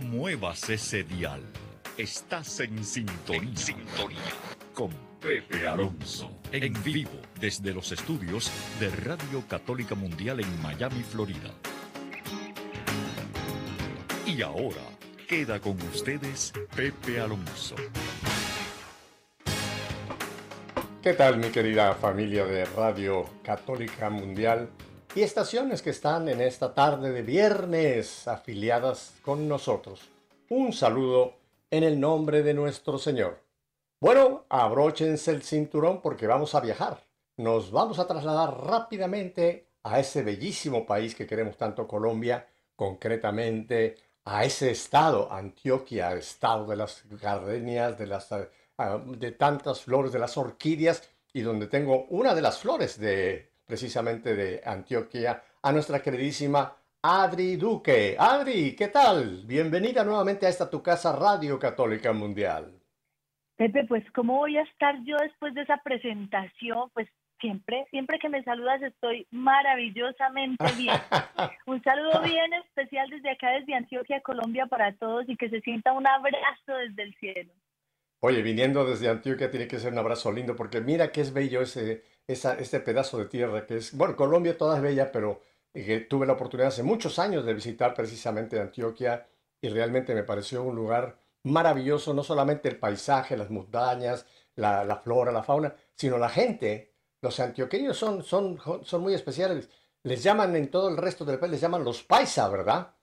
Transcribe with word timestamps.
no 0.00 0.06
muevas 0.06 0.68
ese 0.68 1.02
dial. 1.02 1.42
Estás 1.96 2.60
en 2.60 2.84
sintonía. 2.84 3.56
sintonía. 3.56 4.18
Con 4.74 4.90
Pepe 5.20 5.66
Alonso. 5.66 6.30
En 6.52 6.72
vivo 6.82 7.20
desde 7.40 7.72
los 7.72 7.90
estudios 7.90 8.50
de 8.78 8.90
Radio 8.90 9.44
Católica 9.48 9.94
Mundial 9.94 10.40
en 10.40 10.62
Miami, 10.62 11.02
Florida. 11.02 11.52
Y 14.26 14.42
ahora 14.42 14.82
queda 15.26 15.58
con 15.60 15.80
ustedes 15.82 16.52
Pepe 16.76 17.20
Alonso. 17.20 17.74
¿Qué 21.02 21.14
tal 21.14 21.38
mi 21.38 21.48
querida 21.48 21.94
familia 21.94 22.44
de 22.44 22.64
Radio 22.66 23.24
Católica 23.42 24.10
Mundial 24.10 24.70
y 25.14 25.22
estaciones 25.22 25.82
que 25.82 25.90
están 25.90 26.28
en 26.28 26.40
esta 26.40 26.74
tarde 26.74 27.10
de 27.10 27.22
viernes 27.22 28.28
afiliadas 28.28 29.14
con 29.22 29.48
nosotros? 29.48 30.08
Un 30.50 30.72
saludo 30.72 31.34
en 31.70 31.84
el 31.84 31.98
nombre 31.98 32.42
de 32.42 32.54
nuestro 32.54 32.98
Señor. 32.98 33.40
Bueno, 34.00 34.44
abróchense 34.48 35.30
el 35.30 35.42
cinturón 35.42 36.00
porque 36.00 36.26
vamos 36.26 36.54
a 36.54 36.60
viajar. 36.60 37.02
Nos 37.36 37.70
vamos 37.70 37.98
a 37.98 38.06
trasladar 38.06 38.64
rápidamente 38.64 39.66
a 39.82 40.00
ese 40.00 40.22
bellísimo 40.22 40.86
país 40.86 41.14
que 41.14 41.26
queremos 41.26 41.56
tanto, 41.56 41.86
Colombia, 41.86 42.46
concretamente 42.76 43.96
a 44.24 44.44
ese 44.44 44.70
estado, 44.70 45.32
Antioquia, 45.32 46.12
estado 46.12 46.66
de 46.66 46.76
las 46.76 47.02
gardenias, 47.10 47.98
de 47.98 48.06
las 48.06 48.32
Ah, 48.80 49.02
de 49.04 49.32
tantas 49.32 49.82
flores, 49.82 50.12
de 50.12 50.20
las 50.20 50.36
orquídeas, 50.36 51.02
y 51.32 51.40
donde 51.40 51.66
tengo 51.66 52.04
una 52.10 52.32
de 52.32 52.42
las 52.42 52.58
flores 52.60 52.98
de 53.00 53.47
precisamente 53.68 54.34
de 54.34 54.62
Antioquia, 54.64 55.42
a 55.62 55.70
nuestra 55.72 56.00
queridísima 56.00 56.74
Adri 57.02 57.56
Duque. 57.56 58.16
Adri, 58.18 58.74
¿qué 58.74 58.88
tal? 58.88 59.42
Bienvenida 59.44 60.02
nuevamente 60.04 60.46
a 60.46 60.48
esta 60.48 60.70
tu 60.70 60.82
casa 60.82 61.14
Radio 61.14 61.58
Católica 61.58 62.14
Mundial. 62.14 62.72
Pepe, 63.56 63.84
pues 63.84 64.02
¿cómo 64.12 64.38
voy 64.38 64.56
a 64.56 64.62
estar 64.62 64.96
yo 65.04 65.18
después 65.18 65.52
de 65.52 65.62
esa 65.62 65.76
presentación? 65.84 66.88
Pues 66.94 67.08
siempre, 67.40 67.84
siempre 67.90 68.18
que 68.18 68.30
me 68.30 68.42
saludas 68.42 68.80
estoy 68.80 69.26
maravillosamente 69.30 70.64
bien. 70.78 70.96
Un 71.66 71.82
saludo 71.82 72.22
bien 72.22 72.54
especial 72.54 73.10
desde 73.10 73.32
acá, 73.32 73.50
desde 73.50 73.74
Antioquia, 73.74 74.22
Colombia, 74.22 74.64
para 74.64 74.96
todos 74.96 75.28
y 75.28 75.36
que 75.36 75.50
se 75.50 75.60
sienta 75.60 75.92
un 75.92 76.06
abrazo 76.06 76.72
desde 76.86 77.02
el 77.02 77.14
cielo. 77.16 77.52
Oye, 78.20 78.40
viniendo 78.40 78.86
desde 78.86 79.10
Antioquia 79.10 79.50
tiene 79.50 79.68
que 79.68 79.78
ser 79.78 79.92
un 79.92 79.98
abrazo 79.98 80.32
lindo 80.32 80.56
porque 80.56 80.80
mira 80.80 81.12
que 81.12 81.20
es 81.20 81.32
bello 81.32 81.60
ese, 81.60 82.02
esa, 82.28 82.54
este 82.54 82.80
pedazo 82.80 83.18
de 83.18 83.26
tierra 83.26 83.66
que 83.66 83.78
es, 83.78 83.96
bueno, 83.96 84.14
Colombia 84.14 84.56
toda 84.56 84.76
es 84.76 84.82
bella, 84.82 85.10
pero 85.10 85.40
eh, 85.74 86.00
tuve 86.00 86.26
la 86.26 86.34
oportunidad 86.34 86.68
hace 86.68 86.82
muchos 86.82 87.18
años 87.18 87.44
de 87.44 87.54
visitar 87.54 87.94
precisamente 87.94 88.60
Antioquia 88.60 89.26
y 89.60 89.68
realmente 89.70 90.14
me 90.14 90.22
pareció 90.22 90.62
un 90.62 90.76
lugar 90.76 91.18
maravilloso, 91.44 92.12
no 92.12 92.22
solamente 92.22 92.68
el 92.68 92.78
paisaje, 92.78 93.36
las 93.36 93.50
montañas, 93.50 94.26
la, 94.54 95.00
flora, 95.02 95.32
la 95.32 95.42
fauna, 95.42 95.74
sino 95.94 96.18
la 96.18 96.28
gente. 96.28 96.92
Los 97.22 97.40
antioqueños 97.40 97.96
son, 97.96 98.22
son, 98.22 98.58
son 98.84 99.02
muy 99.02 99.14
especiales. 99.14 99.70
Les 100.02 100.22
llaman 100.22 100.54
en 100.54 100.70
todo 100.70 100.88
el 100.90 100.96
resto 100.96 101.24
del 101.24 101.38
país, 101.38 101.52
les 101.52 101.60
llaman 101.60 101.84
los 101.84 102.02
paisas, 102.02 102.50
¿verdad? 102.50 102.94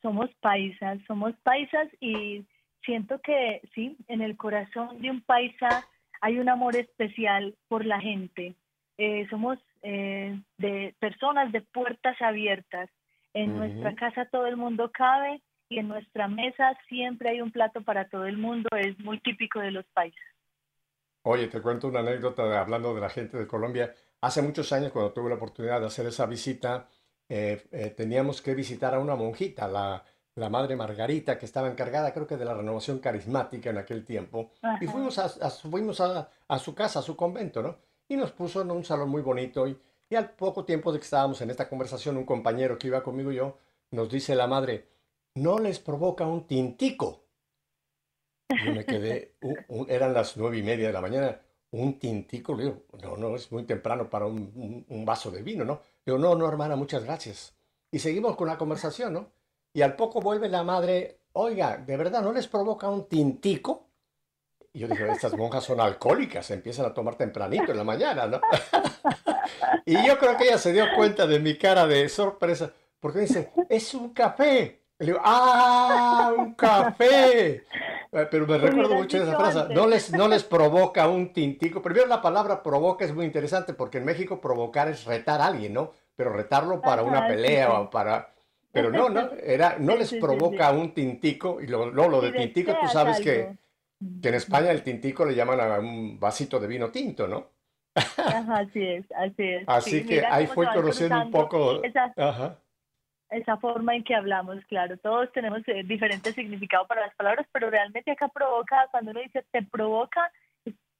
Somos 0.00 0.30
paisas, 0.40 0.98
somos 1.06 1.34
paisas 1.42 1.88
y 2.00 2.46
siento 2.84 3.20
que 3.20 3.60
sí, 3.74 3.96
en 4.08 4.22
el 4.22 4.36
corazón 4.36 5.00
de 5.00 5.10
un 5.10 5.22
paisa 5.22 5.86
hay 6.22 6.38
un 6.38 6.48
amor 6.48 6.76
especial 6.76 7.54
por 7.68 7.84
la 7.84 8.00
gente. 8.00 8.54
Eh, 8.96 9.26
somos 9.28 9.58
eh, 9.82 10.40
de 10.56 10.94
personas 11.00 11.50
de 11.52 11.60
puertas 11.60 12.16
abiertas. 12.22 12.88
En 13.34 13.56
nuestra 13.56 13.94
casa 13.96 14.28
todo 14.30 14.46
el 14.46 14.56
mundo 14.56 14.92
cabe 14.92 15.42
y 15.68 15.78
en 15.78 15.88
nuestra 15.88 16.28
mesa 16.28 16.78
siempre 16.88 17.30
hay 17.30 17.40
un 17.40 17.50
plato 17.50 17.82
para 17.82 18.08
todo 18.08 18.26
el 18.26 18.38
mundo. 18.38 18.68
Es 18.78 18.96
muy 19.00 19.18
típico 19.20 19.58
de 19.58 19.72
los 19.72 19.84
países. 19.86 20.22
Oye, 21.22 21.48
te 21.48 21.60
cuento 21.60 21.88
una 21.88 22.00
anécdota 22.00 22.46
de, 22.46 22.56
hablando 22.56 22.94
de 22.94 23.00
la 23.00 23.10
gente 23.10 23.36
de 23.36 23.46
Colombia. 23.46 23.92
Hace 24.20 24.42
muchos 24.42 24.72
años, 24.72 24.92
cuando 24.92 25.12
tuve 25.12 25.28
la 25.28 25.36
oportunidad 25.36 25.80
de 25.80 25.86
hacer 25.86 26.06
esa 26.06 26.26
visita, 26.26 26.88
eh, 27.28 27.94
teníamos 27.96 28.42
que 28.42 28.54
visitar 28.54 28.94
a 28.94 29.00
una 29.00 29.16
monjita, 29.16 29.66
la, 29.66 30.04
la 30.34 30.48
madre 30.48 30.76
Margarita, 30.76 31.38
que 31.38 31.46
estaba 31.46 31.68
encargada 31.68 32.12
creo 32.12 32.26
que 32.26 32.36
de 32.36 32.44
la 32.44 32.54
renovación 32.54 32.98
carismática 32.98 33.70
en 33.70 33.78
aquel 33.78 34.04
tiempo, 34.04 34.50
y 34.80 34.86
fuimos, 34.86 35.18
a, 35.18 35.28
fuimos 35.50 36.00
a, 36.00 36.58
su 36.58 36.74
casa, 36.74 37.00
a 37.00 37.02
su 37.02 37.16
convento, 37.16 37.62
¿no? 37.62 37.76
Y 38.08 38.16
nos 38.16 38.32
puso 38.32 38.62
en 38.62 38.70
un 38.70 38.84
salón 38.84 39.10
muy 39.10 39.22
bonito 39.22 39.66
y, 39.66 39.78
y, 40.08 40.14
al 40.14 40.30
poco 40.30 40.64
tiempo 40.64 40.92
de 40.92 40.98
que 40.98 41.04
estábamos 41.04 41.40
en 41.42 41.50
esta 41.50 41.68
conversación, 41.68 42.16
un 42.16 42.24
compañero 42.24 42.78
que 42.78 42.88
iba 42.88 43.02
conmigo 43.02 43.32
y 43.32 43.36
yo, 43.36 43.58
nos 43.90 44.10
dice 44.10 44.34
la 44.34 44.46
madre, 44.46 44.88
no 45.34 45.58
les 45.58 45.78
provoca 45.78 46.26
un 46.26 46.46
tintico. 46.46 47.24
Yo 48.48 48.72
me 48.74 48.84
quedé, 48.84 49.36
eran 49.88 50.12
las 50.12 50.36
nueve 50.36 50.58
y 50.58 50.62
media 50.62 50.86
de 50.86 50.92
la 50.92 51.00
mañana, 51.00 51.40
un 51.70 51.98
tintico, 51.98 52.54
le 52.54 52.64
digo, 52.64 52.84
no, 53.02 53.16
no, 53.16 53.36
es 53.36 53.50
muy 53.50 53.64
temprano 53.64 54.10
para 54.10 54.26
un, 54.26 54.84
un 54.88 55.04
vaso 55.04 55.30
de 55.30 55.42
vino, 55.42 55.64
¿no? 55.64 55.80
Le 56.04 56.12
digo, 56.12 56.18
no, 56.18 56.34
no, 56.34 56.46
hermana, 56.46 56.76
muchas 56.76 57.04
gracias. 57.04 57.54
Y 57.90 57.98
seguimos 57.98 58.36
con 58.36 58.48
la 58.48 58.58
conversación, 58.58 59.14
¿no? 59.14 59.30
Y 59.72 59.82
al 59.82 59.96
poco 59.96 60.20
vuelve 60.20 60.48
la 60.48 60.62
madre, 60.62 61.20
oiga, 61.32 61.78
¿de 61.78 61.96
verdad 61.96 62.22
no 62.22 62.32
les 62.32 62.46
provoca 62.46 62.88
un 62.88 63.08
tintico? 63.08 63.88
Y 64.74 64.80
yo 64.80 64.88
dije, 64.88 65.10
estas 65.10 65.36
monjas 65.36 65.64
son 65.64 65.80
alcohólicas, 65.80 66.50
empiezan 66.50 66.86
a 66.86 66.94
tomar 66.94 67.14
tempranito 67.14 67.72
en 67.72 67.78
la 67.78 67.84
mañana, 67.84 68.26
¿no? 68.26 68.40
y 69.86 70.06
yo 70.06 70.18
creo 70.18 70.36
que 70.36 70.44
ella 70.44 70.58
se 70.58 70.72
dio 70.72 70.86
cuenta 70.96 71.26
de 71.26 71.38
mi 71.40 71.56
cara 71.56 71.86
de 71.86 72.08
sorpresa, 72.08 72.72
porque 73.00 73.20
dice, 73.20 73.52
es 73.68 73.94
un 73.94 74.10
café. 74.10 74.80
Y 74.98 75.04
le 75.04 75.12
digo, 75.12 75.20
¡ah, 75.24 76.32
un 76.36 76.54
café! 76.54 77.64
Eh, 78.14 78.28
pero 78.30 78.46
me 78.46 78.58
recuerdo 78.58 78.94
mucho 78.94 79.18
de 79.18 79.24
esa 79.24 79.36
frase, 79.36 79.74
no 79.74 79.86
les, 79.86 80.12
no 80.12 80.28
les 80.28 80.44
provoca 80.44 81.08
un 81.08 81.32
tintico. 81.32 81.82
Primero 81.82 82.06
la 82.06 82.20
palabra 82.20 82.62
provoca 82.62 83.04
es 83.04 83.14
muy 83.14 83.24
interesante, 83.24 83.72
porque 83.72 83.98
en 83.98 84.04
México 84.04 84.40
provocar 84.40 84.88
es 84.88 85.04
retar 85.04 85.40
a 85.40 85.46
alguien, 85.46 85.72
¿no? 85.72 85.92
Pero 86.14 86.32
retarlo 86.32 86.80
para 86.82 87.02
una 87.02 87.26
pelea 87.26 87.72
o 87.72 87.90
para 87.90 88.32
pero 88.72 88.90
no, 88.90 89.10
no, 89.10 89.30
era, 89.42 89.76
no 89.78 89.96
les 89.96 90.14
provoca 90.14 90.72
un 90.72 90.94
tintico, 90.94 91.60
y 91.60 91.66
lo, 91.66 91.90
lo, 91.90 92.20
de 92.20 92.32
tintico 92.32 92.74
tú 92.80 92.88
sabes 92.88 93.20
que, 93.20 93.54
que, 94.20 94.28
en 94.28 94.34
España 94.34 94.70
el 94.70 94.82
tintico 94.82 95.24
le 95.26 95.34
llaman 95.34 95.60
a 95.60 95.78
un 95.78 96.18
vasito 96.18 96.58
de 96.58 96.66
vino 96.66 96.90
tinto, 96.90 97.28
¿no? 97.28 97.50
Ajá, 97.94 98.60
así 98.60 98.82
es, 98.82 99.04
así 99.12 99.42
es. 99.42 99.64
Así 99.66 100.06
que 100.06 100.24
ahí 100.24 100.46
fue 100.46 100.66
conociendo 100.72 101.20
un 101.20 101.30
poco... 101.30 101.84
Esa, 101.84 102.58
esa 103.28 103.56
forma 103.58 103.94
en 103.94 104.04
que 104.04 104.14
hablamos, 104.14 104.64
claro, 104.66 104.96
todos 104.98 105.30
tenemos 105.32 105.60
eh, 105.66 105.82
diferentes 105.84 106.34
significados 106.34 106.86
para 106.86 107.02
las 107.02 107.14
palabras, 107.14 107.46
pero 107.52 107.70
realmente 107.70 108.10
acá 108.10 108.28
provoca, 108.28 108.88
cuando 108.90 109.10
uno 109.10 109.20
dice 109.20 109.44
te 109.50 109.62
provoca... 109.62 110.32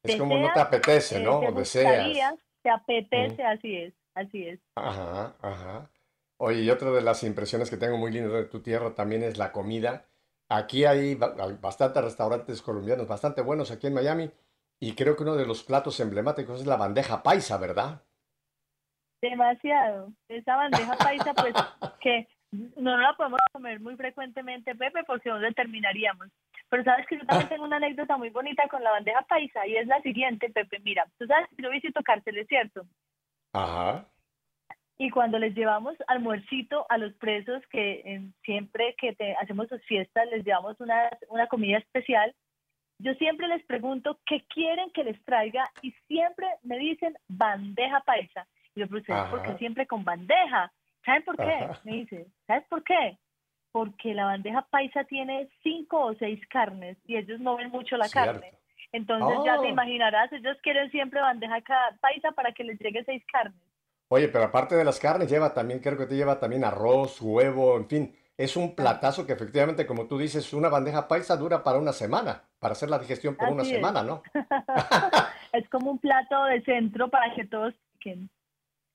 Es 0.03 0.17
como 0.17 0.37
no 0.37 0.53
te 0.53 0.61
apetece, 0.61 1.21
¿no? 1.21 1.41
Te, 1.41 1.53
deseas. 1.53 2.35
te 2.63 2.71
apetece, 2.71 3.43
así 3.45 3.77
es, 3.77 3.95
así 4.15 4.49
es. 4.49 4.61
Ajá, 4.75 5.35
ajá. 5.41 5.89
Oye, 6.45 6.63
y 6.63 6.71
otra 6.71 6.91
de 6.91 7.03
las 7.03 7.23
impresiones 7.23 7.71
que 7.71 7.77
tengo 7.77 7.97
muy 7.97 8.11
lindas 8.11 8.33
de 8.33 8.47
tu 8.47 8.61
tierra 8.61 8.97
también 8.97 9.23
es 9.23 9.39
la 9.39 9.53
comida. 9.53 10.07
Aquí 10.49 10.85
hay 10.85 11.15
bastantes 11.15 12.03
restaurantes 12.03 12.61
colombianos 12.63 13.07
bastante 13.07 13.43
buenos 13.43 13.71
aquí 13.71 13.87
en 13.87 13.95
Miami 13.95 14.29
y 14.81 14.97
creo 14.97 15.15
que 15.15 15.23
uno 15.23 15.37
de 15.37 15.47
los 15.47 15.63
platos 15.63 16.01
emblemáticos 16.01 16.61
es 16.61 16.67
la 16.67 16.77
bandeja 16.77 17.23
paisa, 17.23 17.59
¿verdad? 17.59 18.03
Demasiado. 19.21 20.13
Esa 20.27 20.57
bandeja 20.57 20.97
paisa, 20.97 21.33
pues 21.33 21.55
que 22.01 22.27
no 22.51 22.97
la 22.97 23.17
podemos 23.17 23.39
comer 23.53 23.79
muy 23.79 23.95
frecuentemente, 23.95 24.75
Pepe, 24.75 25.05
porque 25.07 25.31
no 25.31 25.53
terminaríamos. 25.53 26.27
Pero 26.69 26.83
sabes 26.83 27.07
que 27.07 27.19
yo 27.19 27.27
también 27.27 27.51
tengo 27.51 27.67
una 27.67 27.77
anécdota 27.77 28.17
muy 28.17 28.31
bonita 28.31 28.67
con 28.69 28.83
la 28.83 28.91
bandeja 28.91 29.23
paisa 29.29 29.65
y 29.65 29.77
es 29.77 29.87
la 29.87 30.03
siguiente, 30.03 30.51
Pepe. 30.51 30.81
Mira, 30.81 31.07
tú 31.19 31.25
sabes 31.25 31.49
que 31.57 31.63
yo 31.63 31.71
visito 31.71 32.03
cárceles, 32.03 32.49
¿cierto? 32.49 32.85
Ajá 33.53 34.09
y 35.03 35.11
cuando 35.11 35.37
les 35.41 35.53
llevamos 35.57 35.97
almuercito 36.07 36.87
a 36.89 36.97
los 36.97 37.13
presos, 37.15 37.61
que 37.73 38.23
siempre 38.45 38.95
que 38.97 39.17
hacemos 39.41 39.67
sus 39.69 39.83
fiestas 39.83 40.29
les 40.31 40.45
llevamos 40.45 40.79
una, 40.79 41.11
una 41.29 41.49
comida 41.49 41.79
especial, 41.79 42.33
yo 43.01 43.13
siempre 43.15 43.49
les 43.49 43.65
pregunto 43.65 44.21
qué 44.27 44.45
quieren 44.47 44.93
que 44.93 45.03
les 45.03 45.21
traiga 45.25 45.69
y 45.83 45.91
siempre 46.07 46.47
me 46.63 46.79
dicen 46.79 47.17
bandeja 47.27 47.99
paisa. 48.03 48.47
Y 48.77 48.81
yo, 48.81 48.87
pregunto, 48.87 49.29
¿por 49.29 49.43
qué 49.43 49.59
siempre 49.59 49.89
con 49.89 50.05
bandeja? 50.05 50.73
¿Saben 51.05 51.25
por 51.25 51.37
qué? 51.37 51.69
Me 51.83 51.95
dice, 51.95 52.29
¿sabes 52.47 52.65
por 52.69 52.85
qué? 52.85 53.19
Porque 53.73 54.15
la 54.15 54.27
bandeja 54.27 54.63
paisa 54.71 55.03
tiene 55.03 55.49
cinco 55.65 55.99
o 55.99 56.15
seis 56.15 56.41
carnes 56.47 56.97
y 57.09 57.17
ellos 57.17 57.41
no 57.41 57.57
ven 57.57 57.71
mucho 57.71 57.97
la 57.97 58.09
carne. 58.09 58.53
Entonces 58.93 59.37
ya 59.45 59.55
te 59.55 59.67
oh. 59.67 59.71
imaginarás, 59.71 60.33
ellos 60.33 60.57
quieren 60.63 60.93
siempre 60.93 61.21
bandeja 61.21 61.61
paisa 62.01 62.31
para 62.31 62.53
que 62.53 62.63
les 62.63 62.79
llegue 62.79 63.03
seis 63.03 63.25
carnes. 63.33 63.72
Oye, 64.15 64.29
pero 64.29 64.45
aparte 64.45 64.75
de 64.77 64.85
las 64.85 65.01
carnes, 65.01 65.31
lleva 65.31 65.55
también, 65.55 65.81
creo 65.81 65.97
que 65.97 66.05
te 66.05 66.15
lleva 66.15 66.39
también 66.39 66.65
arroz, 66.65 67.23
huevo, 67.23 67.79
en 67.79 67.89
fin. 67.89 68.15
Es 68.37 68.59
un 68.59 68.75
platazo 68.75 69.25
que 69.27 69.33
efectivamente, 69.33 69.87
como 69.87 70.07
tú 70.07 70.19
dices, 70.19 70.53
una 70.53 70.69
bandeja 70.69 71.09
paisa 71.09 71.35
dura 71.35 71.63
para 71.63 71.79
una 71.79 71.95
semana, 71.95 72.45
para 72.59 72.73
hacer 72.73 72.91
la 72.91 72.99
digestión 72.99 73.37
por 73.37 73.49
una 73.49 73.65
semana, 73.65 74.03
¿no? 74.03 74.23
es 75.55 75.67
como 75.71 75.93
un 75.93 75.99
plato 75.99 76.45
de 76.45 76.63
centro 76.63 77.09
para 77.09 77.35
que 77.35 77.47
todos 77.47 77.73
piquen. 77.95 78.29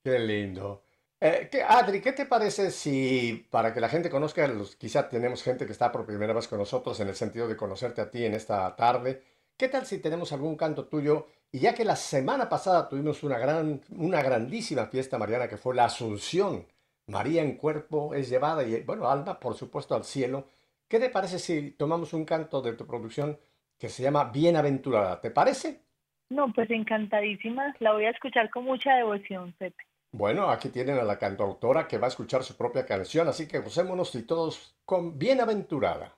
Qué 0.04 0.20
lindo. 0.20 0.84
Eh, 1.20 1.50
¿qué- 1.52 1.64
Adri, 1.64 2.00
¿qué 2.00 2.14
te 2.14 2.28
parece 2.28 2.70
si, 2.70 3.48
para 3.50 3.74
que 3.74 3.82
la 3.82 3.90
gente 3.90 4.12
conozca, 4.12 4.48
los, 4.48 4.76
quizá 4.76 5.10
tenemos 5.10 5.42
gente 5.42 5.66
que 5.66 5.72
está 5.72 5.92
por 5.92 6.06
primera 6.06 6.34
vez 6.34 6.48
con 6.48 6.60
nosotros 6.60 7.00
en 7.00 7.08
el 7.08 7.16
sentido 7.16 7.48
de 7.48 7.58
conocerte 7.58 8.02
a 8.02 8.12
ti 8.12 8.24
en 8.24 8.36
esta 8.36 8.76
tarde, 8.76 9.24
¿qué 9.58 9.68
tal 9.68 9.88
si 9.88 9.98
tenemos 9.98 10.32
algún 10.32 10.56
canto 10.56 10.86
tuyo? 10.86 11.26
Y 11.52 11.60
ya 11.60 11.74
que 11.74 11.86
la 11.86 11.96
semana 11.96 12.50
pasada 12.50 12.90
tuvimos 12.90 13.24
una 13.24 13.38
gran, 13.38 13.82
una 13.90 14.22
grandísima 14.22 14.88
fiesta 14.88 15.18
mariana 15.18 15.48
que 15.48 15.58
fue 15.58 15.76
la 15.76 15.86
Asunción, 15.86 16.68
María 17.08 17.42
en 17.42 17.56
cuerpo 17.56 18.14
es 18.14 18.30
llevada 18.30 18.64
y, 18.64 18.82
bueno, 18.82 19.10
alma, 19.10 19.40
por 19.40 19.56
supuesto, 19.56 19.96
al 19.96 20.04
cielo. 20.04 20.50
¿Qué 20.90 21.00
te 21.00 21.10
parece 21.10 21.40
si 21.40 21.72
tomamos 21.72 22.14
un 22.14 22.26
canto 22.26 22.62
de 22.62 22.74
tu 22.74 22.86
producción 22.86 23.40
que 23.78 23.88
se 23.88 24.04
llama 24.04 24.26
Bienaventurada? 24.26 25.22
¿Te 25.22 25.32
parece? 25.32 25.84
No, 26.30 26.52
pues 26.54 26.70
encantadísima. 26.70 27.74
La 27.80 27.94
voy 27.94 28.06
a 28.06 28.10
escuchar 28.10 28.50
con 28.50 28.66
mucha 28.66 28.94
devoción, 28.96 29.54
Pepe. 29.58 29.84
Bueno, 30.12 30.50
aquí 30.50 30.70
tienen 30.70 30.98
a 30.98 31.04
la 31.04 31.18
cantautora 31.18 31.88
que 31.88 31.98
va 31.98 32.08
a 32.08 32.10
escuchar 32.10 32.44
su 32.44 32.58
propia 32.58 32.86
canción, 32.86 33.28
así 33.28 33.48
que 33.48 33.60
gocémonos 33.60 34.14
y 34.16 34.24
todos 34.24 34.76
con 34.84 35.18
Bienaventurada. 35.18 36.17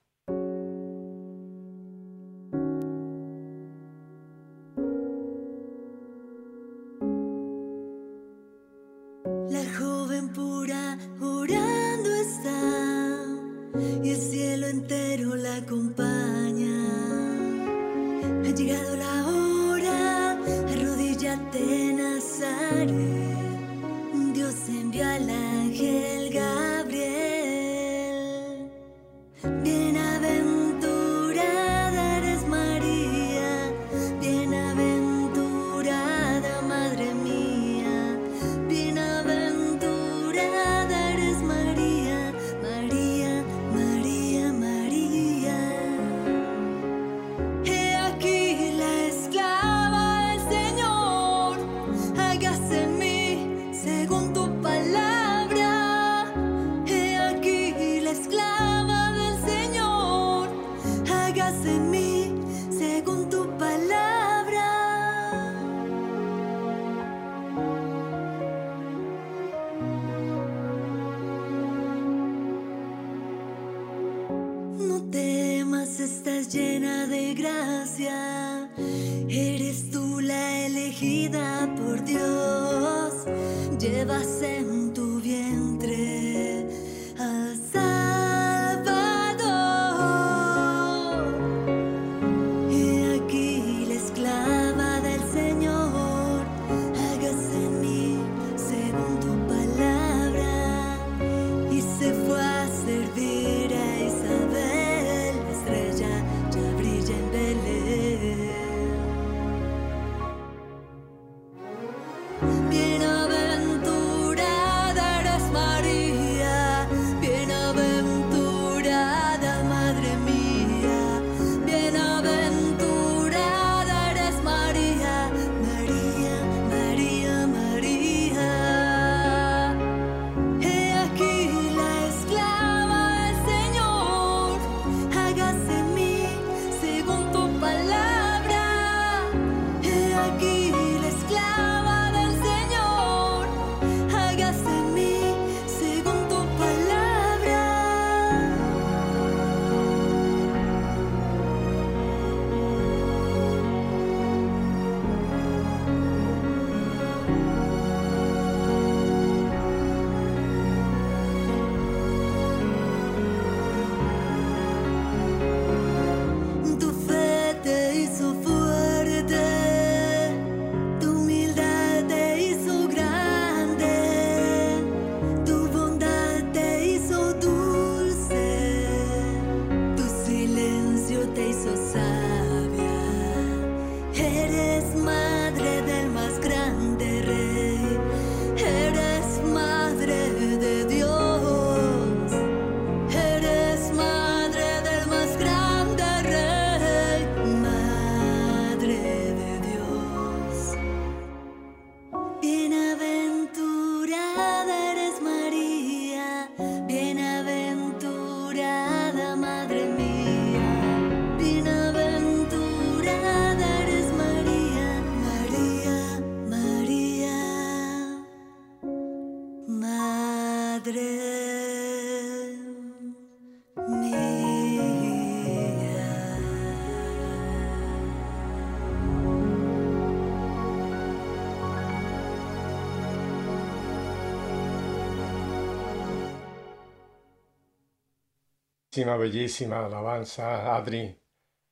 Bellísima, 238.99 239.17
bellísima 239.17 239.85
alabanza, 239.85 240.75
Adri. 240.75 241.15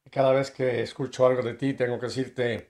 Cada 0.09 0.31
vez 0.31 0.49
que 0.49 0.81
escucho 0.81 1.25
algo 1.27 1.41
de 1.41 1.55
ti, 1.55 1.73
tengo 1.73 1.99
que 1.99 2.05
decirte, 2.05 2.69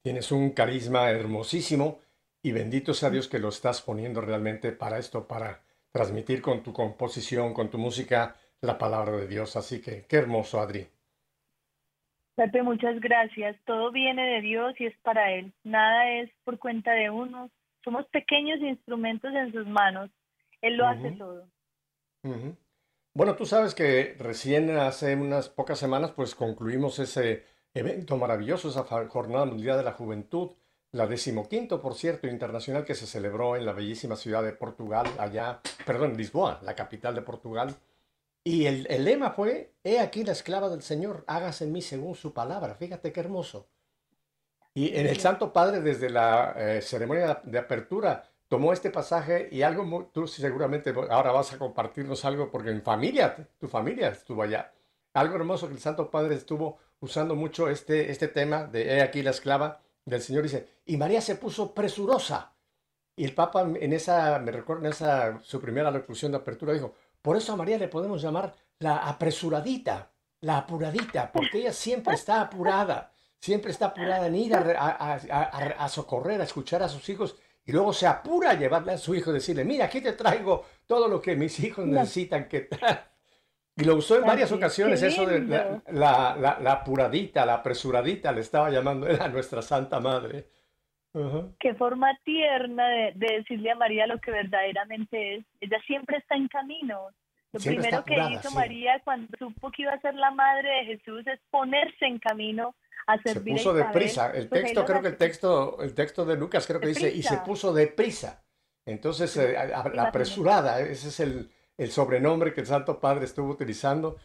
tienes 0.00 0.30
un 0.30 0.50
carisma 0.50 1.10
hermosísimo 1.10 1.98
y 2.40 2.52
bendito 2.52 2.94
sea 2.94 3.10
Dios 3.10 3.26
que 3.26 3.40
lo 3.40 3.48
estás 3.48 3.82
poniendo 3.82 4.20
realmente 4.20 4.70
para 4.70 4.98
esto, 4.98 5.26
para 5.26 5.60
transmitir 5.90 6.40
con 6.40 6.62
tu 6.62 6.72
composición, 6.72 7.52
con 7.52 7.68
tu 7.68 7.78
música, 7.78 8.36
la 8.60 8.78
palabra 8.78 9.16
de 9.16 9.26
Dios. 9.26 9.56
Así 9.56 9.82
que 9.82 10.04
qué 10.08 10.18
hermoso, 10.18 10.60
Adri. 10.60 10.86
Pepe, 12.36 12.62
muchas 12.62 13.00
gracias. 13.00 13.56
Todo 13.64 13.90
viene 13.90 14.24
de 14.34 14.40
Dios 14.40 14.72
y 14.78 14.86
es 14.86 14.96
para 14.98 15.32
Él. 15.32 15.52
Nada 15.64 16.12
es 16.12 16.30
por 16.44 16.60
cuenta 16.60 16.92
de 16.92 17.10
uno. 17.10 17.50
Somos 17.82 18.06
pequeños 18.12 18.60
instrumentos 18.60 19.34
en 19.34 19.50
sus 19.52 19.66
manos. 19.66 20.10
Él 20.62 20.76
lo 20.76 20.86
hace 20.86 21.10
todo. 21.12 21.48
Bueno, 23.16 23.34
tú 23.34 23.46
sabes 23.46 23.74
que 23.74 24.14
recién 24.18 24.68
hace 24.76 25.14
unas 25.16 25.48
pocas 25.48 25.78
semanas 25.78 26.10
pues 26.10 26.34
concluimos 26.34 26.98
ese 26.98 27.46
evento 27.72 28.18
maravilloso, 28.18 28.68
esa 28.68 28.84
Jornada 28.84 29.46
Mundial 29.46 29.78
de 29.78 29.84
la 29.84 29.94
Juventud, 29.94 30.50
la 30.92 31.06
decimoquinto, 31.06 31.80
por 31.80 31.94
cierto, 31.94 32.26
internacional 32.26 32.84
que 32.84 32.94
se 32.94 33.06
celebró 33.06 33.56
en 33.56 33.64
la 33.64 33.72
bellísima 33.72 34.16
ciudad 34.16 34.42
de 34.42 34.52
Portugal, 34.52 35.06
allá, 35.16 35.62
perdón, 35.86 36.14
Lisboa, 36.14 36.60
la 36.62 36.74
capital 36.74 37.14
de 37.14 37.22
Portugal. 37.22 37.74
Y 38.44 38.66
el, 38.66 38.86
el 38.90 39.06
lema 39.06 39.30
fue, 39.30 39.72
He 39.82 39.98
aquí 39.98 40.22
la 40.22 40.32
esclava 40.32 40.68
del 40.68 40.82
Señor, 40.82 41.24
hágase 41.26 41.64
en 41.64 41.72
mí 41.72 41.80
según 41.80 42.16
su 42.16 42.34
palabra. 42.34 42.74
Fíjate 42.74 43.14
qué 43.14 43.20
hermoso. 43.20 43.66
Y 44.74 44.94
en 44.94 45.06
el 45.06 45.18
Santo 45.20 45.54
Padre, 45.54 45.80
desde 45.80 46.10
la 46.10 46.54
eh, 46.54 46.82
ceremonia 46.82 47.40
de 47.44 47.58
apertura, 47.60 48.28
tomó 48.48 48.72
este 48.72 48.90
pasaje 48.90 49.48
y 49.50 49.62
algo, 49.62 49.84
muy- 49.84 50.06
tú 50.12 50.26
seguramente 50.26 50.94
ahora 51.10 51.32
vas 51.32 51.52
a 51.52 51.58
compartirnos 51.58 52.24
algo, 52.24 52.50
porque 52.50 52.70
en 52.70 52.82
familia, 52.82 53.34
tu 53.58 53.68
familia 53.68 54.08
estuvo 54.08 54.42
allá. 54.42 54.72
Algo 55.14 55.36
hermoso 55.36 55.66
que 55.68 55.74
el 55.74 55.80
Santo 55.80 56.10
Padre 56.10 56.34
estuvo 56.34 56.78
usando 57.00 57.34
mucho 57.34 57.68
este, 57.68 58.10
este 58.10 58.28
tema 58.28 58.64
de 58.64 58.96
He 58.98 59.02
aquí 59.02 59.22
la 59.22 59.30
esclava 59.30 59.80
del 60.04 60.20
Señor. 60.22 60.42
Dice, 60.42 60.68
y 60.84 60.96
María 60.96 61.20
se 61.20 61.36
puso 61.36 61.74
presurosa. 61.74 62.52
Y 63.16 63.24
el 63.24 63.34
Papa 63.34 63.62
en 63.62 63.92
esa, 63.94 64.38
me 64.38 64.52
recuerdo 64.52 64.84
en 64.84 64.92
esa, 64.92 65.40
su 65.40 65.58
primera 65.60 65.90
locución 65.90 66.32
de 66.32 66.38
apertura 66.38 66.74
dijo, 66.74 66.92
por 67.22 67.36
eso 67.36 67.52
a 67.52 67.56
María 67.56 67.78
le 67.78 67.88
podemos 67.88 68.20
llamar 68.20 68.54
la 68.78 68.98
apresuradita, 68.98 70.10
la 70.42 70.58
apuradita, 70.58 71.32
porque 71.32 71.58
ella 71.58 71.72
siempre 71.72 72.14
está 72.14 72.42
apurada, 72.42 73.10
siempre 73.40 73.70
está 73.72 73.86
apurada 73.86 74.26
en 74.26 74.34
ir 74.36 74.54
a, 74.54 75.14
a 75.78 75.88
socorrer, 75.88 76.42
a 76.42 76.44
escuchar 76.44 76.82
a 76.82 76.88
sus 76.90 77.08
hijos, 77.08 77.36
y 77.66 77.72
luego 77.72 77.92
se 77.92 78.06
apura 78.06 78.50
a 78.50 78.54
llevarle 78.54 78.92
a 78.92 78.98
su 78.98 79.14
hijo 79.14 79.30
y 79.30 79.34
decirle, 79.34 79.64
mira, 79.64 79.86
aquí 79.86 80.00
te 80.00 80.12
traigo 80.12 80.64
todo 80.86 81.08
lo 81.08 81.20
que 81.20 81.34
mis 81.36 81.58
hijos 81.60 81.84
necesitan 81.86 82.48
que 82.48 82.68
Y 83.78 83.84
lo 83.84 83.96
usó 83.96 84.16
en 84.16 84.24
varias 84.24 84.50
ocasiones, 84.52 85.02
eso 85.02 85.26
de 85.26 85.40
la, 85.40 85.82
la, 85.88 86.36
la- 86.40 86.58
la 86.60 86.72
apuradita, 86.72 87.44
la 87.44 87.54
apresuradita, 87.54 88.32
le 88.32 88.40
estaba 88.40 88.70
llamando 88.70 89.06
él 89.06 89.20
a 89.20 89.28
nuestra 89.28 89.60
Santa 89.60 90.00
Madre. 90.00 90.46
Ajá. 91.12 91.48
Qué 91.58 91.74
forma 91.74 92.08
tierna 92.24 92.88
de, 92.88 93.12
de 93.16 93.36
decirle 93.38 93.70
a 93.72 93.74
María 93.74 94.06
lo 94.06 94.18
que 94.18 94.30
verdaderamente 94.30 95.36
es. 95.36 95.44
Ella 95.60 95.78
siempre 95.86 96.18
está 96.18 96.36
en 96.36 96.48
camino. 96.48 97.08
Lo 97.52 97.60
Siempre 97.60 97.82
primero 97.88 98.04
que 98.04 98.18
hizo 98.34 98.48
sí. 98.50 98.54
María 98.54 99.00
cuando 99.04 99.28
supo 99.38 99.70
que 99.70 99.82
iba 99.82 99.92
a 99.92 100.00
ser 100.00 100.14
la 100.14 100.30
madre 100.30 100.68
de 100.68 100.84
Jesús 100.86 101.26
es 101.26 101.40
ponerse 101.50 102.04
en 102.06 102.18
camino 102.18 102.74
a 103.06 103.16
Se 103.18 103.34
servir 103.34 103.54
puso 103.54 103.72
deprisa. 103.72 104.30
El 104.32 104.48
Pues 104.48 104.62
texto, 104.62 104.84
creo 104.84 105.02
que 105.02 105.08
el 105.08 105.16
texto, 105.16 105.82
el 105.82 105.94
texto 105.94 106.24
de 106.24 106.36
Lucas 106.36 106.66
creo 106.66 106.80
que 106.80 106.88
dice, 106.88 107.10
y 107.12 107.22
se 107.22 107.38
puso 107.38 107.72
deprisa. 107.72 108.42
Entonces, 108.84 109.36
eh, 109.36 109.54
la 109.94 110.04
apresurada, 110.04 110.80
ese 110.80 111.08
es 111.08 111.20
el, 111.20 111.50
el 111.76 111.90
sobrenombre 111.90 112.52
que 112.52 112.60
el 112.60 112.66
Santo 112.66 113.00
Padre 113.00 113.24
estuvo 113.24 113.50
utilizando. 113.50 114.16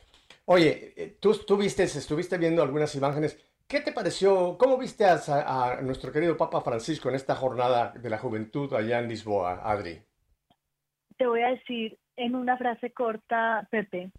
Oye, 0.46 0.94
eh, 0.96 1.18
tú, 1.20 1.34
tú 1.34 1.58
viste, 1.58 1.84
estuviste 1.84 2.38
viendo 2.38 2.62
algunas 2.62 2.94
imágenes. 2.96 3.38
¿Qué 3.68 3.80
te 3.80 3.92
pareció? 3.94 4.58
¿Cómo 4.58 4.78
viste 4.78 5.06
a, 5.06 5.16
a 5.16 5.82
nuestro 5.82 6.12
querido 6.12 6.36
Papa 6.36 6.62
Francisco 6.62 7.10
en 7.10 7.16
esta 7.16 7.36
jornada 7.36 7.94
de 7.96 8.10
la 8.10 8.18
juventud 8.18 8.74
allá 8.74 9.00
en 9.00 9.08
Lisboa, 9.08 9.62
Adri? 9.64 10.02
Te 11.18 11.26
voy 11.26 11.42
a 11.42 11.50
decir 11.50 11.98
en 12.18 12.36
una 12.36 12.58
frase 12.58 12.92
corta, 12.92 13.68
Pepe. 13.72 14.12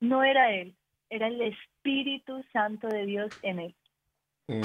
No 0.00 0.24
era 0.24 0.52
él, 0.52 0.76
era 1.10 1.28
el 1.28 1.40
Espíritu 1.42 2.42
Santo 2.52 2.88
de 2.88 3.06
Dios 3.06 3.32
en 3.42 3.60
él. 3.60 3.76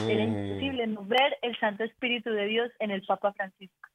Era 0.08 0.24
Mm, 0.24 0.24
imposible 0.24 0.88
no 0.88 1.06
ver 1.06 1.38
el 1.42 1.58
Santo 1.60 1.84
Espíritu 1.86 2.32
de 2.32 2.46
Dios 2.48 2.72
en 2.80 2.92
el 2.92 3.06
Papa 3.06 3.34
Francisco. 3.34 3.90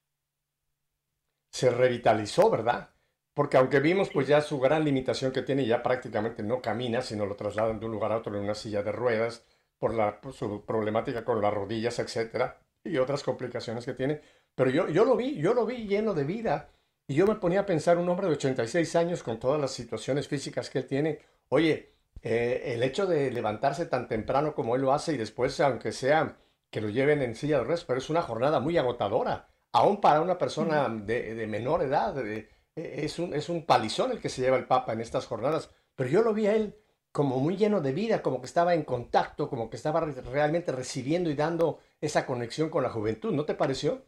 se 1.51 1.71
revitalizó, 1.71 2.51
¿verdad? 2.51 2.91
Porque 3.35 3.57
aunque 3.57 3.81
vimos 3.81 4.11
pues 4.11 4.27
ya 4.29 4.41
su 4.41 4.61
gran 4.61 4.85
limitación 4.85 5.33
que 5.33 5.43
tiene, 5.43 5.67
ya 5.67 5.83
prácticamente 5.83 6.43
no 6.43 6.61
camina, 6.63 7.03
sino 7.03 7.27
lo 7.27 7.37
trasladan 7.37 7.81
de 7.81 7.87
un 7.87 7.93
lugar 7.93 8.13
a 8.13 8.19
otro 8.19 8.37
en 8.37 8.45
una 8.45 8.55
silla 8.55 8.83
de 8.83 8.93
ruedas 8.93 9.47
por 9.79 9.95
la, 9.95 10.21
por 10.21 10.33
su 10.33 10.65
problemática 10.65 11.25
con 11.25 11.41
las 11.41 11.53
rodillas, 11.55 11.99
etcétera, 11.99 12.61
y 12.85 12.97
otras 12.99 13.23
complicaciones 13.23 13.85
que 13.85 13.95
tiene. 13.95 14.21
Pero 14.55 14.71
yo, 14.71 14.89
yo 14.89 15.05
lo 15.05 15.17
vi, 15.17 15.37
yo 15.37 15.55
lo 15.55 15.67
vi 15.67 15.87
lleno 15.87 16.15
de 16.15 16.25
vida. 16.25 16.71
Y 17.07 17.15
yo 17.17 17.27
me 17.27 17.35
ponía 17.37 17.61
a 17.61 17.67
pensar, 17.67 17.99
un 17.99 18.09
hombre 18.09 18.29
de 18.29 18.35
86 18.35 18.97
años 18.97 19.23
con 19.23 19.39
todas 19.39 19.61
las 19.61 19.73
situaciones 19.73 20.29
físicas 20.29 20.71
que 20.71 20.79
él 20.79 20.87
tiene, 20.87 21.19
oye, 21.49 21.94
eh, 22.25 22.73
el 22.75 22.83
hecho 22.83 23.07
de 23.07 23.31
levantarse 23.31 23.87
tan 23.87 24.09
temprano 24.09 24.54
como 24.54 24.75
él 24.75 24.83
lo 24.83 24.93
hace 24.93 25.12
y 25.14 25.16
después, 25.16 25.61
aunque 25.61 25.93
sea 25.93 26.37
que 26.71 26.81
lo 26.81 26.88
lleven 26.88 27.23
en 27.23 27.37
silla 27.37 27.59
de 27.59 27.64
ruedas, 27.64 27.85
pero 27.85 27.99
es 27.99 28.11
una 28.11 28.23
jornada 28.23 28.59
muy 28.59 28.76
agotadora, 28.78 29.49
aún 29.73 30.00
para 30.00 30.21
una 30.21 30.38
persona 30.38 30.88
de, 30.88 31.35
de 31.37 31.47
menor 31.47 31.83
edad, 31.83 32.14
de- 32.14 32.49
eh, 32.76 33.02
es 33.04 33.19
un, 33.21 33.33
es 33.35 33.49
un 33.49 33.64
palizón 33.66 34.11
el 34.11 34.21
que 34.21 34.28
se 34.28 34.43
lleva 34.43 34.57
el 34.57 34.66
Papa 34.66 34.93
en 34.93 35.00
estas 35.00 35.26
jornadas, 35.26 35.73
pero 35.95 36.11
yo 36.11 36.23
lo 36.23 36.35
vi 36.35 36.47
a 36.49 36.57
él 36.57 36.75
como 37.12 37.38
muy 37.38 37.57
lleno 37.57 37.81
de 37.81 37.93
vida, 37.93 38.23
como 38.23 38.40
que 38.40 38.47
estaba 38.47 38.75
en 38.75 38.83
contacto, 38.83 39.49
como 39.49 39.71
que 39.71 39.76
estaba 39.76 40.00
re- 40.00 40.21
realmente 40.23 40.73
recibiendo 40.73 41.31
y 41.31 41.35
dando 41.35 41.78
esa 42.00 42.26
conexión 42.26 42.71
con 42.71 42.83
la 42.83 42.90
juventud, 42.90 43.33
¿no 43.33 43.45
te 43.45 43.54
pareció? 43.54 44.02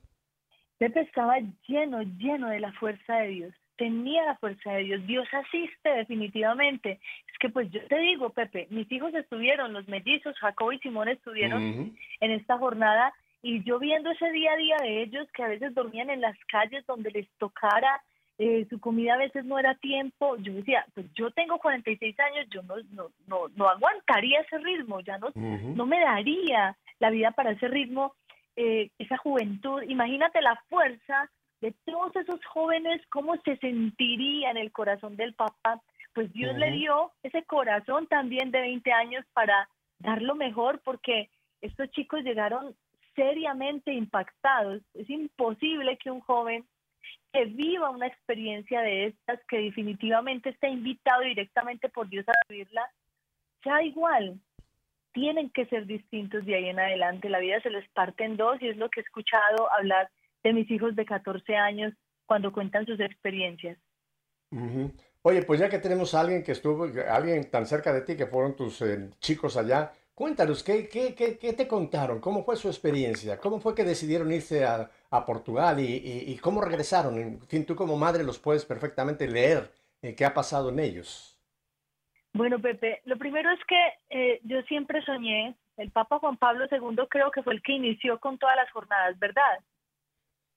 Pepe 0.79 1.01
estaba 1.03 1.37
lleno, 1.69 2.03
lleno 2.03 2.49
de 2.49 2.61
la 2.61 2.73
fuerza 2.73 3.15
de 3.19 3.29
Dios. 3.29 3.55
Tenía 3.79 4.25
la 4.27 4.37
fuerza 4.39 4.73
de 4.73 4.83
Dios. 4.85 5.07
Dios 5.07 5.27
asiste 5.33 5.89
definitivamente. 5.89 6.99
Que 7.47 7.53
pues 7.53 7.71
yo 7.71 7.81
te 7.87 7.99
digo, 7.99 8.31
Pepe, 8.31 8.67
mis 8.71 8.91
hijos 8.91 9.15
estuvieron, 9.15 9.73
los 9.73 9.87
mellizos, 9.87 10.37
Jacob 10.41 10.73
y 10.73 10.79
Simón 10.81 11.09
estuvieron 11.09 11.95
en 12.21 12.31
esta 12.33 12.59
jornada 12.59 13.15
y 13.41 13.63
yo 13.63 13.79
viendo 13.79 14.11
ese 14.11 14.33
día 14.33 14.53
a 14.53 14.57
día 14.57 14.77
de 14.83 15.03
ellos 15.03 15.29
que 15.33 15.45
a 15.45 15.49
veces 15.49 15.73
dormían 15.73 16.11
en 16.11 16.21
las 16.21 16.37
calles 16.47 16.85
donde 16.87 17.13
les 17.13 17.29
tocara, 17.39 18.03
eh, 18.39 18.67
su 18.69 18.81
comida 18.81 19.15
a 19.15 19.19
veces 19.19 19.45
no 19.45 19.61
era 19.61 19.77
tiempo, 19.77 20.37
yo 20.39 20.55
decía, 20.55 20.85
pues 20.93 21.07
yo 21.15 21.31
tengo 21.31 21.59
46 21.59 22.19
años, 22.19 22.47
yo 22.51 22.63
no, 22.65 22.75
no, 22.91 23.11
no, 23.29 23.49
no 23.55 23.69
aguantaría 23.69 24.41
ese 24.41 24.59
ritmo, 24.59 24.99
ya 25.01 25.19
no, 25.19 25.29
no 25.37 25.87
me 25.87 26.01
daría 26.01 26.77
la 26.99 27.11
vida 27.11 27.31
para 27.31 27.53
ese 27.53 27.69
ritmo, 27.69 28.15
eh, 28.57 28.91
esa 28.99 29.19
juventud. 29.19 29.83
Imagínate 29.83 30.41
la 30.43 30.57
fuerza 30.69 31.31
de 31.61 31.73
todos 31.85 32.17
esos 32.17 32.45
jóvenes, 32.47 33.01
cómo 33.11 33.37
se 33.45 33.57
sentiría 33.59 34.51
en 34.51 34.57
el 34.57 34.73
corazón 34.73 35.17
del 35.17 35.35
papá. 35.35 35.81
Pues 36.17 36.33
Dios 36.33 36.57
le 36.57 36.71
dio 36.71 37.13
ese 37.23 37.45
corazón 37.45 38.07
también 38.07 38.51
de 38.51 38.63
20 38.63 38.91
años 38.91 39.23
para 39.35 39.69
dar 39.99 40.23
lo 40.23 40.35
mejor, 40.35 40.81
porque 40.83 41.29
estos 41.61 41.91
chicos 41.91 42.23
llegaron 42.23 42.75
seriamente 43.15 43.93
impactados. 43.93 44.81
Es 44.95 45.11
imposible 45.11 45.99
que 45.99 46.11
un 46.11 46.21
joven 46.21 46.65
que 47.35 47.45
viva 47.45 47.91
una 47.91 48.07
experiencia 48.07 48.81
de 48.81 49.09
estas, 49.09 49.45
que 49.47 49.59
definitivamente 49.59 50.49
está 50.49 50.69
invitado 50.69 51.21
directamente 51.21 51.91
por 51.91 52.09
Dios 52.09 52.27
a 52.31 52.33
vivirla, 52.49 52.91
sea 53.63 53.83
igual. 53.83 54.41
Tienen 55.13 55.51
que 55.51 55.67
ser 55.67 55.85
distintos 55.85 56.47
de 56.47 56.55
ahí 56.55 56.71
en 56.71 56.81
adelante. 56.81 57.29
La 57.29 57.41
vida 57.41 57.61
se 57.61 57.69
les 57.69 57.87
parte 57.91 58.25
en 58.25 58.39
dos 58.39 58.57
y 58.63 58.69
es 58.69 58.79
lo 58.79 58.89
que 58.89 59.01
he 59.01 59.03
escuchado 59.03 59.71
hablar 59.71 60.09
de 60.43 60.55
mis 60.55 60.71
hijos 60.71 60.97
de 60.97 61.05
14 61.05 61.57
años 61.57 61.93
cuando 62.25 62.53
cuentan 62.53 62.87
sus 62.87 63.01
experiencias. 63.01 63.77
Oye, 65.29 65.43
pues 65.43 65.59
ya 65.59 65.69
que 65.69 65.81
tenemos 65.81 66.15
a 66.15 66.21
alguien 66.21 66.45
que 66.45 66.53
estuvo, 66.53 66.85
alguien 67.11 67.51
tan 67.51 67.67
cerca 67.67 67.93
de 67.93 68.03
ti 68.03 68.17
que 68.17 68.29
fueron 68.29 68.55
tus 68.55 68.81
eh, 68.83 69.11
chicos 69.19 69.57
allá, 69.57 69.91
cuéntanos, 70.15 70.63
¿qué, 70.63 70.89
qué, 70.89 71.17
qué, 71.17 71.37
qué 71.37 71.53
te 71.53 71.67
contaron? 71.67 72.21
¿Cómo 72.21 72.45
fue 72.45 72.55
su 72.55 72.69
experiencia? 72.69 73.37
¿Cómo 73.39 73.59
fue 73.59 73.75
que 73.75 73.83
decidieron 73.83 74.31
irse 74.31 74.65
a, 74.65 74.89
a 75.11 75.25
Portugal 75.27 75.81
y, 75.81 75.97
y- 76.33 76.39
cómo 76.39 76.61
regresaron? 76.61 77.19
En 77.19 77.41
fin, 77.49 77.67
tú 77.67 77.75
como 77.75 77.97
madre 77.97 78.23
los 78.23 78.39
puedes 78.39 78.65
perfectamente 78.65 79.27
leer 79.27 79.73
eh, 80.01 80.15
qué 80.15 80.25
ha 80.25 80.33
pasado 80.33 80.69
en 80.69 80.79
ellos. 80.79 81.37
Bueno, 82.33 82.61
Pepe, 82.61 83.01
lo 83.05 83.19
primero 83.19 83.51
es 83.51 83.59
que 83.67 83.83
eh, 84.11 84.41
yo 84.45 84.63
siempre 84.69 85.03
soñé, 85.03 85.57
el 85.77 85.91
Papa 85.91 86.21
Juan 86.21 86.37
Pablo 86.37 86.67
II 86.71 87.09
creo 87.11 87.33
que 87.33 87.43
fue 87.43 87.55
el 87.55 87.63
que 87.63 87.73
inició 87.73 88.21
con 88.21 88.39
todas 88.39 88.55
las 88.55 88.71
jornadas, 88.71 89.19
¿verdad? 89.19 89.59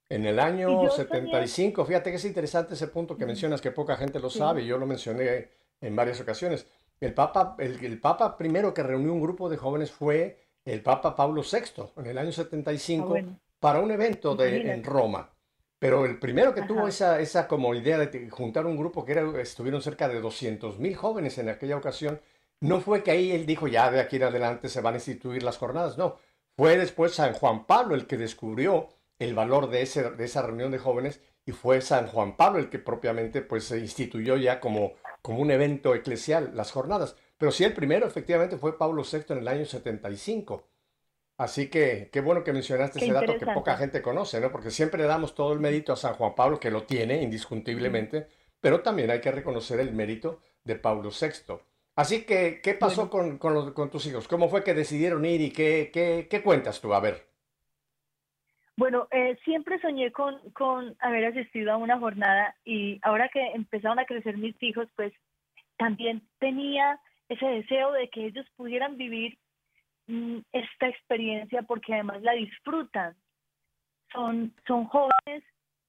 En 0.10 0.26
el 0.26 0.40
año 0.40 0.84
yo 0.84 0.90
soñé- 0.90 0.96
75, 1.08 1.86
fíjate 1.86 2.10
que 2.10 2.16
es 2.18 2.26
interesante 2.26 2.74
ese 2.74 2.88
punto 2.88 3.16
que 3.16 3.26
mencionas, 3.28 3.62
que 3.62 3.72
poca 3.72 3.96
gente 3.96 4.20
lo 4.20 4.30
Sí. 4.30 4.40
sabe, 4.40 4.66
yo 4.66 4.78
lo 4.78 4.86
mencioné 4.88 5.50
en 5.82 5.96
varias 5.96 6.20
ocasiones. 6.20 6.66
El 7.00 7.14
Papa, 7.14 7.56
el, 7.60 7.84
el 7.86 8.00
Papa 8.02 8.36
primero 8.38 8.74
que 8.74 8.84
reunió 8.84 9.14
un 9.14 9.22
grupo 9.22 9.50
de 9.50 9.58
jóvenes 9.58 9.92
fue 9.92 10.40
el 10.66 10.82
Papa 10.82 11.16
Pablo 11.16 11.44
VI 11.44 11.84
en 11.98 12.06
el 12.08 12.18
año 12.18 12.32
75 12.32 13.06
Ah, 13.06 13.10
bueno. 13.10 13.40
para 13.60 13.80
un 13.80 13.92
evento 13.92 14.36
de, 14.36 14.72
en. 14.74 14.84
Roma. 14.84 15.30
Pero 15.78 16.06
el 16.06 16.20
primero 16.20 16.54
que 16.54 16.64
tuvo 16.64 16.88
esa, 16.90 17.22
esa 17.22 17.48
como 17.48 17.74
idea 17.74 17.98
de 17.98 18.30
juntar 18.30 18.66
un 18.66 18.76
grupo 18.76 19.06
que 19.06 19.14
era, 19.14 19.42
estuvieron 19.42 19.82
cerca 19.82 20.10
de 20.10 20.20
200 20.20 20.78
mil 20.80 20.94
jóvenes 20.96 21.38
en 21.38 21.48
aquella 21.48 21.78
ocasión, 21.78 22.20
no 22.60 22.82
fue 22.82 23.02
que 23.02 23.12
ahí 23.12 23.32
él 23.32 23.46
dijo 23.46 23.68
ya 23.68 23.90
de 23.90 24.02
aquí 24.02 24.18
en 24.18 24.24
adelante 24.24 24.68
se 24.68 24.82
van 24.82 24.96
a 24.96 24.98
instituir 24.98 25.42
las 25.44 25.58
jornadas, 25.58 25.98
no. 25.98 26.18
Fue 26.58 26.78
después 26.78 27.14
San 27.14 27.32
Juan 27.34 27.66
Pablo 27.66 27.96
el 27.96 28.06
que 28.08 28.18
descubrió 28.18 28.90
el 29.20 29.36
valor 29.36 29.70
de, 29.70 29.82
ese, 29.84 30.12
de 30.12 30.26
esa 30.26 30.42
reunión 30.42 30.72
de 30.72 30.80
jóvenes 30.80 31.22
y 31.46 31.52
fue 31.52 31.82
San 31.82 32.08
Juan 32.08 32.38
Pablo 32.38 32.60
el 32.60 32.70
que 32.70 32.80
propiamente 32.80 33.42
pues 33.42 33.66
se 33.66 33.80
instituyó 33.80 34.38
ya 34.38 34.60
como, 34.60 34.94
como 35.22 35.40
un 35.40 35.52
evento 35.52 35.96
eclesial 35.96 36.52
las 36.56 36.72
jornadas. 36.72 37.16
Pero 37.38 37.52
sí, 37.52 37.64
el 37.64 37.74
primero 37.74 38.08
efectivamente 38.08 38.58
fue 38.58 38.78
Pablo 38.78 39.04
VI 39.04 39.34
en 39.34 39.40
el 39.40 39.48
año 39.48 39.66
75. 39.66 40.68
Así 41.38 41.70
que 41.70 42.10
qué 42.12 42.20
bueno 42.22 42.44
que 42.44 42.52
mencionaste 42.54 43.00
Qué 43.00 43.06
ese 43.06 43.14
dato 43.14 43.34
que 43.40 43.46
poca 43.48 43.78
gente 43.78 44.02
conoce, 44.02 44.42
¿no? 44.42 44.52
Porque 44.52 44.72
siempre 44.72 45.02
le 45.02 45.08
damos 45.08 45.36
todo 45.36 45.54
el 45.54 45.60
mérito 45.60 45.94
a 45.94 45.96
San 45.96 46.14
Juan 46.16 46.36
Pablo, 46.36 46.60
que 46.60 46.70
lo 46.72 46.84
tiene 46.84 47.22
indiscutiblemente, 47.24 48.28
pero 48.60 48.82
también 48.82 49.10
hay 49.12 49.22
que 49.22 49.32
reconocer 49.32 49.80
el 49.80 49.94
mérito 49.94 50.42
de 50.66 50.76
Pablo 50.76 51.12
VI. 51.12 51.62
Así 51.96 52.24
que, 52.24 52.60
¿qué 52.62 52.74
pasó 52.74 53.10
con, 53.10 53.38
con 53.38 53.54
los- 53.54 53.72
con 53.72 53.90
tus 53.90 54.06
hijos? 54.08 54.28
¿Cómo 54.28 54.50
fue 54.50 54.64
que 54.66 54.74
decidieron 54.74 55.24
ir 55.26 55.42
y 55.42 55.52
qué, 55.52 55.90
qué, 55.94 56.28
qué 56.30 56.44
cuentas 56.44 56.82
tú? 56.82 56.94
A 56.94 57.00
ver. 57.00 57.29
Bueno, 58.80 59.10
eh, 59.12 59.38
siempre 59.44 59.78
soñé 59.82 60.10
con, 60.14 60.40
con 60.52 60.96
haber 61.00 61.26
asistido 61.26 61.74
a 61.74 61.76
una 61.76 62.00
jornada 62.00 62.56
y 62.64 62.98
ahora 63.02 63.28
que 63.28 63.46
empezaron 63.48 64.00
a 64.00 64.06
crecer 64.06 64.38
mis 64.38 64.56
hijos, 64.64 64.88
pues 64.96 65.12
también 65.76 66.22
tenía 66.40 66.98
ese 67.28 67.46
deseo 67.46 67.92
de 67.92 68.08
que 68.08 68.28
ellos 68.28 68.46
pudieran 68.56 68.96
vivir 68.96 69.38
mm, 70.08 70.38
esta 70.54 70.88
experiencia 70.88 71.64
porque 71.64 71.94
además 71.94 72.22
la 72.22 72.32
disfrutan. 72.32 73.18
Son, 74.14 74.54
son 74.66 74.86
jóvenes 74.86 75.44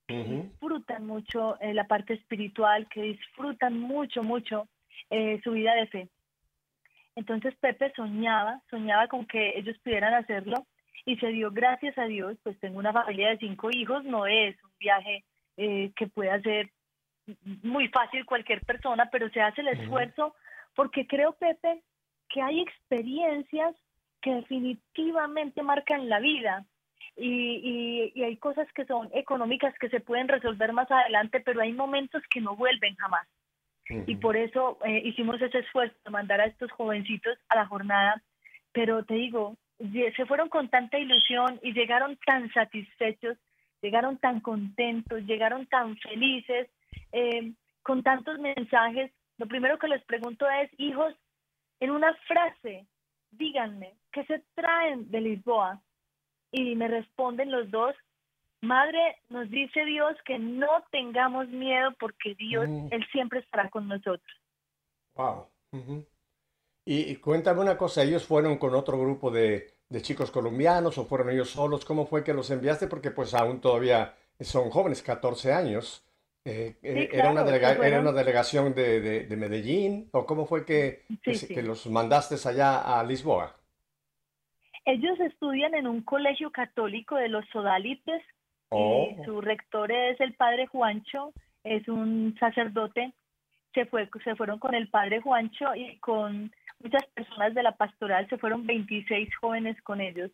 que 0.08 0.24
disfrutan 0.24 1.06
mucho 1.06 1.60
eh, 1.60 1.72
la 1.72 1.86
parte 1.86 2.14
espiritual, 2.14 2.88
que 2.88 3.02
disfrutan 3.02 3.78
mucho, 3.78 4.24
mucho 4.24 4.66
eh, 5.10 5.40
su 5.44 5.52
vida 5.52 5.76
de 5.76 5.86
fe. 5.86 6.08
Entonces 7.14 7.54
Pepe 7.60 7.92
soñaba, 7.94 8.60
soñaba 8.68 9.06
con 9.06 9.26
que 9.26 9.56
ellos 9.56 9.78
pudieran 9.78 10.14
hacerlo 10.14 10.66
y 11.06 11.16
se 11.16 11.28
dio 11.28 11.50
gracias 11.50 11.96
a 11.98 12.04
Dios, 12.04 12.36
pues 12.42 12.58
tengo 12.60 12.78
una 12.78 12.92
familia 12.92 13.30
de 13.30 13.38
cinco 13.38 13.70
hijos, 13.70 14.04
no 14.04 14.26
es 14.26 14.56
un 14.62 14.70
viaje 14.78 15.24
eh, 15.56 15.92
que 15.96 16.06
pueda 16.08 16.40
ser 16.40 16.70
muy 17.62 17.88
fácil 17.88 18.24
cualquier 18.24 18.60
persona, 18.62 19.08
pero 19.10 19.28
se 19.30 19.40
hace 19.40 19.60
el 19.60 19.68
esfuerzo 19.68 20.34
porque 20.74 21.06
creo, 21.06 21.32
Pepe, 21.32 21.82
que 22.28 22.42
hay 22.42 22.60
experiencias 22.60 23.74
que 24.20 24.34
definitivamente 24.34 25.62
marcan 25.62 26.08
la 26.08 26.20
vida 26.20 26.64
y, 27.16 27.28
y- 27.28 28.12
y 28.14 28.24
hay 28.24 28.36
cosas 28.36 28.70
que 28.72 28.84
son 28.84 29.08
económicas 29.12 29.74
que 29.78 29.88
se 29.88 30.00
pueden 30.00 30.28
resolver 30.28 30.72
más 30.72 30.90
adelante, 30.90 31.40
pero 31.40 31.60
hay 31.60 31.72
momentos 31.72 32.22
que 32.30 32.40
no 32.40 32.56
vuelven 32.56 32.94
jamás. 32.96 33.26
Y 34.06 34.16
por 34.16 34.36
eso 34.36 34.78
eh, 34.84 35.02
hicimos 35.04 35.40
ese 35.42 35.58
esfuerzo 35.58 35.96
de 36.04 36.10
mandar 36.12 36.40
a 36.40 36.46
estos 36.46 36.70
jovencitos 36.72 37.36
a 37.48 37.56
la 37.56 37.66
jornada. 37.66 38.22
Pero 38.72 39.04
te 39.04 39.14
digo, 39.14 39.56
se 40.16 40.26
fueron 40.26 40.48
con 40.48 40.68
tanta 40.68 40.98
ilusión 40.98 41.58
y 41.62 41.72
llegaron 41.72 42.18
tan 42.26 42.52
satisfechos, 42.52 43.38
llegaron 43.80 44.18
tan 44.18 44.40
contentos, 44.40 45.22
llegaron 45.24 45.66
tan 45.66 45.96
felices, 45.98 46.68
eh, 47.12 47.52
con 47.82 48.02
tantos 48.02 48.38
mensajes. 48.38 49.10
Lo 49.38 49.46
primero 49.46 49.78
que 49.78 49.88
les 49.88 50.04
pregunto 50.04 50.46
es, 50.50 50.70
hijos, 50.78 51.14
en 51.80 51.90
una 51.90 52.14
frase, 52.28 52.86
díganme, 53.30 53.94
¿qué 54.12 54.24
se 54.26 54.42
traen 54.54 55.10
de 55.10 55.20
Lisboa? 55.20 55.80
Y 56.52 56.74
me 56.74 56.88
responden 56.88 57.50
los 57.50 57.70
dos, 57.70 57.94
Madre, 58.62 59.16
nos 59.30 59.48
dice 59.48 59.84
Dios 59.86 60.14
que 60.26 60.38
no 60.38 60.84
tengamos 60.90 61.48
miedo 61.48 61.92
porque 61.98 62.34
Dios, 62.34 62.68
Mm. 62.68 62.88
Él 62.90 63.06
siempre 63.10 63.40
estará 63.40 63.70
con 63.70 63.88
nosotros. 63.88 64.36
Wow. 65.14 65.46
Y, 66.84 67.10
y 67.10 67.16
cuéntame 67.16 67.60
una 67.60 67.76
cosa, 67.76 68.02
¿ellos 68.02 68.24
fueron 68.26 68.58
con 68.58 68.74
otro 68.74 68.98
grupo 68.98 69.30
de, 69.30 69.74
de 69.88 70.02
chicos 70.02 70.30
colombianos 70.30 70.98
o 70.98 71.04
fueron 71.06 71.30
ellos 71.30 71.50
solos? 71.50 71.84
¿Cómo 71.84 72.06
fue 72.06 72.24
que 72.24 72.34
los 72.34 72.50
enviaste? 72.50 72.86
Porque 72.88 73.10
pues 73.10 73.34
aún 73.34 73.60
todavía 73.60 74.14
son 74.40 74.70
jóvenes, 74.70 75.02
14 75.02 75.52
años. 75.52 76.04
Eh, 76.44 76.76
eh, 76.82 77.08
¿era 77.12 77.30
una, 77.30 77.42
era 77.42 78.12
delegación 78.12 78.74
de, 78.74 79.00
de- 79.00 79.26
de 79.26 79.36
Medellín? 79.36 80.08
¿O 80.12 80.24
cómo 80.26 80.46
fue 80.46 80.64
que, 80.64 81.04
que, 81.22 81.34
Sí, 81.34 81.40
se- 81.40 81.46
sí. 81.48 81.54
que 81.54 81.62
los 81.62 81.86
mandaste 81.86 82.36
allá 82.48 82.98
a 82.98 83.04
Lisboa? 83.04 83.56
Ellos 84.86 85.18
estudian 85.20 85.74
en 85.74 85.86
un 85.86 86.02
colegio 86.02 86.50
católico 86.50 87.16
de 87.16 87.28
los 87.28 87.44
sodalites. 87.52 88.22
Oh, 88.70 89.04
eh, 89.10 89.22
su 89.24 89.40
rector 89.40 89.92
es 89.92 90.20
el 90.20 90.34
padre 90.34 90.66
Juancho, 90.66 91.32
es 91.64 91.86
un 91.88 92.36
sacerdote. 92.40 93.12
Se, 93.74 93.86
fue, 93.86 94.08
se 94.24 94.34
fueron 94.36 94.58
con 94.58 94.74
el 94.74 94.88
padre 94.88 95.20
Juancho 95.20 95.74
y 95.74 95.96
con 95.98 96.52
muchas 96.82 97.04
personas 97.14 97.54
de 97.54 97.62
la 97.62 97.76
pastoral, 97.76 98.28
se 98.28 98.38
fueron 98.38 98.66
26 98.66 99.28
jóvenes 99.36 99.80
con 99.82 100.00
ellos. 100.00 100.30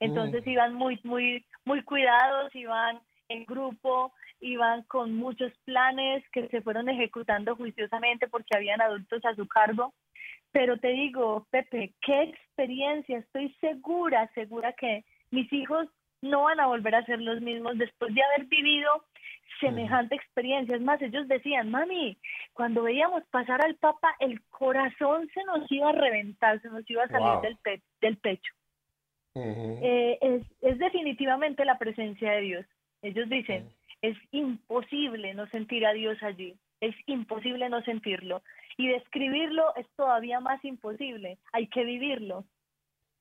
Entonces 0.00 0.44
Mm. 0.46 0.50
iban 0.50 0.74
muy, 0.74 0.98
muy, 1.04 1.44
muy 1.64 1.82
cuidados, 1.82 2.54
iban 2.54 3.00
en 3.28 3.44
grupo, 3.44 4.12
iban 4.40 4.82
con 4.84 5.14
muchos 5.14 5.52
planes 5.64 6.24
que 6.32 6.48
se 6.48 6.60
fueron 6.62 6.88
ejecutando 6.88 7.56
juiciosamente 7.56 8.28
porque 8.28 8.56
habían 8.56 8.80
adultos 8.80 9.24
a 9.24 9.34
su 9.34 9.46
cargo. 9.46 9.94
Pero 10.50 10.78
te 10.78 10.88
digo, 10.88 11.46
Pepe, 11.50 11.94
qué 12.00 12.22
experiencia, 12.22 13.18
estoy 13.18 13.54
segura, 13.60 14.30
segura 14.34 14.72
que 14.72 15.04
mis 15.30 15.50
hijos 15.52 15.88
no 16.20 16.42
van 16.42 16.60
a 16.60 16.66
volver 16.66 16.94
a 16.94 17.04
ser 17.06 17.20
los 17.20 17.40
mismos 17.40 17.78
después 17.78 18.14
de 18.14 18.22
haber 18.22 18.46
vivido 18.46 19.04
semejante 19.62 20.14
experiencia. 20.14 20.76
Es 20.76 20.82
más, 20.82 21.00
ellos 21.00 21.26
decían, 21.28 21.70
mami, 21.70 22.18
cuando 22.52 22.82
veíamos 22.82 23.22
pasar 23.30 23.64
al 23.64 23.76
Papa, 23.76 24.14
el 24.20 24.42
corazón 24.50 25.28
se 25.32 25.42
nos 25.44 25.70
iba 25.72 25.88
a 25.88 25.92
reventar, 25.92 26.60
se 26.60 26.68
nos 26.68 26.88
iba 26.90 27.04
a 27.04 27.08
salir 27.08 27.32
Wow. 27.32 27.40
del, 27.42 27.56
pe- 27.58 27.82
del 28.02 28.16
pecho. 28.18 28.52
Eh, 29.34 30.18
es, 30.20 30.42
es 30.60 30.78
definitivamente 30.78 31.64
la 31.64 31.78
presencia 31.78 32.32
de 32.32 32.40
Dios. 32.42 32.66
Ellos 33.00 33.28
dicen, 33.30 33.70
es 34.02 34.16
imposible 34.30 35.32
no 35.34 35.46
sentir 35.48 35.86
a 35.86 35.92
Dios 35.92 36.22
allí, 36.22 36.54
es 36.80 36.94
imposible 37.06 37.68
no 37.70 37.82
sentirlo. 37.82 38.42
Y 38.76 38.88
describirlo 38.88 39.74
es 39.76 39.86
todavía 39.96 40.40
más 40.40 40.62
imposible, 40.64 41.38
hay 41.52 41.66
que 41.68 41.84
vivirlo. 41.84 42.44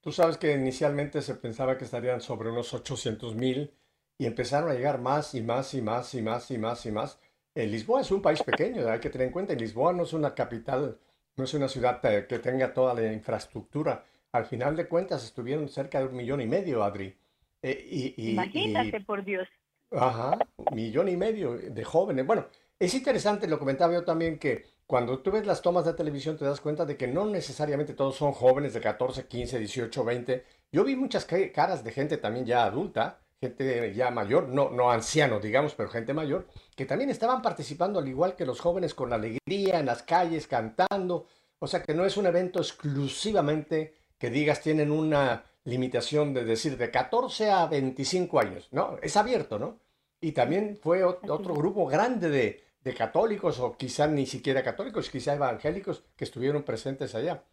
Tú 0.01 0.11
sabes 0.11 0.37
que 0.37 0.53
inicialmente 0.53 1.21
se 1.21 1.35
pensaba 1.35 1.77
que 1.77 1.83
estarían 1.85 2.21
sobre 2.21 2.49
unos 2.49 2.73
800 2.73 3.35
mil 3.35 3.71
y 4.17 4.25
empezaron 4.25 4.69
a 4.69 4.73
llegar 4.73 4.99
más 4.99 5.33
y 5.35 5.41
más 5.41 5.73
y 5.73 5.81
más 5.81 6.13
y 6.13 6.21
más 6.21 6.51
y 6.51 6.57
más 6.57 6.85
y 6.85 6.91
más. 6.91 7.19
Eh, 7.55 7.67
Lisboa 7.67 8.01
es 8.01 8.11
un 8.11 8.21
país 8.21 8.41
pequeño, 8.43 8.87
hay 8.87 8.99
que 8.99 9.09
tener 9.09 9.27
en 9.27 9.33
cuenta. 9.33 9.53
Lisboa 9.53 9.93
no 9.93 10.03
es 10.03 10.13
una 10.13 10.33
capital, 10.35 10.97
no 11.35 11.43
es 11.43 11.53
una 11.53 11.67
ciudad 11.67 11.99
eh, 12.05 12.25
que 12.27 12.39
tenga 12.39 12.73
toda 12.73 12.93
la 12.93 13.11
infraestructura. 13.11 14.05
Al 14.31 14.45
final 14.45 14.75
de 14.75 14.87
cuentas 14.87 15.23
estuvieron 15.23 15.67
cerca 15.67 15.99
de 15.99 16.05
un 16.05 16.15
millón 16.15 16.39
y 16.41 16.47
medio, 16.47 16.83
Adri. 16.83 17.15
Eh, 17.61 17.87
y, 17.89 18.13
y- 18.17 18.31
Imagínate, 18.33 18.97
y- 18.97 19.03
por 19.03 19.23
Dios. 19.25 19.47
Ajá, 19.91 20.37
millón 20.73 21.09
y 21.09 21.17
medio 21.17 21.53
de 21.53 21.83
jóvenes. 21.83 22.25
Bueno, 22.25 22.45
es 22.79 22.93
interesante, 22.93 23.47
lo 23.47 23.59
comentaba 23.59 23.93
yo 23.93 24.05
también, 24.05 24.39
que 24.39 24.63
cuando 24.87 25.19
tú 25.19 25.31
ves 25.31 25.45
las 25.45 25.61
tomas 25.61 25.83
de 25.85 25.93
televisión 25.93 26.37
te 26.37 26.45
das 26.45 26.61
cuenta 26.61 26.85
de 26.85 26.95
que 26.95 27.07
no 27.07 27.25
necesariamente 27.25 27.93
todos 27.93 28.15
son 28.15 28.31
jóvenes 28.31 28.73
de 28.73 28.79
14, 28.79 29.25
15, 29.27 29.59
18, 29.59 30.03
20. 30.05 30.45
Yo 30.71 30.85
vi 30.85 30.95
muchas 30.95 31.25
ca- 31.25 31.51
caras 31.51 31.83
de 31.83 31.91
gente 31.91 32.17
también 32.17 32.45
ya 32.45 32.63
adulta, 32.63 33.19
gente 33.41 33.91
ya 33.95 34.11
mayor, 34.11 34.49
no, 34.49 34.69
no 34.69 34.91
ancianos, 34.91 35.41
digamos, 35.41 35.73
pero 35.73 35.89
gente 35.89 36.13
mayor, 36.13 36.47
que 36.75 36.85
también 36.85 37.09
estaban 37.09 37.41
participando 37.41 37.97
al 37.97 38.07
igual 38.07 38.35
que 38.35 38.45
los 38.45 38.59
jóvenes 38.59 38.93
con 38.93 39.11
alegría 39.11 39.79
en 39.79 39.87
las 39.87 40.03
calles, 40.03 40.45
cantando. 40.45 41.25
O 41.57 41.65
sea 41.65 41.81
que 41.81 41.95
no 41.95 42.05
es 42.05 42.17
un 42.17 42.27
evento 42.27 42.59
exclusivamente 42.59 43.95
que 44.19 44.29
digas 44.29 44.61
tienen 44.61 44.91
una 44.91 45.43
limitación 45.63 46.35
de 46.35 46.45
decir 46.45 46.77
de 46.77 46.91
14 46.91 47.49
a 47.49 47.65
25 47.65 48.39
años, 48.39 48.67
¿no? 48.71 48.97
Es 49.01 49.17
abierto, 49.17 49.57
¿no? 49.57 49.79
Y 50.19 50.33
también 50.33 50.77
fue 50.79 51.03
otro 51.03 51.55
grupo 51.55 51.87
grande 51.87 52.29
de, 52.29 52.63
de 52.83 52.93
católicos 52.93 53.59
o 53.59 53.75
quizá 53.75 54.05
ni 54.05 54.27
siquiera 54.27 54.61
católicos, 54.63 55.09
quizá 55.09 55.33
evangélicos 55.33 56.03
que 56.15 56.25
estuvieron 56.25 56.61
presentes 56.61 57.15
allá. 57.15 57.43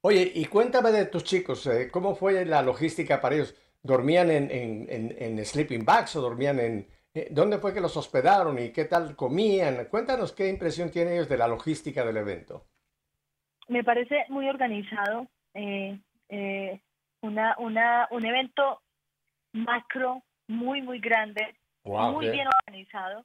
Oye, 0.00 0.30
y 0.34 0.44
cuéntame 0.46 0.92
de 0.92 1.06
tus 1.06 1.24
chicos, 1.24 1.66
eh, 1.66 1.88
¿cómo 1.90 2.14
fue 2.14 2.44
la 2.44 2.62
logística 2.62 3.20
para 3.20 3.36
ellos? 3.36 3.54
¿Dormían 3.86 4.30
en, 4.30 4.50
en, 4.50 4.86
en- 4.90 5.14
en 5.18 5.44
sleeping 5.44 5.84
bags 5.84 6.16
o 6.16 6.20
dormían 6.20 6.58
en... 6.60 6.86
eh, 7.14 7.28
¿Dónde 7.30 7.58
fue 7.58 7.72
que 7.72 7.80
los 7.80 7.96
hospedaron 7.96 8.58
y 8.58 8.70
qué 8.72 8.84
tal 8.84 9.14
comían? 9.16 9.86
Cuéntanos 9.90 10.32
qué 10.32 10.48
impresión 10.48 10.90
tienen 10.90 11.14
ellos 11.14 11.28
de 11.28 11.38
la 11.38 11.48
logística 11.48 12.04
del 12.04 12.16
evento. 12.16 12.66
Me 13.68 13.82
parece 13.84 14.24
muy 14.28 14.48
organizado, 14.48 15.26
eh, 15.54 15.98
eh, 16.28 16.80
una, 17.22 17.56
una, 17.58 18.08
un 18.10 18.24
evento 18.24 18.82
macro 19.52 20.22
muy, 20.48 20.82
muy 20.82 21.00
grande, 21.00 21.56
Wow, 21.84 22.12
muy 22.12 22.26
qué- 22.26 22.32
bien 22.32 22.48
organizado, 22.60 23.24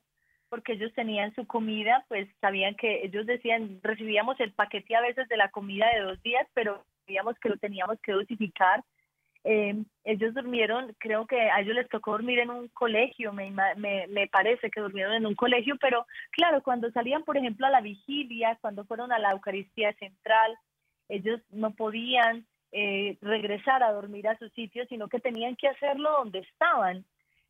porque 0.49 0.73
ellos 0.73 0.91
tenían 0.95 1.33
su 1.35 1.45
comida, 1.47 2.05
pues 2.07 2.27
sabían 2.41 2.75
que 2.75 3.03
ellos 3.05 3.25
decían, 3.25 3.79
recibíamos 3.83 4.39
el 4.39 4.53
paquete 4.53 4.95
a 4.95 5.01
veces 5.01 5.27
de 5.29 5.37
la 5.37 5.49
comida 5.49 5.87
de 5.93 6.01
dos 6.01 6.21
días, 6.23 6.47
pero 6.53 6.83
sabíamos 7.05 7.37
que 7.39 7.49
lo 7.49 7.57
teníamos 7.57 7.99
que 8.01 8.11
dosificar. 8.11 8.83
Eh, 9.43 9.75
ellos 10.03 10.33
durmieron, 10.35 10.93
creo 10.99 11.25
que 11.25 11.39
a 11.49 11.61
ellos 11.61 11.75
les 11.75 11.89
tocó 11.89 12.11
dormir 12.11 12.39
en 12.39 12.51
un 12.51 12.67
colegio, 12.69 13.33
me, 13.33 13.49
me, 13.75 14.07
me 14.07 14.27
parece 14.27 14.69
que 14.69 14.81
durmieron 14.81 15.13
en 15.13 15.25
un 15.25 15.33
colegio, 15.35 15.77
pero 15.81 16.05
claro, 16.31 16.61
cuando 16.61 16.91
salían, 16.91 17.23
por 17.23 17.37
ejemplo, 17.37 17.65
a 17.65 17.71
la 17.71 17.81
vigilia, 17.81 18.57
cuando 18.61 18.85
fueron 18.85 19.11
a 19.11 19.17
la 19.19 19.31
Eucaristía 19.31 19.93
Central, 19.93 20.55
ellos 21.09 21.41
no 21.49 21.71
podían 21.71 22.45
eh, 22.71 23.17
regresar 23.21 23.83
a 23.83 23.91
dormir 23.91 24.27
a 24.27 24.37
su 24.37 24.47
sitio, 24.49 24.85
sino 24.87 25.07
que 25.09 25.19
tenían 25.19 25.55
que 25.55 25.67
hacerlo 25.67 26.11
donde 26.11 26.39
estaban. 26.39 27.03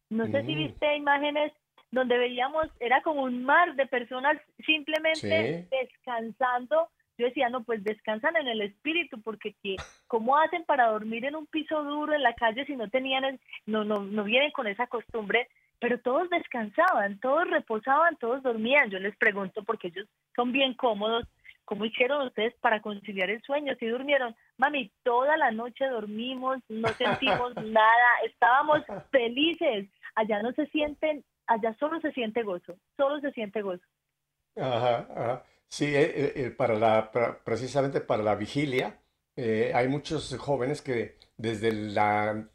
No 0.09 0.25
sé 0.27 0.43
si 0.45 0.55
Mm. 0.55 0.57
viste 0.57 0.95
imágenes 0.95 1.51
donde 1.91 2.17
veíamos, 2.17 2.67
era 2.79 3.01
como 3.01 3.23
un 3.23 3.43
mar 3.43 3.75
de 3.75 3.85
personas 3.85 4.37
simplemente 4.65 5.67
Sí. 5.69 5.77
descansando. 5.77 6.89
Yo 7.21 7.27
decía, 7.27 7.49
no, 7.49 7.63
pues 7.63 7.83
descansan 7.83 8.35
en 8.35 8.47
el 8.47 8.61
espíritu, 8.61 9.21
porque 9.21 9.53
¿qué- 9.61 9.75
¿cómo 10.07 10.39
hacen 10.39 10.63
para 10.65 10.87
dormir 10.87 11.23
en 11.25 11.35
un 11.35 11.45
piso 11.45 11.83
duro 11.83 12.13
en 12.15 12.23
la 12.23 12.33
calle 12.33 12.65
si 12.65 12.75
no 12.75 12.89
tenían, 12.89 13.23
el- 13.25 13.39
no, 13.67 13.83
no, 13.83 13.99
no 13.99 14.23
vienen 14.23 14.49
con 14.51 14.65
esa 14.65 14.87
costumbre? 14.87 15.47
Pero 15.79 15.99
todos 15.99 16.31
descansaban, 16.31 17.19
todos 17.19 17.47
reposaban, 17.47 18.15
todos 18.17 18.41
dormían. 18.41 18.89
Yo 18.89 18.97
les 18.97 19.15
pregunto, 19.17 19.63
porque 19.63 19.89
ellos 19.89 20.07
son 20.35 20.51
bien 20.51 20.73
cómodos, 20.73 21.27
¿cómo 21.63 21.85
hicieron 21.85 22.25
ustedes 22.25 22.55
para 22.55 22.81
conciliar 22.81 23.29
el 23.29 23.41
sueño? 23.43 23.75
Si 23.79 23.85
durmieron, 23.85 24.35
mami, 24.57 24.91
toda 25.03 25.37
la 25.37 25.51
noche 25.51 25.85
dormimos, 25.87 26.57
no 26.69 26.87
sentimos 26.95 27.55
nada, 27.61 28.09
estábamos 28.25 28.81
felices. 29.11 29.87
Allá 30.15 30.41
no 30.41 30.53
se 30.53 30.65
sienten, 30.67 31.23
allá 31.45 31.75
solo 31.79 32.01
se 32.01 32.11
siente 32.13 32.41
gozo, 32.41 32.77
solo 32.97 33.19
se 33.21 33.31
siente 33.31 33.61
gozo. 33.61 33.83
Ajá, 34.57 35.07
ajá. 35.15 35.43
Sí, 35.71 35.85
eh, 35.85 36.01
eh, 36.03 36.33
eh, 36.35 36.51
para 36.51 37.11
precisamente 37.45 38.01
para 38.01 38.23
la 38.23 38.35
vigilia, 38.35 38.99
eh, 39.37 39.71
hay 39.73 39.87
muchos 39.87 40.35
jóvenes 40.37 40.81
que 40.81 41.17
desde 41.37 41.71
la, 41.71 42.45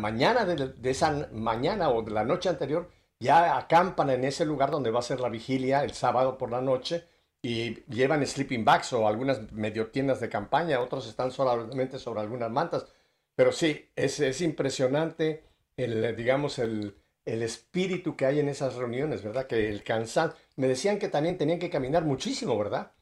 mañana 0.00 0.46
de, 0.46 0.68
de 0.68 0.90
esa 0.90 1.28
mañana 1.32 1.90
o 1.90 2.02
de 2.02 2.10
la 2.12 2.24
noche 2.24 2.48
anterior 2.48 2.90
ya 3.20 3.58
acampan 3.58 4.08
en 4.10 4.24
ese 4.24 4.46
lugar 4.46 4.70
donde 4.70 4.90
va 4.90 5.00
a 5.00 5.02
ser 5.02 5.20
la 5.20 5.28
vigilia 5.28 5.84
el 5.84 5.92
sábado 5.92 6.38
por 6.38 6.50
la 6.50 6.62
noche 6.62 7.04
y 7.42 7.74
llevan 7.94 8.26
sleeping 8.26 8.64
bags 8.64 8.92
o 8.94 9.06
algunas 9.06 9.52
medio 9.52 9.90
tiendas 9.90 10.20
de 10.20 10.30
campaña, 10.30 10.80
otros 10.80 11.06
están 11.08 11.30
solamente 11.32 11.98
sobre 11.98 12.20
algunas 12.20 12.50
mantas. 12.50 12.86
Pero 13.34 13.52
sí, 13.52 13.90
es, 13.96 14.18
es 14.20 14.40
impresionante 14.40 15.44
el, 15.76 16.16
digamos, 16.16 16.58
el, 16.58 16.96
el 17.24 17.42
espíritu 17.42 18.16
que 18.16 18.26
hay 18.26 18.40
en 18.40 18.48
esas 18.48 18.74
reuniones, 18.76 19.22
¿verdad? 19.22 19.46
Que 19.46 19.68
el 19.68 19.82
cansancio. 19.84 20.38
Me 20.60 20.68
decían 20.68 20.98
que 20.98 21.08
también 21.08 21.38
tenían 21.38 21.58
que 21.58 21.70
caminar 21.70 22.04
muchísimo, 22.04 22.58
¿verdad? 22.58 22.92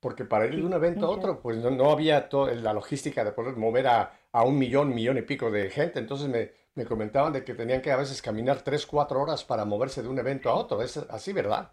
Porque 0.00 0.26
para 0.26 0.44
ir 0.44 0.56
de 0.56 0.66
un 0.66 0.74
evento 0.74 1.06
a 1.06 1.08
otro, 1.08 1.40
pues 1.40 1.56
no, 1.56 1.70
no 1.70 1.90
había 1.90 2.28
toda 2.28 2.52
la 2.52 2.74
logística 2.74 3.24
de 3.24 3.32
poder 3.32 3.56
mover 3.56 3.86
a, 3.86 4.12
a 4.32 4.44
un 4.44 4.58
millón, 4.58 4.94
millón 4.94 5.16
y 5.16 5.22
pico 5.22 5.50
de 5.50 5.70
gente. 5.70 5.98
Entonces 5.98 6.28
me, 6.28 6.50
me 6.74 6.84
comentaban 6.84 7.32
de 7.32 7.42
que 7.42 7.54
tenían 7.54 7.80
que 7.80 7.90
a 7.90 7.96
veces 7.96 8.20
caminar 8.20 8.60
tres, 8.60 8.84
cuatro 8.84 9.22
horas 9.22 9.44
para 9.44 9.64
moverse 9.64 10.02
de 10.02 10.08
un 10.08 10.18
evento 10.18 10.50
a 10.50 10.56
otro. 10.56 10.82
Es 10.82 10.98
así, 10.98 11.32
¿verdad? 11.32 11.72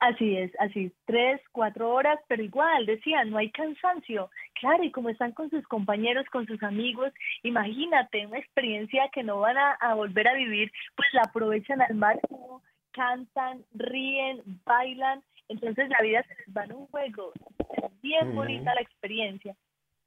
Así 0.00 0.36
es, 0.36 0.52
así, 0.58 0.92
tres, 1.06 1.40
cuatro 1.52 1.90
horas, 1.94 2.18
pero 2.28 2.42
igual, 2.42 2.84
decían, 2.84 3.30
no 3.30 3.38
hay 3.38 3.50
cansancio. 3.52 4.28
Claro, 4.60 4.82
y 4.84 4.90
como 4.90 5.08
están 5.08 5.32
con 5.32 5.48
sus 5.48 5.66
compañeros, 5.66 6.26
con 6.30 6.44
sus 6.46 6.62
amigos, 6.62 7.10
imagínate 7.42 8.26
una 8.26 8.38
experiencia 8.38 9.08
que 9.14 9.22
no 9.22 9.38
van 9.38 9.56
a, 9.56 9.72
a 9.80 9.94
volver 9.94 10.28
a 10.28 10.34
vivir, 10.34 10.70
pues 10.94 11.08
la 11.14 11.22
aprovechan 11.22 11.80
al 11.80 11.94
máximo, 11.94 12.62
cantan, 12.92 13.64
ríen, 13.74 14.42
bailan, 14.64 15.22
entonces 15.48 15.88
la 15.88 16.00
vida 16.02 16.22
se 16.22 16.34
les 16.34 16.56
va 16.56 16.64
en 16.64 16.74
un 16.74 16.86
juego. 16.86 17.32
Es 17.76 18.00
bien 18.00 18.34
bonita 18.34 18.74
la 18.74 18.80
experiencia. 18.80 19.54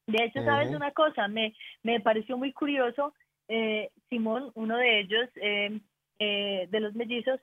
De 0.08 0.24
hecho, 0.24 0.44
¿sabes 0.44 0.70
una 0.70 0.92
cosa? 0.92 1.28
Me, 1.28 1.54
me 1.84 2.00
pareció 2.00 2.38
muy 2.38 2.54
curioso, 2.54 3.14
eh, 3.48 3.90
Simón, 4.10 4.52
uno 4.56 4.78
de 4.78 5.00
ellos, 5.00 5.30
eh, 5.36 5.80
eh, 6.20 6.68
de 6.70 6.80
los 6.80 6.94
mellizos, 6.94 7.40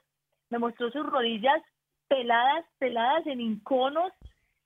me 0.49 0.59
mostró 0.59 0.91
sus 0.91 1.05
rodillas 1.05 1.61
peladas, 2.07 2.65
peladas 2.79 3.25
en 3.27 3.41
inconos. 3.41 4.11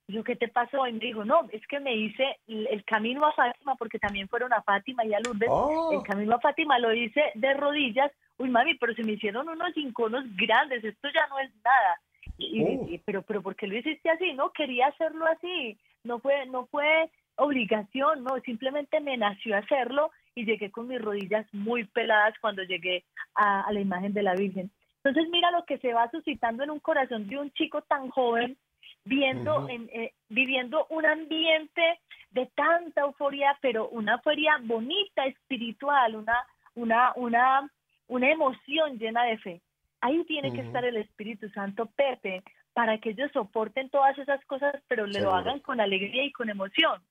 Yo, 0.06 0.24
¿qué 0.24 0.36
te 0.36 0.48
pasó? 0.48 0.86
Y 0.86 0.92
me 0.92 1.00
dijo, 1.00 1.24
no, 1.24 1.48
es 1.50 1.66
que 1.66 1.80
me 1.80 1.94
hice 1.94 2.38
el 2.46 2.66
el 2.68 2.84
camino 2.84 3.26
a 3.26 3.32
Fátima, 3.32 3.74
porque 3.74 3.98
también 3.98 4.28
fueron 4.28 4.52
a 4.52 4.62
Fátima 4.62 5.04
y 5.04 5.12
a 5.12 5.20
Lourdes. 5.20 5.48
Oh, 5.50 5.92
El 5.92 6.02
camino 6.02 6.36
a 6.36 6.40
Fátima 6.40 6.78
lo 6.78 6.94
hice 6.94 7.22
de 7.34 7.54
rodillas. 7.54 8.12
Uy, 8.38 8.48
mami, 8.50 8.74
pero 8.76 8.94
se 8.94 9.02
me 9.04 9.12
hicieron 9.12 9.48
unos 9.48 9.76
inconos 9.76 10.24
grandes, 10.36 10.82
esto 10.84 11.08
ya 11.12 11.26
no 11.28 11.38
es 11.38 11.50
nada. 11.64 12.00
Y, 12.38 12.62
Oh. 12.62 12.86
y- 12.88 12.98
pero, 12.98 13.22
pero, 13.22 13.42
¿por 13.42 13.56
qué 13.56 13.66
lo 13.66 13.76
hiciste 13.76 14.08
así? 14.10 14.32
No, 14.34 14.52
quería 14.52 14.86
hacerlo 14.88 15.26
así. 15.26 15.76
No 16.04 16.20
fue, 16.20 16.46
no 16.46 16.66
fue 16.66 17.10
obligación, 17.36 18.22
no, 18.24 18.38
simplemente 18.40 19.00
me 19.00 19.16
nació 19.16 19.56
hacerlo 19.56 20.10
y 20.34 20.44
llegué 20.44 20.70
con 20.70 20.86
mis 20.88 21.00
rodillas 21.00 21.46
muy 21.52 21.84
peladas 21.84 22.34
cuando 22.40 22.62
llegué 22.62 23.04
a, 23.34 23.62
a 23.62 23.72
la 23.72 23.80
imagen 23.80 24.12
de 24.12 24.22
la 24.22 24.34
Virgen. 24.34 24.70
Entonces 25.02 25.28
mira 25.30 25.50
lo 25.50 25.64
que 25.64 25.78
se 25.78 25.92
va 25.92 26.10
suscitando 26.10 26.62
en 26.64 26.70
un 26.70 26.80
corazón 26.80 27.28
de 27.28 27.38
un 27.38 27.50
chico 27.52 27.82
tan 27.82 28.08
joven, 28.10 28.56
viendo, 29.04 29.68
en, 29.68 29.88
eh, 29.92 30.12
viviendo 30.28 30.86
un 30.90 31.06
ambiente 31.06 31.98
de 32.30 32.46
tanta 32.54 33.02
euforia, 33.02 33.56
pero 33.60 33.88
una 33.88 34.14
euforia 34.14 34.58
bonita, 34.60 35.24
espiritual, 35.26 36.16
una, 36.16 36.44
una, 36.74 37.12
una, 37.16 37.70
una 38.08 38.30
emoción 38.30 38.98
llena 38.98 39.24
de 39.24 39.38
fe. 39.38 39.62
Ahí 40.00 40.24
tiene 40.26 40.50
que 40.52 40.58
Ujú. 40.58 40.66
estar 40.68 40.84
el 40.84 40.96
Espíritu 40.96 41.48
Santo, 41.50 41.86
Pepe, 41.86 42.42
para 42.72 42.98
que 42.98 43.10
ellos 43.10 43.30
soporten 43.32 43.90
todas 43.90 44.16
esas 44.18 44.44
cosas, 44.46 44.74
pero 44.88 45.06
le 45.06 45.12
lo 45.14 45.18
Seguro. 45.18 45.36
hagan 45.36 45.60
con 45.60 45.80
alegría 45.80 46.24
y 46.24 46.32
con 46.32 46.48
emoción. 46.50 47.02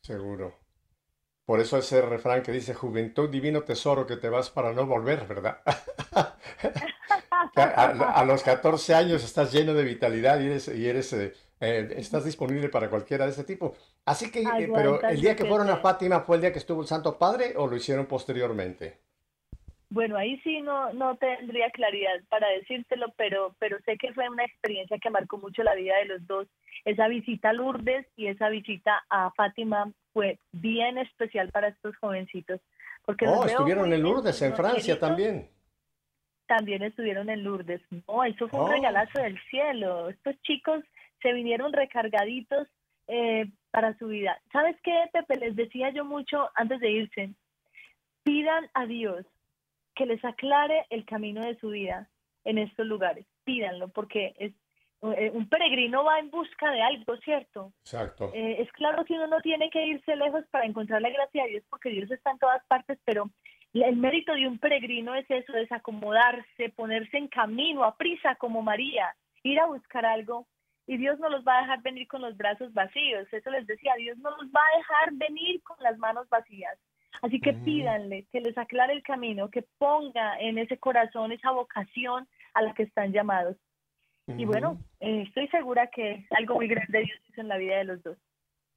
seguro. 0.00 0.58
Por 1.44 1.60
eso 1.60 1.76
ese 1.76 2.00
refrán 2.02 2.42
que 2.42 2.52
dice, 2.52 2.72
juventud, 2.72 3.28
divino 3.28 3.62
tesoro 3.62 4.06
que 4.06 4.16
te 4.16 4.28
vas 4.28 4.48
para 4.50 4.72
no 4.72 4.86
volver, 4.86 5.26
¿verdad? 5.26 5.60
A, 7.54 7.62
a- 7.64 8.12
a 8.20 8.24
los 8.24 8.42
14 8.42 8.94
años 8.94 9.22
estás 9.22 9.52
lleno 9.52 9.74
de 9.74 9.84
vitalidad 9.84 10.40
y 10.40 10.46
eres, 10.46 10.68
y 10.68 10.88
eres 10.88 11.12
eh, 11.12 11.34
eh, 11.60 11.88
estás 11.96 12.24
disponible 12.24 12.68
para 12.70 12.88
cualquiera 12.88 13.26
de 13.26 13.32
ese 13.32 13.44
tipo. 13.44 13.74
Así 14.06 14.30
que, 14.30 14.40
eh, 14.42 14.70
pero 14.74 15.02
el 15.02 15.20
día 15.20 15.32
lo 15.32 15.36
que 15.36 15.42
que 15.42 15.48
fueron 15.50 15.68
a. 15.68 15.76
Fátima 15.76 16.20
fue 16.20 16.36
el 16.36 16.42
día 16.42 16.52
que 16.52 16.58
estuvo 16.60 16.80
el 16.80 16.86
Santo 16.86 17.18
Padre 17.18 17.52
o 17.56 17.66
lo 17.66 17.76
hicieron 17.76 18.06
posteriormente. 18.06 19.00
Bueno, 19.92 20.16
ahí 20.16 20.40
sí 20.40 20.62
no, 20.62 20.90
no 20.94 21.16
tendría 21.16 21.68
claridad 21.70 22.14
para 22.30 22.48
decírtelo, 22.48 23.12
pero, 23.18 23.54
pero 23.58 23.78
sé 23.84 23.98
que 23.98 24.14
fue 24.14 24.26
una 24.26 24.42
experiencia 24.44 24.98
que 24.98 25.10
marcó 25.10 25.36
mucho 25.36 25.62
la 25.62 25.74
vida 25.74 25.94
de 25.98 26.06
los 26.06 26.26
dos. 26.26 26.48
Esa 26.86 27.08
visita 27.08 27.50
a 27.50 27.52
Lourdes 27.52 28.06
y 28.16 28.28
esa 28.28 28.48
visita 28.48 29.04
a 29.10 29.30
Fátima 29.32 29.92
fue 30.14 30.38
bien 30.52 30.96
especial 30.96 31.50
para 31.50 31.68
estos 31.68 31.94
jovencitos. 31.98 32.58
Porque 33.04 33.26
Oh, 33.28 33.44
estuvieron 33.44 33.92
en 33.92 34.02
Lourdes, 34.02 34.40
en 34.40 34.54
Francia 34.54 34.98
también. 34.98 35.50
También 36.46 36.82
estuvieron 36.82 37.28
en 37.28 37.44
Lourdes. 37.44 37.82
No, 38.08 38.24
eso 38.24 38.48
fue 38.48 38.60
un 38.60 38.70
Oh. 38.70 38.72
regalazo 38.72 39.18
del 39.20 39.38
cielo. 39.50 40.08
Estos 40.08 40.40
chicos 40.40 40.82
se 41.20 41.34
vinieron 41.34 41.70
recargaditos 41.70 42.66
eh, 43.08 43.46
para 43.70 43.92
su 43.98 44.06
vida. 44.06 44.40
¿Sabes 44.52 44.74
qué, 44.82 45.04
Pepe? 45.12 45.36
Les 45.36 45.54
decía 45.54 45.90
yo 45.90 46.06
mucho 46.06 46.48
antes 46.54 46.80
de 46.80 46.90
irse. 46.90 47.30
Pidan 48.22 48.70
a 48.72 48.86
Dios 48.86 49.26
que 49.94 50.06
les 50.06 50.24
aclare 50.24 50.86
el 50.90 51.04
camino 51.04 51.44
de 51.44 51.58
su 51.58 51.68
vida 51.70 52.08
en 52.44 52.58
estos 52.58 52.86
lugares. 52.86 53.26
Pídanlo, 53.44 53.88
porque 53.88 54.34
es 54.38 54.52
eh, 55.02 55.32
un 55.34 55.48
peregrino 55.48 56.04
va 56.04 56.20
en 56.20 56.30
busca 56.30 56.70
de 56.70 56.80
algo, 56.80 57.16
¿cierto? 57.18 57.72
Exacto. 57.80 58.30
Eh, 58.34 58.62
es 58.62 58.70
claro 58.72 59.04
que 59.04 59.14
uno 59.14 59.26
no 59.26 59.40
tiene 59.40 59.68
que 59.68 59.84
irse 59.84 60.14
lejos 60.14 60.44
para 60.50 60.64
encontrar 60.64 61.02
la 61.02 61.10
gracia 61.10 61.42
de 61.42 61.50
Dios, 61.50 61.64
porque 61.68 61.90
Dios 61.90 62.08
está 62.10 62.30
en 62.30 62.38
todas 62.38 62.64
partes, 62.66 63.00
pero 63.04 63.28
el 63.72 63.96
mérito 63.96 64.32
de 64.34 64.46
un 64.46 64.58
peregrino 64.58 65.14
es 65.16 65.28
eso, 65.28 65.52
desacomodarse, 65.52 66.68
ponerse 66.76 67.16
en 67.16 67.26
camino, 67.26 67.82
a 67.82 67.96
prisa 67.96 68.36
como 68.36 68.62
María, 68.62 69.12
ir 69.42 69.58
a 69.58 69.66
buscar 69.66 70.06
algo. 70.06 70.46
Y 70.86 70.98
Dios 70.98 71.18
no 71.18 71.28
los 71.28 71.44
va 71.44 71.58
a 71.58 71.60
dejar 71.62 71.82
venir 71.82 72.06
con 72.06 72.22
los 72.22 72.36
brazos 72.36 72.72
vacíos. 72.72 73.26
Eso 73.32 73.50
les 73.50 73.66
decía, 73.66 73.94
Dios 73.96 74.18
no 74.18 74.30
los 74.30 74.46
va 74.50 74.60
a 74.60 74.78
dejar 74.78 75.14
venir 75.14 75.62
con 75.62 75.76
las 75.80 75.96
manos 75.98 76.28
vacías. 76.28 76.78
Así 77.20 77.40
que 77.40 77.52
Mm. 77.52 77.64
pídanle 77.64 78.26
que 78.32 78.40
les 78.40 78.56
aclare 78.56 78.94
el 78.94 79.02
camino, 79.02 79.50
que 79.50 79.62
ponga 79.78 80.38
en 80.40 80.58
ese 80.58 80.78
corazón 80.78 81.32
esa 81.32 81.50
vocación 81.52 82.26
a 82.54 82.62
la 82.62 82.74
que 82.74 82.84
están 82.84 83.12
llamados. 83.12 83.56
Y 84.28 84.44
bueno, 84.44 84.78
eh, 85.00 85.24
estoy 85.26 85.48
segura 85.48 85.88
que 85.88 86.26
algo 86.30 86.54
muy 86.54 86.68
grande 86.68 87.00
Dios 87.00 87.18
hizo 87.28 87.40
en 87.40 87.48
la 87.48 87.58
vida 87.58 87.76
de 87.78 87.84
los 87.84 88.02
dos. 88.02 88.16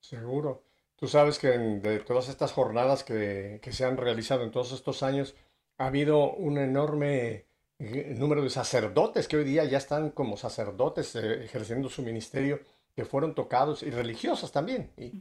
Seguro. 0.01 0.63
Tú 0.97 1.07
sabes 1.07 1.39
que 1.39 1.53
en- 1.53 1.81
de 1.81 1.99
todas 1.99 2.29
estas 2.29 2.51
jornadas 2.51 3.03
que, 3.03 3.59
que 3.61 3.71
se 3.71 3.85
han 3.85 3.95
realizado 3.97 4.43
en 4.43 4.51
todos 4.51 4.71
estos 4.73 5.03
años, 5.03 5.35
ha 5.77 5.87
habido 5.87 6.31
un 6.33 6.57
enorme 6.57 7.45
eh, 7.77 8.15
número 8.17 8.41
de 8.41 8.49
sacerdotes 8.49 9.27
que 9.27 9.35
hoy 9.37 9.43
día 9.43 9.65
ya 9.65 9.77
están 9.77 10.11
como 10.11 10.37
sacerdotes 10.37 11.13
eh, 11.17 11.43
ejerciendo 11.43 11.89
su 11.89 12.01
ministerio, 12.03 12.59
que 12.95 13.05
fueron 13.05 13.35
tocados, 13.35 13.83
y 13.83 13.89
religiosas 13.89 14.51
también, 14.51 14.91
y, 14.97 15.11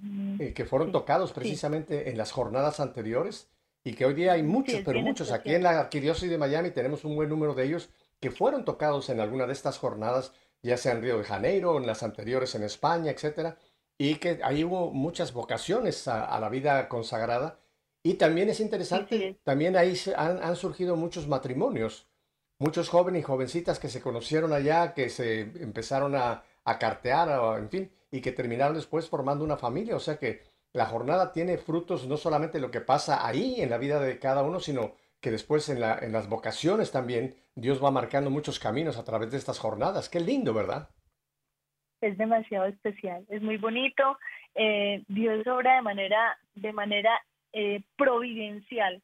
eh, 0.42 0.52
que 0.54 0.64
fueron 0.64 0.88
Sí, 0.88 0.92
tocados 0.92 1.30
sí. 1.30 1.34
precisamente 1.34 2.10
en 2.10 2.18
las 2.18 2.30
jornadas 2.32 2.80
anteriores, 2.80 3.48
y 3.82 3.94
que 3.94 4.06
hoy 4.06 4.14
día 4.14 4.32
hay 4.32 4.42
muchos, 4.42 4.80
pero 4.84 5.00
muchos. 5.00 5.30
Aquí 5.32 5.54
en 5.54 5.62
la 5.62 5.78
Arquidiócesis 5.80 6.30
de 6.30 6.38
Miami 6.38 6.70
tenemos 6.70 7.04
un 7.04 7.16
buen 7.16 7.28
número 7.28 7.54
de 7.54 7.64
ellos 7.64 7.90
que 8.20 8.30
fueron 8.30 8.64
tocados 8.64 9.10
en 9.10 9.20
alguna 9.20 9.46
de 9.46 9.52
estas 9.52 9.78
jornadas, 9.78 10.32
ya 10.62 10.76
sea 10.76 10.92
en 10.92 11.02
Río 11.02 11.18
de 11.18 11.24
Janeiro, 11.24 11.76
en 11.76 11.86
las 11.86 12.02
anteriores 12.02 12.54
en 12.54 12.62
España, 12.62 13.10
etcétera 13.10 13.58
y 13.98 14.16
que 14.16 14.40
ahí 14.42 14.64
hubo 14.64 14.90
muchas 14.90 15.32
vocaciones 15.32 16.08
a, 16.08 16.24
a 16.24 16.40
la 16.40 16.48
vida 16.48 16.88
consagrada. 16.88 17.60
Y 18.02 18.14
también 18.14 18.50
es 18.50 18.60
interesante, 18.60 19.38
también 19.44 19.76
ahí 19.76 19.94
han, 20.16 20.42
han 20.42 20.56
surgido 20.56 20.94
muchos 20.96 21.26
matrimonios, 21.26 22.06
muchos 22.58 22.88
jóvenes 22.90 23.20
y 23.20 23.22
jovencitas 23.22 23.78
que 23.78 23.88
se 23.88 24.02
conocieron 24.02 24.52
allá, 24.52 24.92
que 24.92 25.08
se 25.08 25.40
empezaron 25.40 26.14
a, 26.14 26.44
a 26.64 26.78
cartear, 26.78 27.28
o, 27.38 27.56
en 27.56 27.68
fin, 27.68 27.90
y 28.10 28.20
que 28.20 28.32
terminaron 28.32 28.74
después 28.74 29.08
formando 29.08 29.44
una 29.44 29.56
familia. 29.56 29.96
O 29.96 30.00
sea 30.00 30.18
que 30.18 30.42
la 30.72 30.86
jornada 30.86 31.32
tiene 31.32 31.58
frutos 31.58 32.06
no 32.06 32.16
solamente 32.16 32.58
lo 32.60 32.70
que 32.70 32.80
pasa 32.80 33.26
ahí 33.26 33.60
en 33.60 33.70
la 33.70 33.78
vida 33.78 34.00
de 34.00 34.18
cada 34.18 34.42
uno, 34.42 34.60
sino 34.60 34.92
que 35.20 35.30
después 35.30 35.68
en, 35.68 35.80
la, 35.80 35.98
en 35.98 36.12
las 36.12 36.28
vocaciones 36.28 36.90
también 36.90 37.34
Dios 37.54 37.82
va 37.82 37.90
marcando 37.90 38.30
muchos 38.30 38.58
caminos 38.58 38.98
a 38.98 39.04
través 39.04 39.30
de 39.30 39.38
estas 39.38 39.58
jornadas. 39.58 40.08
Qué 40.08 40.20
lindo, 40.20 40.52
¿verdad? 40.52 40.88
es 42.04 42.18
demasiado 42.18 42.66
especial, 42.66 43.24
es 43.30 43.42
muy 43.42 43.56
bonito. 43.56 44.18
eh, 44.54 45.02
Dios 45.08 45.46
obra 45.46 45.76
de 45.76 45.82
manera, 45.82 46.38
de 46.54 46.72
manera 46.72 47.22
eh, 47.52 47.82
providencial 47.96 49.02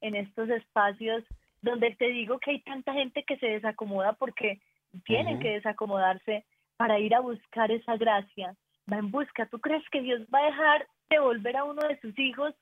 en 0.00 0.16
estos 0.16 0.48
espacios 0.50 1.22
donde 1.62 1.94
te 1.94 2.08
digo 2.08 2.38
que 2.38 2.52
hay 2.52 2.60
tanta 2.62 2.92
gente 2.92 3.22
que 3.24 3.36
se 3.36 3.46
desacomoda 3.46 4.14
porque 4.14 4.60
tienen 5.04 5.38
que 5.38 5.50
desacomodarse 5.50 6.44
para 6.80 6.98
ir 6.98 7.14
a 7.14 7.20
buscar 7.20 7.70
esa 7.70 7.98
gracia. 7.98 8.56
Va 8.90 8.96
en 8.96 9.10
busca. 9.10 9.44
¿Tú 9.50 9.58
crees 9.60 9.82
que 9.92 10.00
Dios 10.00 10.22
va 10.34 10.38
a 10.38 10.46
dejar 10.46 10.88
de 11.10 11.18
volver 11.18 11.54
a 11.58 11.64
uno 11.64 11.82
de 11.86 12.00
sus 12.00 12.18
hijos 12.18 12.54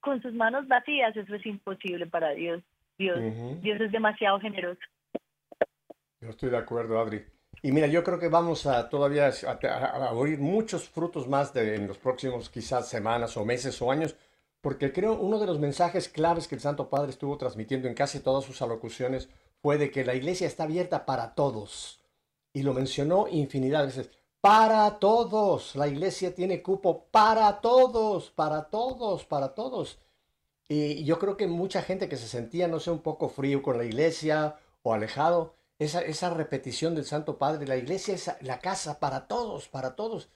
con 0.00 0.20
sus 0.22 0.34
manos 0.34 0.66
vacías? 0.66 1.16
Eso 1.16 1.36
es 1.36 1.46
imposible 1.46 2.04
para 2.08 2.30
Dios. 2.30 2.64
Dios. 2.98 3.20
Dios 3.62 3.80
es 3.80 3.92
demasiado 3.92 4.40
generoso. 4.40 4.80
Yo 6.20 6.30
estoy 6.30 6.50
de 6.50 6.56
acuerdo, 6.56 6.98
Adri. 7.00 7.24
Y 7.62 7.70
mira, 7.70 7.86
yo 7.86 8.02
creo 8.02 8.18
que 8.18 8.26
vamos 8.28 8.66
a 8.66 8.88
todavía 8.88 9.28
a, 9.28 9.50
a- 9.68 10.08
a 10.08 10.12
oír 10.14 10.40
muchos 10.40 10.88
frutos 10.88 11.28
más 11.28 11.54
de, 11.54 11.76
en 11.76 11.86
los 11.86 11.98
próximos 11.98 12.50
quizás 12.50 12.88
semanas 12.88 13.36
o 13.36 13.44
meses 13.44 13.80
o 13.80 13.92
años, 13.92 14.16
porque 14.60 14.92
creo 14.92 15.14
uno 15.14 15.38
de 15.38 15.46
los 15.46 15.60
mensajes 15.60 16.08
claves 16.08 16.48
que 16.48 16.56
el 16.56 16.60
Santo 16.60 16.90
Padre 16.90 17.10
estuvo 17.10 17.38
transmitiendo 17.38 17.86
en 17.86 17.94
casi 17.94 18.18
todas 18.20 18.44
sus 18.44 18.60
alocuciones 18.62 19.28
fue 19.62 19.78
de 19.78 19.92
que 19.92 20.04
la 20.04 20.14
iglesia 20.14 20.48
está 20.48 20.64
abierta 20.64 21.06
para 21.06 21.34
todos. 21.36 21.99
Y 22.52 22.62
lo 22.62 22.74
mencionó 22.74 23.28
infinidad 23.28 23.80
de 23.80 23.86
veces. 23.86 24.10
Para 24.40 24.98
todos. 24.98 25.76
La 25.76 25.88
iglesia 25.88 26.34
tiene 26.34 26.62
cupo 26.62 27.06
para 27.10 27.60
todos, 27.60 28.30
para 28.30 28.64
todos, 28.70 29.24
para 29.24 29.54
todos. 29.54 29.98
Y 30.68 31.04
yo 31.04 31.18
creo 31.18 31.36
que 31.36 31.46
mucha 31.46 31.82
gente 31.82 32.08
que 32.08 32.16
se 32.16 32.28
sentía, 32.28 32.68
no 32.68 32.80
sé, 32.80 32.90
un 32.90 33.00
poco 33.00 33.28
frío 33.28 33.60
con 33.62 33.76
la 33.76 33.84
iglesia 33.84 34.56
o 34.82 34.94
alejado, 34.94 35.54
esa, 35.78 36.00
esa 36.02 36.30
repetición 36.30 36.94
del 36.94 37.04
Santo 37.04 37.38
Padre, 37.38 37.66
la 37.66 37.76
iglesia 37.76 38.14
es 38.14 38.30
la 38.40 38.60
casa 38.60 39.00
para 39.00 39.26
todos, 39.26 39.68
para 39.68 39.96
todos. 39.96 40.30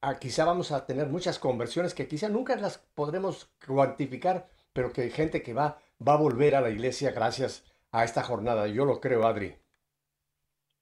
Ah, 0.00 0.18
quizá 0.18 0.44
vamos 0.44 0.72
a 0.72 0.86
tener 0.86 1.08
muchas 1.08 1.38
conversiones 1.38 1.94
que 1.94 2.08
quizá 2.08 2.28
nunca 2.28 2.56
las 2.56 2.78
podremos 2.78 3.50
cuantificar, 3.66 4.48
pero 4.72 4.92
que 4.92 5.02
hay 5.02 5.10
gente 5.10 5.42
que 5.42 5.54
va, 5.54 5.78
va 6.06 6.14
a 6.14 6.18
volver 6.18 6.54
a 6.54 6.60
la 6.60 6.70
iglesia 6.70 7.12
gracias 7.12 7.64
a 7.92 8.04
esta 8.04 8.22
jornada. 8.22 8.66
Yo 8.66 8.84
lo 8.84 9.00
creo, 9.00 9.26
Adri. 9.26 9.56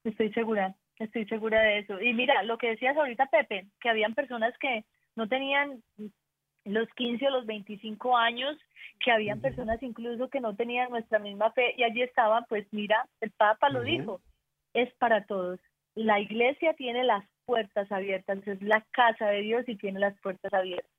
Estoy 0.05 0.31
segura, 0.33 0.75
estoy 0.99 1.25
segura 1.25 1.61
de 1.61 1.79
eso. 1.79 1.99
Y 1.99 2.13
mira, 2.13 2.43
lo 2.43 2.57
que 2.57 2.69
decías 2.69 2.95
ahorita, 2.95 3.25
Pepe, 3.25 3.67
que 3.81 3.89
habían 3.89 4.13
personas 4.13 4.57
que 4.59 4.85
no 5.15 5.27
tenían 5.27 5.83
los 6.63 6.87
15 6.95 7.27
o 7.27 7.29
los 7.31 7.45
25 7.45 8.15
años, 8.15 8.55
que 9.03 9.11
habían 9.11 9.41
personas 9.41 9.81
incluso 9.81 10.29
que 10.29 10.39
no 10.39 10.55
tenían 10.55 10.89
nuestra 10.89 11.19
misma 11.19 11.51
fe 11.51 11.73
y 11.77 11.83
allí 11.83 12.01
estaban, 12.01 12.45
pues 12.47 12.65
mira, 12.71 13.07
el 13.19 13.31
Papa 13.31 13.69
lo 13.69 13.83
dijo, 13.83 14.21
es 14.73 14.93
para 14.95 15.25
todos. 15.25 15.59
La 15.95 16.19
iglesia 16.19 16.73
tiene 16.73 17.03
las 17.03 17.25
puertas 17.45 17.91
abiertas, 17.91 18.39
es 18.47 18.61
la 18.61 18.85
casa 18.91 19.27
de 19.27 19.41
Dios 19.41 19.63
y 19.67 19.75
tiene 19.75 19.99
las 19.99 20.15
puertas 20.21 20.53
abiertas. 20.53 20.91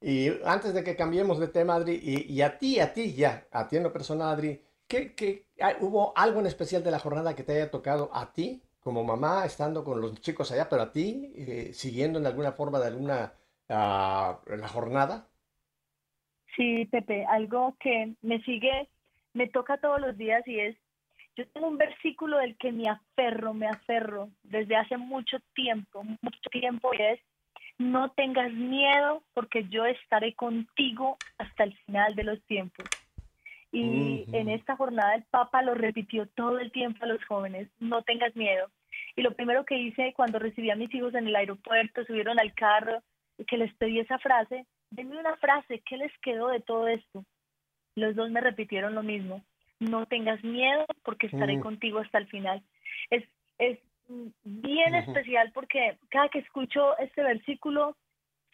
Y 0.00 0.28
antes 0.44 0.72
de 0.72 0.84
que 0.84 0.96
cambiemos 0.96 1.38
de 1.38 1.48
tema, 1.48 1.74
Adri, 1.74 2.00
y, 2.02 2.32
y 2.32 2.42
a 2.42 2.58
ti, 2.58 2.80
a 2.80 2.92
ti 2.92 3.14
ya, 3.14 3.46
a 3.50 3.68
ti 3.68 3.76
en 3.76 3.82
lo 3.82 3.92
personal, 3.92 4.34
Adri, 4.34 4.60
¿qué, 4.90 5.14
qué- 5.14 5.46
¿hubo 5.80 6.12
algo 6.16 6.40
en 6.40 6.46
especial 6.46 6.82
de 6.82 6.90
la 6.90 6.98
jornada 6.98 7.34
que 7.36 7.44
te 7.44 7.52
haya 7.54 7.70
tocado 7.70 8.10
a 8.12 8.32
ti, 8.32 8.60
como 8.80 9.04
mamá, 9.04 9.44
estando 9.46 9.84
con 9.84 10.00
los 10.00 10.20
chicos 10.20 10.50
allá, 10.50 10.68
pero 10.68 10.82
a 10.82 10.92
ti, 10.92 11.32
eh, 11.36 11.70
siguiendo 11.72 12.18
en 12.18 12.26
alguna 12.26 12.52
forma 12.52 12.80
de 12.80 12.88
alguna 12.88 13.32
ah, 13.68 14.40
la 14.46 14.68
jornada? 14.68 15.28
Sí, 16.56 16.86
Pepe, 16.86 17.24
algo 17.26 17.76
que 17.78 18.14
me 18.22 18.42
sigue, 18.42 18.88
me 19.32 19.46
toca 19.48 19.78
todos 19.78 20.00
los 20.00 20.18
días 20.18 20.46
y 20.48 20.58
es, 20.58 20.76
yo 21.36 21.46
tengo 21.50 21.68
un 21.68 21.78
versículo 21.78 22.38
del 22.38 22.56
que 22.58 22.72
me 22.72 22.88
aferro, 22.88 23.54
me 23.54 23.68
aferro 23.68 24.30
desde 24.42 24.74
hace 24.74 24.96
mucho 24.96 25.38
tiempo, 25.54 26.02
mucho 26.02 26.50
tiempo, 26.50 26.92
y 26.92 27.02
es, 27.02 27.20
no 27.78 28.10
tengas 28.10 28.52
miedo 28.52 29.22
porque 29.34 29.68
yo 29.68 29.86
estaré 29.86 30.34
contigo 30.34 31.16
hasta 31.38 31.62
el 31.64 31.78
final 31.86 32.16
de 32.16 32.24
los 32.24 32.42
tiempos. 32.46 32.84
Y 33.72 34.24
en 34.32 34.48
esta 34.48 34.76
jornada 34.76 35.14
el 35.14 35.22
Papa 35.24 35.62
lo 35.62 35.74
repitió 35.74 36.26
todo 36.26 36.58
el 36.58 36.72
tiempo 36.72 37.04
a 37.04 37.08
los 37.08 37.24
jóvenes, 37.24 37.68
no 37.78 38.02
tengas 38.02 38.34
miedo. 38.34 38.68
Y 39.14 39.22
lo 39.22 39.34
primero 39.34 39.64
que 39.64 39.78
hice 39.78 40.12
cuando 40.14 40.38
recibí 40.38 40.70
a 40.70 40.76
mis 40.76 40.92
hijos 40.94 41.14
en 41.14 41.28
el 41.28 41.36
aeropuerto, 41.36 42.04
subieron 42.04 42.40
al 42.40 42.52
carro, 42.54 43.02
y 43.40 43.44
que 43.44 43.56
les 43.56 43.72
pedí 43.74 43.98
esa 43.98 44.18
frase, 44.18 44.66
denme 44.90 45.18
una 45.18 45.36
frase, 45.36 45.82
¿qué 45.86 45.96
les 45.96 46.12
quedó 46.18 46.48
de 46.48 46.60
todo 46.60 46.88
esto? 46.88 47.24
Los 47.94 48.14
dos 48.14 48.30
me 48.30 48.40
repitieron 48.40 48.94
lo 48.94 49.02
mismo, 49.02 49.42
no 49.78 50.06
tengas 50.06 50.44
miedo 50.44 50.84
porque 51.02 51.26
estaré 51.26 51.58
contigo 51.58 52.00
hasta 52.00 52.18
el 52.18 52.26
final. 52.26 52.62
Es, 53.08 53.24
es 53.58 53.78
bien 54.44 54.94
especial 54.94 55.52
porque 55.52 55.96
cada 56.10 56.28
que 56.28 56.40
escucho 56.40 56.98
este 56.98 57.22
versículo, 57.22 57.96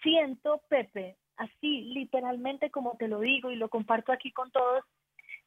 siento, 0.02 0.62
Pepe, 0.68 1.16
así 1.36 1.82
literalmente 1.92 2.70
como 2.70 2.96
te 2.96 3.08
lo 3.08 3.20
digo 3.20 3.50
y 3.50 3.56
lo 3.56 3.68
comparto 3.68 4.12
aquí 4.12 4.30
con 4.30 4.52
todos, 4.52 4.84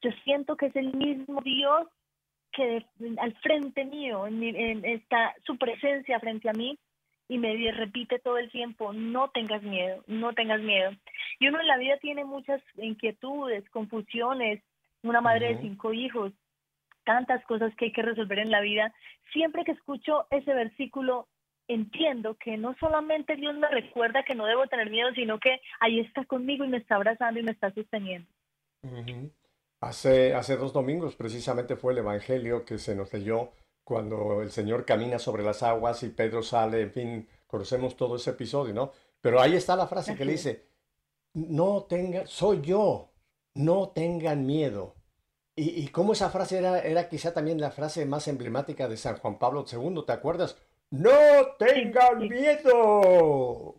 yo 0.02 0.12
siento 0.24 0.56
que 0.56 0.68
es 0.68 0.76
el 0.76 0.94
mismo 0.94 1.42
Dios 1.42 1.88
que 2.52 2.86
de- 2.96 3.20
al 3.20 3.34
frente 3.38 3.86
mío, 3.86 4.26
en, 4.28 4.40
mi- 4.40 4.50
en- 4.50 4.86
está 4.86 5.36
su 5.46 5.58
presencia 5.58 6.20
frente 6.20 6.50
a 6.50 6.54
mí 6.54 6.78
y 7.28 7.38
me 7.38 7.72
repite 7.72 8.18
todo 8.20 8.38
el 8.40 8.50
tiempo, 8.50 8.92
no 8.92 9.30
tengas 9.30 9.62
miedo, 9.62 10.04
no 10.08 10.34
tengas 10.34 10.60
miedo. 10.62 10.92
Y 11.40 11.48
uno 11.48 11.60
en 11.62 11.68
la 11.68 11.78
vida 11.78 11.98
tiene 11.98 12.26
muchas 12.26 12.62
inquietudes, 12.78 13.70
confusiones, 13.70 14.64
una 15.04 15.22
madre 15.22 15.50
de 15.50 15.54
Ujú. 15.54 15.62
cinco 15.62 15.94
hijos, 15.94 16.34
tantas 17.04 17.44
cosas 17.46 17.74
que 17.76 17.86
hay 17.86 17.92
que 17.92 18.02
resolver 18.02 18.40
en 18.40 18.50
la 18.52 18.62
vida. 18.62 18.94
Siempre 19.32 19.64
que 19.64 19.74
escucho 19.74 20.26
ese 20.32 20.54
versículo, 20.54 21.28
entiendo 21.68 22.36
que 22.36 22.58
no 22.58 22.76
solamente 22.80 23.36
Dios 23.36 23.56
me 23.56 23.70
recuerda 23.70 24.24
que 24.24 24.34
no 24.34 24.48
debo 24.48 24.66
tener 24.66 24.90
miedo, 24.90 25.12
sino 25.14 25.40
que 25.40 25.62
ahí 25.80 26.00
está 26.00 26.26
conmigo 26.26 26.66
y 26.66 26.70
me 26.70 26.78
está 26.78 26.96
abrazando 26.96 27.40
y 27.40 27.44
me 27.44 27.52
está 27.52 27.72
sosteniendo. 27.72 28.28
Ujú. 28.82 29.32
Hace, 29.82 30.34
hace 30.34 30.58
dos 30.58 30.74
domingos 30.74 31.16
precisamente 31.16 31.78
fue 31.78 31.94
el 31.94 32.00
Evangelio 32.00 32.66
que 32.66 32.78
se 32.78 32.96
nos 32.96 33.14
leyó 33.14 33.52
cuando 33.84 34.42
el 34.42 34.52
Señor 34.52 34.86
camina 34.86 35.20
sobre 35.20 35.42
las 35.42 35.64
aguas 35.64 36.04
y 36.04 36.10
Pedro 36.10 36.44
sale, 36.44 36.82
en 36.82 36.92
fin, 36.92 37.30
conocemos 37.48 37.96
todo 37.96 38.18
ese 38.18 38.32
episodio, 38.32 38.74
¿no? 38.74 38.92
Pero 39.22 39.42
ahí 39.42 39.56
está 39.56 39.76
la 39.76 39.88
frase 39.88 40.16
que 40.16 40.26
le 40.26 40.34
dice, 40.34 40.66
no 41.34 41.84
tengan, 41.84 42.28
soy 42.28 42.62
yo, 42.62 43.10
no 43.56 43.90
tengan 43.90 44.46
miedo. 44.46 44.96
Y, 45.56 45.82
y 45.82 45.88
cómo 45.88 46.14
esa 46.14 46.30
frase 46.30 46.60
era, 46.60 46.80
era 46.82 47.10
quizá 47.10 47.34
también 47.34 47.60
la 47.60 47.72
frase 47.72 48.06
más 48.06 48.28
emblemática 48.28 48.88
de 48.88 48.98
San 48.98 49.18
Juan 49.18 49.40
Pablo 49.40 49.66
II, 49.72 50.04
¿te 50.06 50.14
acuerdas? 50.14 50.58
No 50.92 51.12
tengan 51.58 52.20
miedo. 52.28 53.76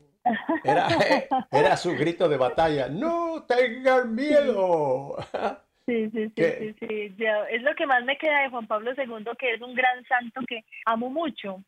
Era, 0.64 0.88
era 1.50 1.76
su 1.76 1.92
grito 1.92 2.28
de 2.28 2.36
batalla, 2.36 2.88
no 2.88 3.44
tengan 3.46 4.14
miedo. 4.14 5.16
Sí, 5.90 6.08
sí, 6.10 6.26
sí, 6.28 6.32
¿Qué? 6.36 6.74
sí, 6.78 7.24
es 7.50 7.62
lo 7.62 7.74
que 7.74 7.84
más 7.84 8.04
me 8.04 8.16
queda 8.16 8.42
de 8.42 8.50
Juan 8.50 8.68
Pablo 8.68 8.92
II, 8.96 9.24
que 9.36 9.54
es 9.54 9.60
un 9.60 9.74
gran 9.74 10.04
santo 10.04 10.40
que 10.46 10.64
amo 10.86 11.10
mucho. 11.10 11.64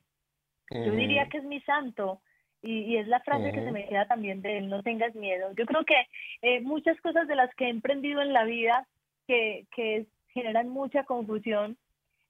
Yo 0.70 0.92
diría 0.92 1.28
que 1.28 1.38
es 1.38 1.44
mi 1.44 1.60
santo. 1.62 2.20
Y, 2.62 2.82
y 2.82 2.96
es 2.98 3.08
la 3.08 3.18
frase 3.18 3.50
que 3.50 3.64
se 3.64 3.72
me 3.72 3.88
queda 3.88 4.06
también 4.06 4.40
de 4.40 4.58
él, 4.58 4.68
no 4.68 4.84
tengas 4.84 5.12
miedo. 5.16 5.52
Yo 5.56 5.66
creo 5.66 5.84
que 5.84 6.06
eh, 6.42 6.60
muchas 6.60 7.00
cosas 7.00 7.26
de 7.26 7.34
las 7.34 7.52
que 7.56 7.64
he 7.64 7.68
emprendido 7.68 8.22
en 8.22 8.32
la 8.32 8.44
vida 8.44 8.86
que, 9.26 9.66
que 9.74 10.06
generan 10.28 10.68
mucha 10.68 11.02
confusión 11.02 11.76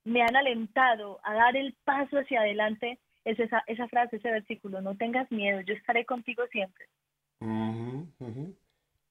me 0.04 0.22
han 0.22 0.34
alentado 0.34 1.20
a 1.24 1.34
dar 1.34 1.58
el 1.58 1.74
paso 1.84 2.16
hacia 2.16 2.40
adelante. 2.40 2.98
Es 3.26 3.38
esa, 3.38 3.62
esa 3.66 3.86
frase, 3.88 4.16
ese 4.16 4.30
versículo, 4.30 4.80
no 4.80 4.96
tengas 4.96 5.30
miedo, 5.30 5.60
yo 5.60 5.74
estaré 5.74 6.06
contigo 6.06 6.44
siempre. 6.50 6.86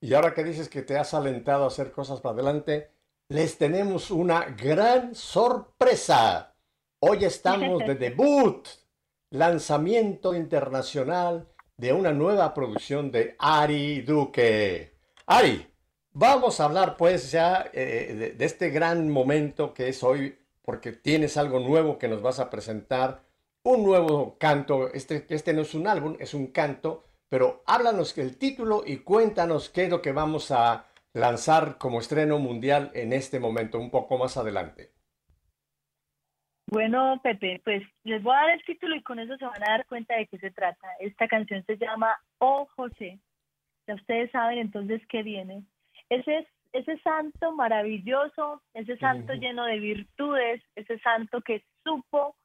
Y 0.03 0.15
ahora 0.15 0.33
que 0.33 0.43
dices 0.43 0.67
que 0.67 0.81
te 0.81 0.97
has 0.97 1.13
alentado 1.13 1.63
a 1.63 1.67
hacer 1.67 1.91
cosas 1.91 2.21
para 2.21 2.33
adelante, 2.33 2.89
les 3.29 3.59
tenemos 3.59 4.09
una 4.09 4.45
gran 4.45 5.13
sorpresa. 5.13 6.55
Hoy 6.99 7.23
estamos 7.23 7.85
de 7.85 7.93
debut, 8.09 8.67
lanzamiento 9.29 10.33
internacional 10.33 11.47
de 11.77 11.93
una 11.93 12.13
nueva 12.13 12.51
producción 12.55 13.11
de 13.11 13.35
Ari 13.37 14.01
Duque. 14.01 14.97
Ari, 15.27 15.67
vamos 16.13 16.59
a 16.59 16.65
hablar 16.65 16.97
pues 16.97 17.31
ya 17.31 17.69
eh, 17.71 18.15
de, 18.17 18.31
de 18.31 18.45
este 18.45 18.71
gran 18.71 19.07
momento 19.07 19.71
que 19.71 19.87
es 19.87 20.01
hoy, 20.01 20.35
porque 20.63 20.93
tienes 20.93 21.37
algo 21.37 21.59
nuevo 21.59 21.99
que 21.99 22.07
nos 22.07 22.23
vas 22.23 22.39
a 22.39 22.49
presentar, 22.49 23.21
un 23.61 23.83
nuevo 23.83 24.35
canto. 24.39 24.91
Este, 24.91 25.27
este 25.29 25.53
no 25.53 25.61
es 25.61 25.75
un 25.75 25.85
álbum, 25.85 26.17
es 26.19 26.33
un 26.33 26.47
canto 26.47 27.03
pero 27.31 27.63
háblanos 27.65 28.17
el 28.17 28.37
título 28.37 28.83
y 28.85 28.97
cuéntanos 28.97 29.69
qué 29.69 29.85
es 29.85 29.89
lo 29.89 30.01
que 30.01 30.11
vamos 30.11 30.51
a 30.51 30.85
lanzar 31.13 31.77
como 31.77 32.01
estreno 32.01 32.39
mundial 32.39 32.91
en 32.93 33.13
este 33.13 33.39
momento, 33.39 33.79
un 33.79 33.89
poco 33.89 34.17
más 34.17 34.35
adelante. 34.35 34.91
Bueno, 36.67 37.21
Pepe, 37.23 37.61
pues 37.63 37.83
les 38.03 38.21
voy 38.21 38.35
a 38.35 38.41
dar 38.41 38.49
el 38.49 38.63
título 38.65 38.97
y 38.97 39.03
con 39.03 39.17
eso 39.17 39.37
se 39.37 39.45
van 39.45 39.63
a 39.63 39.71
dar 39.77 39.85
cuenta 39.85 40.17
de 40.17 40.27
qué 40.27 40.39
se 40.39 40.51
trata. 40.51 40.89
Esta 40.99 41.29
canción 41.29 41.63
se 41.65 41.77
llama 41.77 42.19
Oh 42.39 42.67
José. 42.75 43.17
Ya 43.87 43.95
ustedes 43.95 44.29
saben 44.31 44.57
entonces 44.57 45.01
qué 45.07 45.23
viene. 45.23 45.63
Ese 46.09 46.39
es 46.39 46.47
ese 46.73 46.97
santo 46.99 47.53
maravilloso, 47.53 48.61
ese 48.73 48.97
santo 48.97 49.31
Ujú. 49.31 49.41
lleno 49.41 49.63
de 49.65 49.79
virtudes, 49.79 50.61
ese 50.75 50.99
santo 50.99 51.39
que 51.41 51.63
supo 51.85 52.35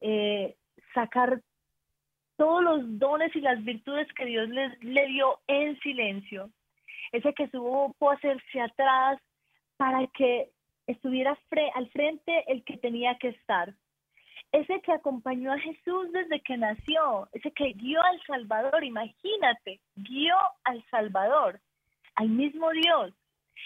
eh, 0.00 0.56
sacar 0.94 1.40
todos 2.36 2.62
los 2.62 2.98
dones 2.98 3.34
y 3.34 3.40
las 3.40 3.62
virtudes 3.64 4.06
que 4.14 4.24
Dios 4.26 4.48
les, 4.48 4.82
le 4.82 5.06
dio 5.06 5.38
en 5.46 5.78
silencio. 5.80 6.50
Ese 7.12 7.32
que 7.34 7.48
supo 7.48 8.10
hacerse 8.10 8.60
atrás 8.60 9.20
para 9.76 10.06
que 10.08 10.50
estuviera 10.86 11.36
fre- 11.50 11.70
al 11.74 11.88
frente 11.90 12.44
el 12.50 12.64
que 12.64 12.76
tenía 12.76 13.16
que 13.18 13.28
estar. 13.28 13.72
Ese 14.52 14.80
que 14.80 14.92
acompañó 14.92 15.52
a 15.52 15.58
Jesús 15.58 16.12
desde 16.12 16.40
que 16.40 16.56
nació, 16.56 17.28
ese 17.32 17.50
que 17.52 17.72
guió 17.72 18.00
al 18.02 18.22
Salvador, 18.26 18.84
imagínate, 18.84 19.80
guió 19.96 20.36
al 20.64 20.84
Salvador, 20.90 21.60
al 22.14 22.28
mismo 22.28 22.70
Dios. 22.70 23.12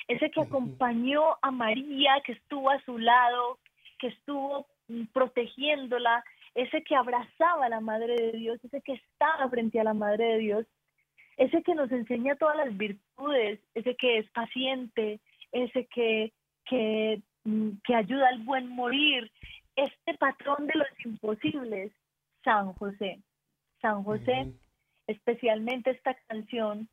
Ese 0.08 0.30
que 0.30 0.40
acompañó 0.40 1.36
a 1.42 1.50
María, 1.50 2.20
que 2.24 2.32
estuvo 2.32 2.70
a 2.70 2.80
su 2.82 2.98
lado, 2.98 3.58
que 3.98 4.08
estuvo 4.08 4.66
mm, 4.88 5.04
protegiéndola, 5.12 6.24
ese 6.54 6.82
que 6.82 6.96
abrazaba 6.96 7.66
a 7.66 7.68
la 7.68 7.80
Madre 7.80 8.16
de 8.16 8.32
Dios, 8.32 8.58
ese 8.64 8.80
que 8.82 8.94
estaba 8.94 9.48
frente 9.48 9.80
a 9.80 9.84
la 9.84 9.94
Madre 9.94 10.24
de 10.24 10.38
Dios, 10.38 10.66
ese 11.36 11.62
que 11.62 11.74
nos 11.74 11.90
enseña 11.90 12.36
todas 12.36 12.56
las 12.56 12.76
virtudes, 12.76 13.60
ese 13.74 13.96
que 13.96 14.18
es 14.18 14.30
paciente, 14.30 15.20
ese 15.52 15.86
que, 15.86 16.32
que, 16.66 17.22
mm, 17.44 17.70
que 17.84 17.94
ayuda 17.94 18.28
al 18.28 18.40
buen 18.40 18.68
morir, 18.68 19.30
este 19.76 20.14
patrón 20.18 20.66
de 20.66 20.74
los 20.74 20.88
imposibles, 21.04 21.92
San 22.44 22.72
José. 22.74 23.20
San 23.80 24.02
José, 24.04 24.52
especialmente 25.06 25.90
esta 25.90 26.14
canción 26.28 26.88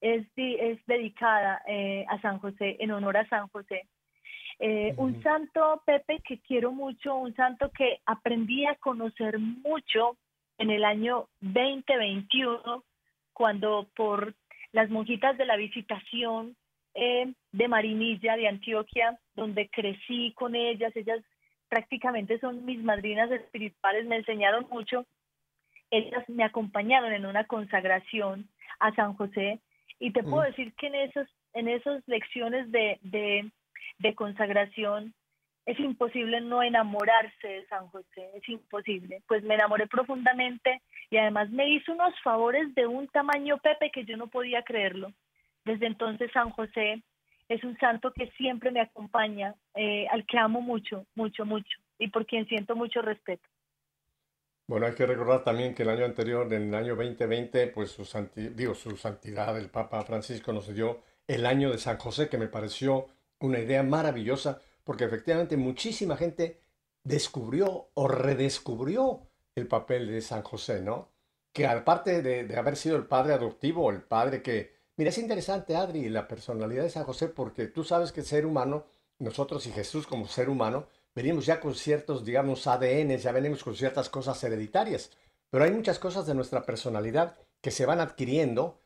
es, 0.00 0.26
es 0.36 0.84
dedicada 0.86 1.62
eh, 1.66 2.06
a 2.08 2.20
San 2.20 2.38
José, 2.38 2.76
en 2.80 2.92
honor 2.92 3.18
a 3.18 3.28
San 3.28 3.48
José. 3.48 3.86
Eh, 4.62 4.94
Un 4.98 5.22
santo, 5.22 5.82
Pepe, 5.86 6.20
que 6.22 6.38
quiero 6.40 6.70
mucho, 6.70 7.16
un 7.16 7.34
santo 7.34 7.70
que 7.72 8.00
aprendí 8.04 8.66
a 8.66 8.74
conocer 8.74 9.38
mucho 9.38 10.18
en 10.58 10.70
el 10.70 10.84
año 10.84 11.28
2021, 11.40 12.84
cuando 13.32 13.88
por 13.96 14.34
las 14.72 14.90
monjitas 14.90 15.38
de 15.38 15.46
la 15.46 15.56
visitación 15.56 16.56
eh, 16.94 17.32
de 17.52 17.68
Marinilla, 17.68 18.36
de 18.36 18.48
Antioquia, 18.48 19.18
donde 19.34 19.70
crecí 19.70 20.32
con 20.32 20.54
ellas, 20.54 20.94
ellas 20.94 21.24
prácticamente 21.70 22.38
son 22.38 22.66
mis 22.66 22.82
madrinas 22.82 23.30
espirituales, 23.30 24.04
me 24.06 24.16
enseñaron 24.16 24.66
mucho, 24.70 25.06
ellas 25.90 26.28
me 26.28 26.44
acompañaron 26.44 27.14
en 27.14 27.24
una 27.24 27.44
consagración 27.44 28.46
a 28.78 28.94
San 28.94 29.14
José. 29.14 29.60
Y 29.98 30.12
te 30.12 30.22
puedo 30.22 30.42
decir 30.42 30.74
que 30.74 30.88
en 30.88 30.94
esos 30.96 31.28
en 31.52 31.68
esas 31.68 32.06
lecciones 32.06 32.70
de, 32.70 32.98
de, 33.02 33.50
de 33.98 34.14
consagración 34.14 35.14
es 35.66 35.78
imposible 35.78 36.40
no 36.40 36.62
enamorarse 36.62 37.46
de 37.46 37.66
San 37.66 37.86
José, 37.88 38.30
es 38.34 38.48
imposible. 38.48 39.22
Pues 39.28 39.42
me 39.44 39.54
enamoré 39.54 39.86
profundamente 39.86 40.82
y 41.10 41.16
además 41.18 41.50
me 41.50 41.68
hizo 41.68 41.92
unos 41.92 42.14
favores 42.22 42.74
de 42.74 42.86
un 42.86 43.06
tamaño 43.08 43.58
Pepe 43.58 43.90
que 43.92 44.04
yo 44.04 44.16
no 44.16 44.28
podía 44.28 44.62
creerlo. 44.62 45.12
Desde 45.64 45.86
entonces 45.86 46.30
San 46.32 46.50
José 46.50 47.02
es 47.48 47.62
un 47.62 47.76
santo 47.78 48.12
que 48.12 48.30
siempre 48.38 48.70
me 48.70 48.80
acompaña, 48.80 49.54
eh, 49.74 50.06
al 50.10 50.24
que 50.26 50.38
amo 50.38 50.60
mucho, 50.60 51.06
mucho, 51.14 51.44
mucho 51.44 51.78
y 51.98 52.08
por 52.08 52.24
quien 52.26 52.46
siento 52.48 52.74
mucho 52.74 53.02
respeto. 53.02 53.46
Bueno, 54.66 54.86
hay 54.86 54.94
que 54.94 55.04
recordar 55.06 55.42
también 55.44 55.74
que 55.74 55.82
el 55.82 55.90
año 55.90 56.04
anterior, 56.04 56.52
en 56.52 56.68
el 56.68 56.74
año 56.74 56.94
2020, 56.96 57.66
pues 57.68 57.90
su, 57.90 58.02
santi- 58.04 58.50
digo, 58.54 58.74
su 58.74 58.96
santidad, 58.96 59.58
el 59.58 59.68
Papa 59.68 60.02
Francisco, 60.02 60.52
nos 60.52 60.72
dio 60.72 61.02
el 61.26 61.44
año 61.44 61.70
de 61.70 61.78
San 61.78 61.98
José, 61.98 62.28
que 62.28 62.38
me 62.38 62.46
pareció 62.46 63.06
una 63.40 63.58
idea 63.58 63.82
maravillosa, 63.82 64.60
porque 64.84 65.04
efectivamente 65.04 65.56
muchísima 65.56 66.16
gente 66.16 66.60
descubrió 67.02 67.90
o 67.94 68.08
redescubrió 68.08 69.26
el 69.54 69.66
papel 69.66 70.08
de 70.08 70.20
San 70.20 70.42
José, 70.42 70.80
¿no? 70.80 71.08
Que 71.52 71.66
aparte 71.66 72.22
de, 72.22 72.44
de 72.44 72.56
haber 72.56 72.76
sido 72.76 72.96
el 72.96 73.06
padre 73.06 73.34
adoptivo, 73.34 73.90
el 73.90 74.02
padre 74.02 74.42
que... 74.42 74.78
Mira, 74.96 75.10
es 75.10 75.18
interesante, 75.18 75.74
Adri, 75.76 76.08
la 76.08 76.28
personalidad 76.28 76.82
de 76.82 76.90
San 76.90 77.04
José, 77.04 77.28
porque 77.28 77.66
tú 77.66 77.84
sabes 77.84 78.12
que 78.12 78.22
ser 78.22 78.44
humano, 78.46 78.84
nosotros 79.18 79.66
y 79.66 79.72
Jesús 79.72 80.06
como 80.06 80.26
ser 80.26 80.48
humano, 80.48 80.86
venimos 81.14 81.46
ya 81.46 81.60
con 81.60 81.74
ciertos, 81.74 82.24
digamos, 82.24 82.66
ADN, 82.66 83.16
ya 83.16 83.32
venimos 83.32 83.64
con 83.64 83.74
ciertas 83.74 84.08
cosas 84.08 84.42
hereditarias, 84.44 85.10
pero 85.50 85.64
hay 85.64 85.72
muchas 85.72 85.98
cosas 85.98 86.26
de 86.26 86.34
nuestra 86.34 86.64
personalidad 86.64 87.36
que 87.60 87.70
se 87.70 87.86
van 87.86 88.00
adquiriendo 88.00 88.80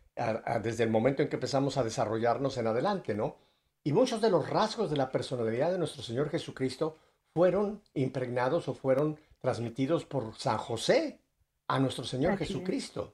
desde 0.62 0.84
el 0.84 0.90
momento 0.90 1.22
en 1.22 1.28
que 1.28 1.36
empezamos 1.36 1.76
a 1.76 1.84
desarrollarnos 1.84 2.56
en 2.56 2.68
adelante, 2.68 3.14
¿no? 3.14 3.36
Y 3.84 3.92
muchos 3.92 4.20
de 4.20 4.30
los 4.30 4.48
rasgos 4.48 4.90
de 4.90 4.96
la 4.96 5.12
personalidad 5.12 5.70
de 5.70 5.78
nuestro 5.78 6.02
Señor 6.02 6.30
Jesucristo 6.30 6.96
fueron 7.34 7.82
impregnados 7.94 8.66
o 8.68 8.74
fueron 8.74 9.18
transmitidos 9.40 10.04
por 10.06 10.34
San 10.36 10.56
José 10.58 11.20
a 11.68 11.78
nuestro 11.78 12.04
Señor 12.04 12.32
Así 12.32 12.44
es. 12.44 12.48
Jesucristo. 12.48 13.12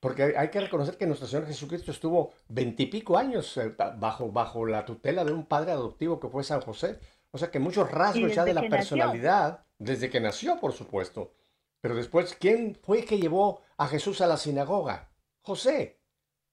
Porque 0.00 0.34
hay- 0.36 0.50
que 0.50 0.60
reconocer 0.60 0.96
que 0.96 1.06
nuestro 1.06 1.26
Señor 1.26 1.46
Jesucristo 1.46 1.90
estuvo 1.90 2.32
veintipico 2.48 3.16
años 3.18 3.56
eh, 3.56 3.70
ba- 3.76 3.96
bajo, 3.98 4.30
bajo 4.30 4.64
la 4.66 4.84
tutela 4.84 5.24
de 5.24 5.32
un 5.32 5.46
padre 5.46 5.72
adoptivo 5.72 6.20
que 6.20 6.28
fue 6.28 6.44
San 6.44 6.60
José. 6.60 7.00
O 7.32 7.38
sea 7.38 7.50
que 7.50 7.58
muchos 7.58 7.90
rasgos 7.90 8.32
ya 8.34 8.44
de 8.44 8.54
la 8.54 8.60
nació. 8.62 8.76
personalidad, 8.76 9.64
desde 9.78 10.08
que 10.08 10.20
nació, 10.20 10.60
por 10.60 10.72
supuesto. 10.72 11.32
Pero 11.80 11.96
después, 11.96 12.36
¿quién 12.38 12.78
fue 12.82 13.04
que 13.04 13.18
llevó 13.18 13.60
a 13.76 13.88
Jesús 13.88 14.20
a 14.20 14.26
la 14.26 14.36
sinagoga? 14.36 15.10
José. 15.42 16.00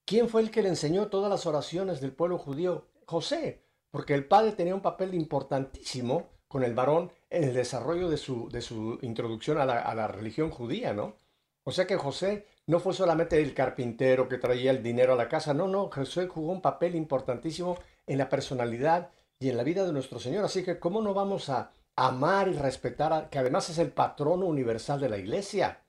¿Quién 0.06 0.28
fue 0.28 0.42
el 0.42 0.52
que 0.52 0.64
le 0.64 0.70
enseñó 0.70 1.08
todas 1.08 1.30
las 1.30 1.46
oraciones 1.46 2.02
del 2.02 2.14
pueblo 2.14 2.38
judío? 2.38 2.88
José. 3.06 3.64
Porque 3.92 4.14
el 4.14 4.26
padre 4.26 4.54
tenía 4.54 4.76
un 4.76 4.82
papel 4.82 5.14
importantísimo 5.14 6.30
con 6.48 6.64
el 6.64 6.74
varón 6.74 7.12
en 7.30 7.44
el 7.44 7.54
desarrollo 7.54 8.10
de 8.10 8.18
su, 8.18 8.50
de 8.50 8.62
su 8.62 9.00
introducción 9.02 9.58
a 9.58 9.66
la, 9.66 9.82
a 9.82 9.96
la 9.96 10.08
religión 10.08 10.50
judía, 10.50 10.94
¿no? 10.94 11.16
O 11.64 11.72
sea 11.72 11.88
que 11.88 11.98
José 11.98 12.46
no 12.68 12.80
fue 12.80 12.94
solamente 12.94 13.42
el 13.42 13.54
carpintero 13.54 14.28
que 14.28 14.38
traía 14.38 14.72
el 14.72 14.84
dinero 14.84 15.14
a 15.14 15.16
la 15.16 15.30
casa, 15.30 15.54
no, 15.54 15.68
no, 15.68 15.90
José 15.90 16.28
jugó 16.28 16.52
un 16.52 16.62
papel 16.62 16.96
importantísimo 16.96 17.78
en 18.06 18.18
la 18.18 18.30
personalidad 18.30 19.12
y 19.40 19.50
en 19.50 19.58
la 19.58 19.64
vida 19.64 19.86
de 19.86 19.94
nuestro 19.94 20.20
Señor. 20.20 20.46
Así 20.46 20.64
que, 20.64 20.80
¿cómo 20.80 21.02
no 21.02 21.14
vamos 21.14 21.50
a 21.50 21.72
amar 21.96 22.48
y 22.48 22.54
respetar, 22.54 23.30
que 23.30 23.40
además 23.40 23.70
es 23.70 23.78
el 23.78 23.92
patrono 23.92 24.46
universal 24.46 25.00
de 25.00 25.10
la 25.10 25.18
iglesia? 25.18 25.83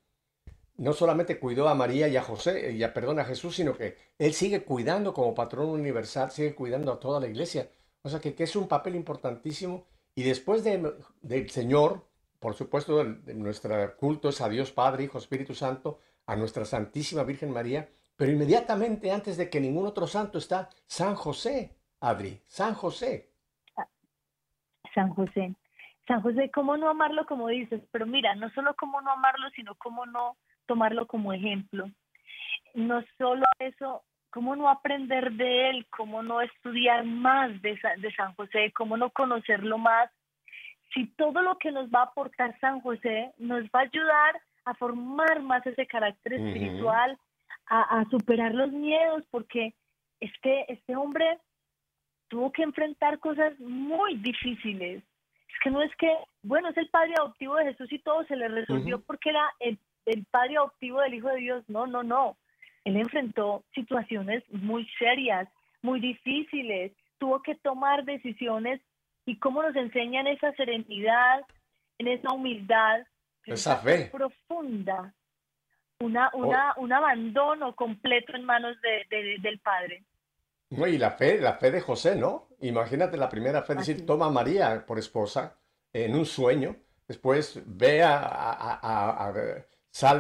No 0.77 0.93
solamente 0.93 1.39
cuidó 1.39 1.69
a 1.69 1.75
María 1.75 2.09
y 2.09 2.17
a 2.17 2.23
José, 2.23 2.73
y 2.73 2.83
a, 2.83 2.93
perdón, 2.93 3.21
a 3.21 3.25
Jesús, 3.25 3.57
sino 3.57 3.77
que 3.77 3.97
Él 4.19 4.33
sigue 4.33 4.65
cuidando 4.65 5.13
como 5.15 5.35
patrono 5.35 5.73
universal, 5.73 6.31
sigue 6.33 6.55
cuidando 6.55 6.93
a 6.93 6.99
toda 6.99 7.21
la 7.21 7.29
iglesia. 7.29 7.69
O 8.03 8.09
sea 8.09 8.21
que, 8.21 8.35
que 8.35 8.43
es 8.45 8.57
un 8.57 8.67
papel 8.69 8.97
importantísimo. 8.97 9.87
Y 10.17 10.23
después 10.25 10.65
de- 10.65 10.95
del 11.23 11.51
Señor, 11.51 12.05
por 12.41 12.55
supuesto, 12.55 13.03
de 13.05 13.35
nuestro 13.35 13.97
culto 13.97 14.29
es 14.29 14.41
a 14.41 14.49
Dios 14.49 14.73
Padre, 14.73 15.05
Hijo, 15.05 15.19
Espíritu 15.19 15.55
Santo, 15.55 16.01
a 16.27 16.37
nuestra 16.37 16.65
Santísima 16.65 17.23
Virgen 17.23 17.51
María, 17.53 17.89
pero 18.17 18.33
inmediatamente 18.33 19.11
antes 19.11 19.37
de 19.37 19.49
que 19.51 19.61
ningún 19.61 19.87
otro 19.87 20.07
santo 20.07 20.39
está 20.39 20.69
San 20.87 21.15
José, 21.15 21.77
Adri, 22.01 22.41
San 22.47 22.75
José. 22.75 23.31
San 24.95 25.11
José. 25.11 25.55
San 26.07 26.21
José, 26.21 26.51
¿cómo 26.51 26.77
no 26.77 26.89
amarlo 26.91 27.27
como 27.27 27.49
dices? 27.49 27.81
Pero 27.91 28.07
mira, 28.07 28.35
no 28.35 28.51
solo 28.51 28.75
cómo 28.79 29.01
no 29.01 29.11
amarlo, 29.11 29.49
sino 29.57 29.75
cómo 29.77 30.05
no 30.07 30.37
tomarlo 30.67 31.07
como 31.07 31.33
ejemplo. 31.33 31.91
No 32.75 33.03
solo 33.19 33.45
eso, 33.59 34.03
cómo 34.31 34.57
no 34.57 34.69
aprender 34.69 35.33
de 35.33 35.71
él, 35.71 35.87
cómo 35.91 36.23
no 36.23 36.41
estudiar 36.41 37.05
más 37.05 37.63
de, 37.63 37.79
de 37.99 38.15
San 38.15 38.35
José, 38.35 38.73
cómo 38.73 38.97
no 38.97 39.11
conocerlo 39.11 39.79
más. 39.79 40.11
Si 40.93 41.07
todo 41.15 41.41
lo 41.43 41.57
que 41.59 41.71
nos 41.71 41.89
va 41.89 42.01
a 42.01 42.05
aportar 42.05 42.59
San 42.61 42.81
José 42.81 43.33
nos 43.39 43.65
va 43.67 43.81
a 43.81 43.83
ayudar 43.83 44.41
a 44.65 44.75
formar 44.75 45.41
más 45.41 45.65
ese 45.67 45.87
carácter 45.87 46.35
espiritual, 46.35 47.17
a, 47.67 48.01
a 48.01 48.05
superar 48.11 48.55
los 48.55 48.73
miedos, 48.73 49.25
porque 49.31 49.75
este, 50.21 50.73
este 50.73 50.97
hombre 50.97 51.39
tuvo 52.29 52.51
que 52.51 52.63
enfrentar 52.63 53.19
cosas 53.19 53.59
muy 53.61 54.17
difíciles. 54.17 55.03
Es 55.49 55.61
que 55.63 55.71
no 55.71 55.83
es 55.83 55.95
que, 55.97 56.13
bueno, 56.43 56.71
es 56.71 56.77
el 56.77 56.89
padre 56.89 57.15
adoptivo 57.17 57.55
de 57.57 57.67
Jesús 57.67 57.93
y 57.93 58.01
todo 58.01 58.25
se 58.25 58.35
le 58.35 58.49
resolvió 58.49 58.97
Ujú. 58.97 59.05
porque 59.07 59.31
era 59.31 59.53
el, 59.61 59.79
el 60.07 60.25
padre 60.27 60.57
adoptivo 60.57 61.01
del 61.01 61.15
Hijo 61.15 61.29
de 61.29 61.37
Dios. 61.39 61.65
No, 61.69 61.87
no, 61.87 62.03
no. 62.03 62.37
Él 62.85 62.97
enfrentó 62.97 63.65
situaciones 63.75 64.43
muy 64.51 64.87
serias, 64.99 65.49
muy 65.83 66.01
difíciles, 66.01 66.93
tuvo 67.19 67.43
que 67.43 67.55
tomar 67.55 68.05
decisiones 68.05 68.81
y 69.27 69.39
cómo 69.39 69.63
nos 69.63 69.75
enseñan 69.77 70.27
esa 70.27 70.53
serenidad, 70.53 71.41
en 71.99 72.09
esa 72.09 72.33
humildad, 72.33 73.01
Esa 73.47 73.77
fe. 73.77 74.11
profunda, 74.13 75.15
una, 76.01 76.31
una, 76.35 76.75
un 76.77 76.93
abandono 76.93 77.75
completo 77.75 78.35
en 78.35 78.45
manos 78.45 78.77
de- 78.83 79.07
de- 79.17 79.37
del 79.41 79.59
Padre. 79.61 80.05
No, 80.71 80.87
y 80.87 80.99
la 80.99 81.13
fe, 81.13 81.41
la 81.41 81.55
fe 81.55 81.71
de 81.71 81.81
José, 81.81 82.17
¿no? 82.17 82.49
Imagínate 82.61 83.17
la 83.17 83.29
primera 83.29 83.63
fe, 83.63 83.75
Así 83.75 83.93
decir, 83.93 84.07
toma 84.07 84.27
a 84.27 84.31
María 84.31 84.85
por 84.87 84.99
esposa 84.99 85.57
en 85.93 86.15
un 86.15 86.27
sueño, 86.27 86.77
después 87.07 87.63
ve 87.67 88.03
a, 88.03 88.19
a- 88.19 88.53
a- 88.53 89.29
a- 89.29 89.29
sal, 90.01 90.19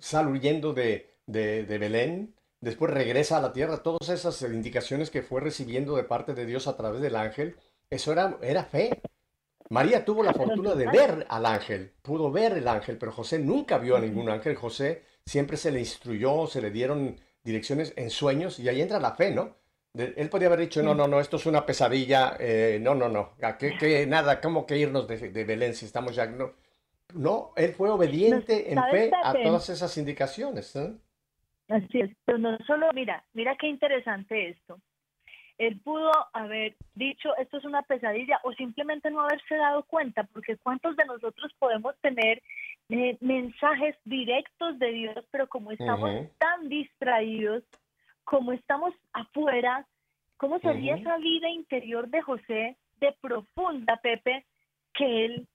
sal 0.00 0.26
huyendo 0.28 0.72
de, 0.80 0.90
de, 1.26 1.64
de 1.70 1.78
Belén, 1.78 2.34
después 2.60 2.92
regresa 2.92 3.38
a 3.38 3.42
la 3.42 3.52
tierra, 3.52 3.82
todas 3.82 4.08
esas 4.10 4.40
indicaciones 4.42 5.10
que 5.10 5.22
fue 5.28 5.40
recibiendo 5.40 5.96
de 5.96 6.04
parte 6.04 6.34
de 6.34 6.46
Dios 6.46 6.66
a 6.68 6.76
través 6.76 7.00
del 7.02 7.16
ángel, 7.16 7.56
eso 7.90 8.12
era, 8.12 8.38
era 8.42 8.64
fe. 8.64 9.06
María 9.68 10.04
tuvo 10.04 10.22
la 10.22 10.32
fortuna 10.34 10.74
de 10.74 10.88
ver 10.88 11.26
al 11.28 11.46
ángel, 11.46 11.92
pudo 12.02 12.30
ver 12.30 12.52
el 12.54 12.68
ángel, 12.68 12.98
pero 12.98 13.12
José 13.12 13.38
nunca 13.40 13.78
vio 13.78 13.96
a 13.96 14.00
ningún 14.00 14.28
ángel. 14.30 14.54
José 14.56 15.02
siempre 15.24 15.56
se 15.56 15.72
le 15.72 15.80
instruyó, 15.80 16.46
se 16.46 16.62
le 16.62 16.70
dieron 16.70 17.18
direcciones 17.44 17.92
en 17.96 18.10
sueños 18.10 18.58
y 18.60 18.68
ahí 18.68 18.80
entra 18.80 19.00
la 19.00 19.14
fe, 19.16 19.32
¿no? 19.32 19.56
De- 19.92 20.14
él 20.16 20.28
podía 20.28 20.48
haber 20.48 20.60
dicho, 20.60 20.82
no, 20.82 20.94
no, 20.94 21.08
no, 21.08 21.20
esto 21.20 21.36
es 21.36 21.46
una 21.46 21.66
pesadilla, 21.66 22.36
eh, 22.38 22.78
no, 22.80 22.94
no, 22.94 23.08
no, 23.08 23.34
¿a 23.42 23.58
qué, 23.58 23.76
qué- 23.78 24.06
nada, 24.06 24.40
¿cómo 24.40 24.66
que 24.66 24.78
irnos 24.78 25.08
de, 25.08 25.30
de 25.30 25.44
Belén 25.44 25.74
si 25.74 25.86
estamos 25.86 26.14
ya? 26.14 26.26
No, 26.26 26.52
no, 27.16 27.52
él 27.56 27.72
fue 27.72 27.90
obediente 27.90 28.70
en 28.70 28.76
¿sabes, 28.76 29.10
fe 29.10 29.16
a 29.22 29.32
todas 29.32 29.68
esas 29.68 29.96
indicaciones. 29.96 30.74
¿eh? 30.76 30.92
Así 31.68 32.00
es, 32.00 32.10
pero 32.24 32.38
no 32.38 32.56
solo, 32.66 32.88
mira, 32.94 33.24
mira 33.32 33.56
qué 33.56 33.66
interesante 33.66 34.50
esto. 34.50 34.78
Él 35.58 35.80
pudo 35.80 36.12
haber 36.34 36.76
dicho 36.94 37.34
esto 37.38 37.56
es 37.56 37.64
una 37.64 37.82
pesadilla 37.82 38.40
o 38.44 38.52
simplemente 38.52 39.10
no 39.10 39.22
haberse 39.22 39.56
dado 39.56 39.84
cuenta, 39.84 40.24
porque 40.24 40.58
¿cuántos 40.58 40.96
de 40.96 41.06
nosotros 41.06 41.50
podemos 41.58 41.96
tener 42.02 42.42
eh, 42.90 43.16
mensajes 43.20 43.96
directos 44.04 44.78
de 44.78 44.92
Dios, 44.92 45.24
pero 45.30 45.48
como 45.48 45.72
estamos 45.72 46.10
tan 46.38 46.68
distraídos, 46.68 47.64
como 48.24 48.52
estamos 48.52 48.94
afuera, 49.12 49.86
¿cómo 50.36 50.58
sería 50.60 50.96
esa 50.96 51.16
vida 51.18 51.48
interior 51.48 52.08
de 52.08 52.22
José 52.22 52.76
de 53.00 53.12
profunda, 53.20 53.96
Pepe, 53.96 54.44
que 54.94 55.24
él, 55.24 55.48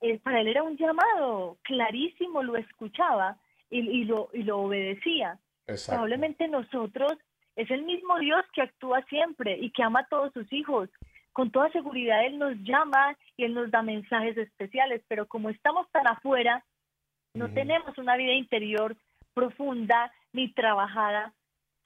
eh, 0.00 0.18
para 0.18 0.40
él 0.40 0.48
era 0.48 0.62
un 0.62 0.76
llamado 0.76 1.58
clarísimo, 1.62 2.42
lo 2.42 2.56
escuchaba 2.56 3.36
y, 3.70 3.80
y 3.80 4.04
lo, 4.04 4.28
y 4.32 4.42
lo 4.42 4.58
obedecía? 4.60 5.38
Exacto. 5.66 5.92
Probablemente 6.00 6.48
nosotros 6.48 7.12
es 7.56 7.70
el 7.70 7.82
mismo 7.82 8.18
Dios 8.18 8.44
que 8.52 8.62
actúa 8.62 9.02
siempre 9.06 9.58
y 9.58 9.70
que 9.70 9.82
ama 9.82 10.00
a 10.00 10.06
todos 10.08 10.32
sus 10.32 10.52
hijos. 10.52 10.88
Con 11.32 11.50
toda 11.50 11.70
seguridad 11.70 12.24
Él 12.24 12.38
nos 12.38 12.56
llama 12.62 13.16
y 13.36 13.44
Él 13.44 13.54
nos 13.54 13.70
da 13.70 13.82
mensajes 13.82 14.36
especiales, 14.36 15.02
pero 15.08 15.26
como 15.26 15.48
estamos 15.50 15.88
tan 15.90 16.06
afuera, 16.08 16.64
no 17.34 17.48
tenemos 17.54 17.96
una 17.98 18.16
vida 18.16 18.32
interior 18.32 18.96
profunda 19.34 20.12
ni 20.32 20.52
trabajada, 20.52 21.32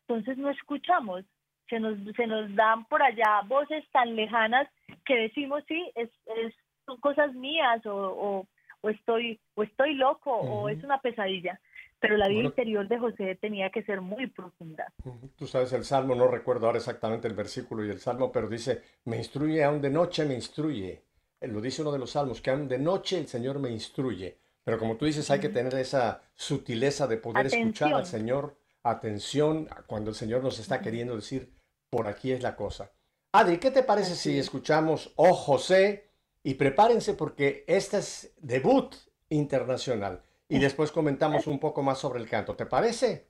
entonces 0.09 0.39
no 0.39 0.49
escuchamos. 0.51 1.25
Se 1.69 1.79
nos, 1.81 1.99
se 2.17 2.27
nos 2.27 2.55
dan 2.55 2.85
por 2.87 3.03
allá 3.03 3.41
voces 3.47 3.85
tan 3.91 4.17
lejanas 4.17 4.69
que 5.05 5.15
decimos, 5.17 5.63
sí, 5.69 5.91
es, 5.95 6.11
es- 6.37 6.55
son 6.87 7.01
cosas 7.01 7.35
mías 7.35 7.85
o, 7.87 7.95
o, 7.95 8.47
o 8.83 8.91
estoy, 8.91 9.41
o 9.55 9.63
estoy 9.63 9.95
loco 9.95 10.31
o 10.33 10.69
Ujú. 10.69 10.69
es 10.69 10.83
una 10.85 11.01
pesadilla. 11.01 11.61
Pero 12.01 12.17
la 12.19 12.29
vida 12.29 12.37
Bueno. 12.37 12.49
interior 12.51 12.87
de 12.89 12.99
José 12.99 13.37
tenía 13.41 13.71
que 13.71 13.83
ser 13.85 14.01
muy 14.03 14.27
profunda. 14.27 14.93
Tú 15.37 15.47
sabes 15.47 15.73
el 15.73 15.85
salmo, 15.85 16.15
no 16.15 16.29
recuerdo 16.29 16.67
ahora 16.67 16.79
exactamente 16.79 17.29
el 17.29 17.35
versículo 17.35 17.85
y 17.85 17.91
el 17.91 18.01
salmo, 18.01 18.31
pero 18.31 18.49
dice, 18.49 18.83
me 19.05 19.17
instruye 19.17 19.63
aún 19.65 19.81
de 19.81 19.91
noche, 19.91 20.25
me 20.25 20.35
instruye. 20.35 21.03
Eh, 21.41 21.49
Lo 21.49 21.61
dice 21.61 21.83
uno 21.83 21.93
de 21.93 21.99
los 21.99 22.11
salmos, 22.11 22.41
que 22.41 22.51
aún 22.51 22.69
de 22.69 22.79
noche 22.79 23.19
el 23.19 23.27
Señor 23.29 23.59
me 23.59 23.71
instruye. 23.71 24.39
Pero 24.63 24.79
como 24.79 24.97
tú 24.97 25.05
dices, 25.07 25.31
hay 25.31 25.41
que 25.41 25.49
tener 25.51 25.75
esa 25.75 26.23
sutileza 26.35 27.07
de 27.07 27.17
poder 27.19 27.47
escuchar 27.47 27.95
al 27.95 28.05
Atención. 28.05 28.07
Señor, 28.07 28.57
atención 28.83 29.69
cuando 29.87 30.11
el 30.11 30.17
Señor 30.17 30.43
nos 30.43 30.59
está 30.59 30.81
queriendo 30.81 31.17
decir, 31.17 31.53
por 31.91 32.07
aquí 32.09 32.33
es 32.33 32.43
la 32.43 32.57
cosa. 32.57 32.93
Adri, 33.33 33.59
¿qué 33.59 33.71
te 33.71 33.83
parece 33.83 34.13
Así 34.13 34.31
si 34.33 34.39
es. 34.39 34.45
escuchamos 34.45 35.13
Oh 35.17 35.35
José? 35.35 36.11
Y 36.45 36.55
prepárense 36.55 37.15
porque 37.15 37.65
este 37.67 37.99
es 37.99 38.35
debut 38.41 38.95
internacional. 39.31 40.23
Y 40.49 40.59
después 40.59 40.93
comentamos 40.93 41.47
un 41.49 41.59
poco 41.59 41.83
más 41.83 41.99
sobre 41.99 42.21
el 42.21 42.29
canto. 42.29 42.55
¿Te 42.55 42.67
parece? 42.67 43.27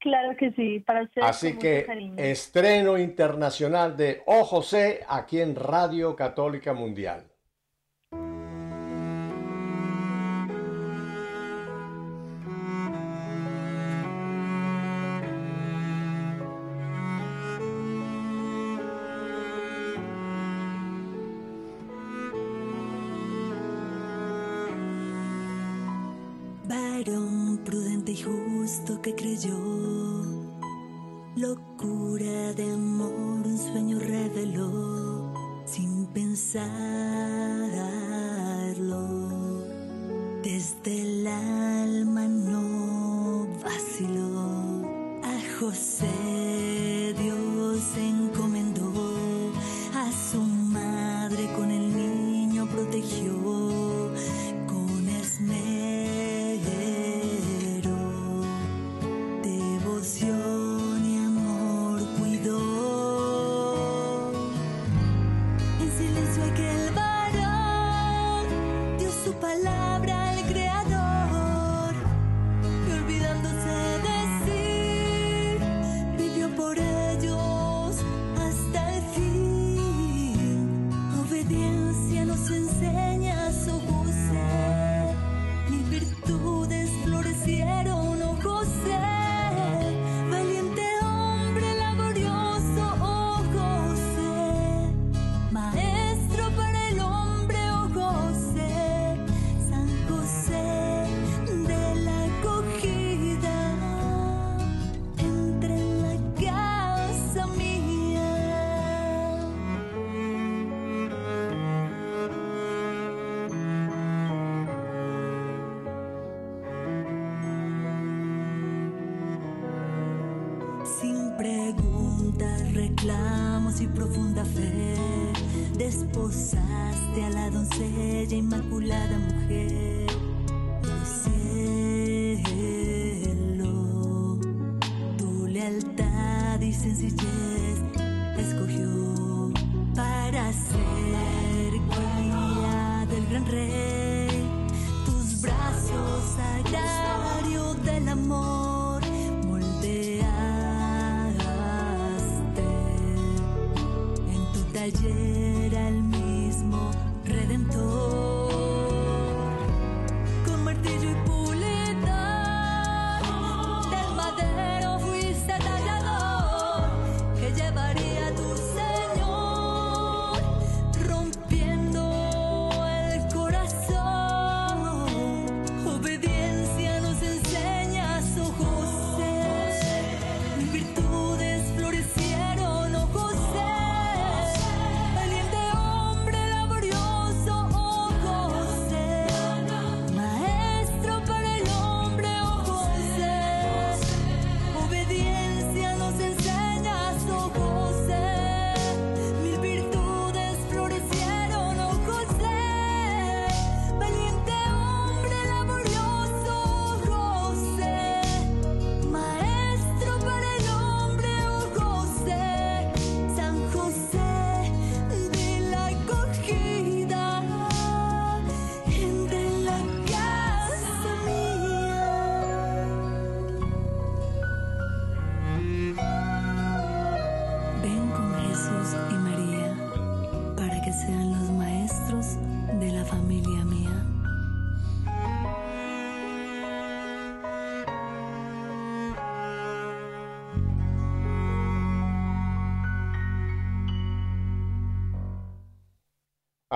Claro 0.00 0.36
que 0.36 0.50
sí, 0.52 0.80
para 0.80 1.02
ustedes 1.02 1.26
Así 1.26 1.52
con 1.52 1.58
que 1.60 1.74
mucho 1.74 1.86
cariño. 1.86 2.14
estreno 2.18 2.98
internacional 2.98 3.96
de 3.96 4.22
Oh 4.26 4.44
José 4.44 5.04
aquí 5.08 5.40
en 5.40 5.54
Radio 5.54 6.16
Católica 6.16 6.72
Mundial. 6.72 7.24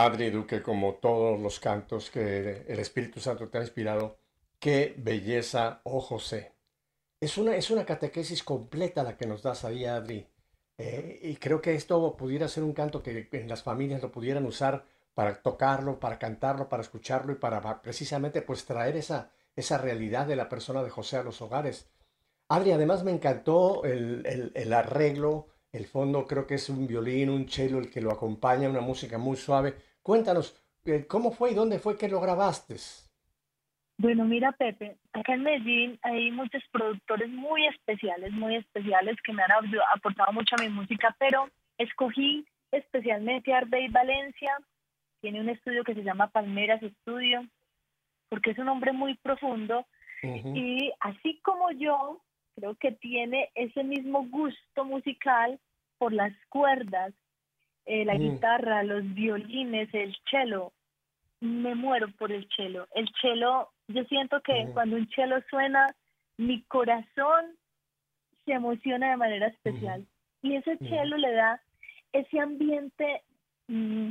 Adri 0.03 0.31
Duque, 0.31 0.63
como 0.63 0.95
todos 0.95 1.39
los 1.39 1.61
cantos 1.61 2.09
que 2.09 2.65
el 2.67 2.79
Espíritu 2.79 3.21
Santo 3.21 3.49
te 3.49 3.59
ha 3.59 3.61
inspirado, 3.61 4.17
qué 4.59 4.95
belleza, 4.97 5.83
oh 5.85 6.01
José. 6.01 6.55
Es 7.21 7.37
una, 7.37 7.55
es 7.55 7.71
una 7.71 7.85
catequesis 7.85 8.43
completa 8.43 9.03
la 9.03 9.19
que 9.19 9.27
nos 9.27 9.43
das 9.43 9.63
ahí, 9.67 9.85
Adri. 9.85 10.27
Eh, 10.79 11.21
y 11.23 11.37
creo 11.37 11.61
que 11.61 11.75
esto 11.75 12.17
pudiera 12.17 12.49
ser 12.49 12.63
un 12.63 12.73
canto 12.73 13.03
que 13.03 13.29
en 13.31 13.47
las 13.47 13.63
familias 13.63 14.01
lo 14.01 14.11
pudieran 14.11 14.47
usar 14.47 14.87
para 15.13 15.43
tocarlo, 15.43 16.01
para 16.01 16.19
cantarlo, 16.19 16.71
para 16.71 16.83
escucharlo 16.83 17.33
y 17.35 17.37
para 17.37 17.83
precisamente 17.83 18.41
pues 18.41 18.65
traer 18.65 18.97
esa, 18.97 19.33
esa 19.55 19.77
realidad 19.77 20.27
de 20.27 20.37
la 20.37 20.49
persona 20.49 20.83
de 20.83 20.89
José 20.89 21.19
a 21.19 21.23
los 21.23 21.43
hogares. 21.43 21.91
Adri, 22.49 22.73
además 22.73 23.05
me 23.05 23.13
encantó 23.13 23.85
el, 23.85 24.51
el 24.55 24.73
arreglo, 24.73 25.49
el 25.73 25.87
fondo 25.87 26.27
creo 26.27 26.47
que 26.47 26.55
es 26.55 26.71
un 26.71 26.87
violín, 26.87 27.29
un 27.29 27.51
cello 27.51 27.79
el 27.79 27.91
que 27.91 28.01
lo 28.01 28.11
acompaña, 28.11 28.71
una 28.71 28.81
música 28.81 29.19
muy 29.19 29.37
suave. 29.37 29.89
Cuéntanos, 30.03 30.57
eh, 30.85 31.07
¿cómo 31.07 31.31
fue 31.31 31.53
y 31.53 31.55
dónde 31.55 31.79
fue 31.79 31.97
que 31.97 32.09
lo 32.09 32.21
grabaste? 32.21 32.77
Bueno, 33.99 34.25
mira 34.25 34.53
Pepe, 34.53 34.97
acá 35.13 35.35
en 35.35 35.43
Medellín 35.43 35.99
hay 36.03 36.31
muchos 36.31 36.63
productores 36.73 37.29
muy 37.29 37.67
especiales, 37.67 38.33
muy 38.33 38.57
especiales 38.57 39.17
que 39.23 39.33
me 39.35 39.43
han 39.43 39.53
aportado 39.95 40.33
mucho 40.33 40.57
a 40.57 40.63
mi 40.63 40.71
música, 40.71 41.15
pero 41.19 41.51
escogí 41.77 42.47
especialmente 42.73 43.53
a 43.53 43.59
Arbey 43.59 43.89
Valencia, 43.89 44.57
tiene 45.21 45.41
un 45.41 45.51
estudio 45.51 45.85
que 45.85 45.95
se 45.95 46.03
llama 46.03 46.29
Palmeras 46.29 46.81
Studio, 47.03 47.47
porque 48.31 48.53
es 48.53 48.59
un 48.59 48.69
hombre 48.69 48.93
muy 48.93 49.17
profundo. 49.17 49.87
Y 50.23 50.93
así 51.01 51.41
como 51.43 51.71
yo, 51.73 52.23
creo 52.55 52.75
que 52.77 52.93
tiene 52.93 53.51
ese 53.55 53.83
mismo 53.85 54.27
gusto 54.29 54.85
musical 54.85 55.59
por 55.99 56.13
las 56.13 56.33
cuerdas, 56.49 57.13
eh, 57.93 58.05
la 58.05 58.14
guitarra, 58.14 58.84
los 58.84 59.03
violines, 59.14 59.93
el 59.93 60.16
cello. 60.30 60.72
Me 61.41 61.74
muero 61.74 62.07
por 62.12 62.30
el 62.30 62.49
cello. 62.55 62.86
El 62.95 63.11
cello, 63.20 63.70
yo 63.88 64.05
siento 64.05 64.41
que 64.43 64.68
cuando 64.72 64.95
un 64.95 65.09
cello 65.09 65.43
suena, 65.51 65.88
mi 66.36 66.62
corazón 66.62 67.47
se 68.45 68.53
emociona 68.53 69.11
de 69.11 69.16
manera 69.16 69.49
especial. 69.49 70.07
Y 70.41 70.55
ese 70.55 70.76
cello 70.78 71.16
le 71.16 71.32
da 71.32 71.61
ese 72.12 72.38
ambiente, 72.38 73.22
mm, 73.66 74.11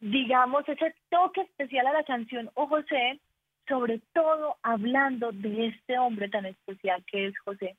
digamos, 0.00 0.68
ese 0.68 0.94
toque 1.10 1.40
especial 1.40 1.88
a 1.88 1.94
la 1.94 2.04
canción 2.04 2.50
O 2.54 2.68
José, 2.68 3.18
sobre 3.66 3.98
todo 4.12 4.58
hablando 4.62 5.32
de 5.32 5.66
este 5.66 5.98
hombre 5.98 6.28
tan 6.28 6.46
especial 6.46 7.04
que 7.10 7.26
es 7.26 7.38
José. 7.40 7.76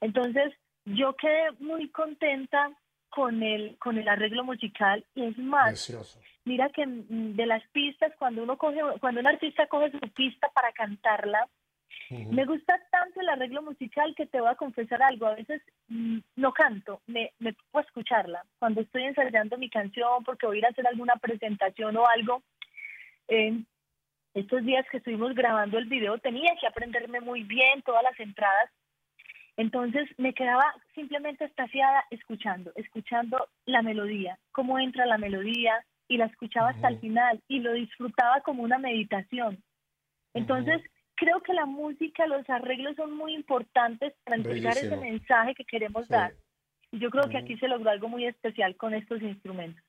Entonces, 0.00 0.54
yo 0.86 1.14
quedé 1.16 1.50
muy 1.60 1.90
contenta 1.90 2.70
con 3.10 3.42
el, 3.42 3.76
con 3.78 3.98
el 3.98 4.08
arreglo 4.08 4.44
musical. 4.44 5.04
Y 5.14 5.24
es 5.24 5.38
más, 5.38 5.90
mira 6.44 6.68
que 6.70 6.84
de 6.86 7.46
las 7.46 7.66
pistas, 7.68 8.12
cuando 8.18 8.42
uno 8.42 8.56
coge, 8.56 8.80
cuando 9.00 9.20
un 9.20 9.26
artista 9.26 9.66
coge 9.66 9.90
su 9.90 10.00
pista 10.12 10.48
para 10.54 10.72
cantarla, 10.72 11.46
me 12.10 12.46
gusta 12.46 12.80
tanto 12.90 13.20
el 13.20 13.28
arreglo 13.28 13.62
musical 13.62 14.14
que 14.16 14.26
te 14.26 14.40
voy 14.40 14.48
a 14.48 14.54
confesar 14.54 15.02
algo, 15.02 15.26
a 15.26 15.34
veces 15.34 15.60
mm, 15.88 16.18
no 16.36 16.52
canto, 16.52 17.02
me, 17.06 17.32
me 17.38 17.54
puedo 17.70 17.84
escucharla. 17.84 18.44
Cuando 18.58 18.80
estoy 18.80 19.04
ensayando 19.04 19.58
mi 19.58 19.68
canción 19.68 20.24
porque 20.24 20.46
voy 20.46 20.56
a 20.56 20.58
ir 20.58 20.66
a 20.66 20.70
hacer 20.70 20.86
alguna 20.86 21.16
presentación 21.16 21.96
o 21.98 22.06
algo, 22.06 22.42
eh, 23.28 23.62
estos 24.34 24.64
días 24.64 24.86
que 24.90 24.98
estuvimos 24.98 25.34
grabando 25.34 25.78
el 25.78 25.86
video 25.86 26.18
tenía 26.18 26.54
que 26.60 26.66
aprenderme 26.66 27.20
muy 27.20 27.42
bien 27.42 27.82
todas 27.82 28.02
las 28.02 28.18
entradas 28.18 28.70
entonces 29.58 30.08
me 30.18 30.34
quedaba 30.34 30.72
simplemente 30.94 31.44
estaciada 31.44 32.04
escuchando, 32.10 32.70
escuchando 32.76 33.48
la 33.66 33.82
melodía, 33.82 34.38
cómo 34.52 34.78
entra 34.78 35.04
la 35.04 35.18
melodía 35.18 35.84
y 36.06 36.16
la 36.16 36.26
escuchaba 36.26 36.70
hasta 36.70 36.86
el 36.86 37.00
final 37.00 37.42
y 37.48 37.58
lo 37.58 37.72
disfrutaba 37.72 38.40
como 38.42 38.62
una 38.62 38.78
meditación. 38.78 39.60
Entonces 40.32 40.80
creo 41.16 41.42
que 41.42 41.54
la 41.54 41.66
música, 41.66 42.28
los 42.28 42.48
arreglos 42.48 42.94
son 42.94 43.16
muy 43.16 43.34
importantes 43.34 44.14
para 44.22 44.36
entregar 44.36 44.78
ese 44.78 44.96
mensaje 44.96 45.56
que 45.56 45.64
queremos 45.64 46.06
dar. 46.06 46.34
Y 46.92 47.00
yo 47.00 47.10
creo 47.10 47.28
que 47.28 47.38
aquí 47.38 47.58
se 47.58 47.66
logró 47.66 47.90
algo 47.90 48.08
muy 48.08 48.26
especial 48.26 48.76
con 48.76 48.94
estos 48.94 49.20
instrumentos. 49.22 49.82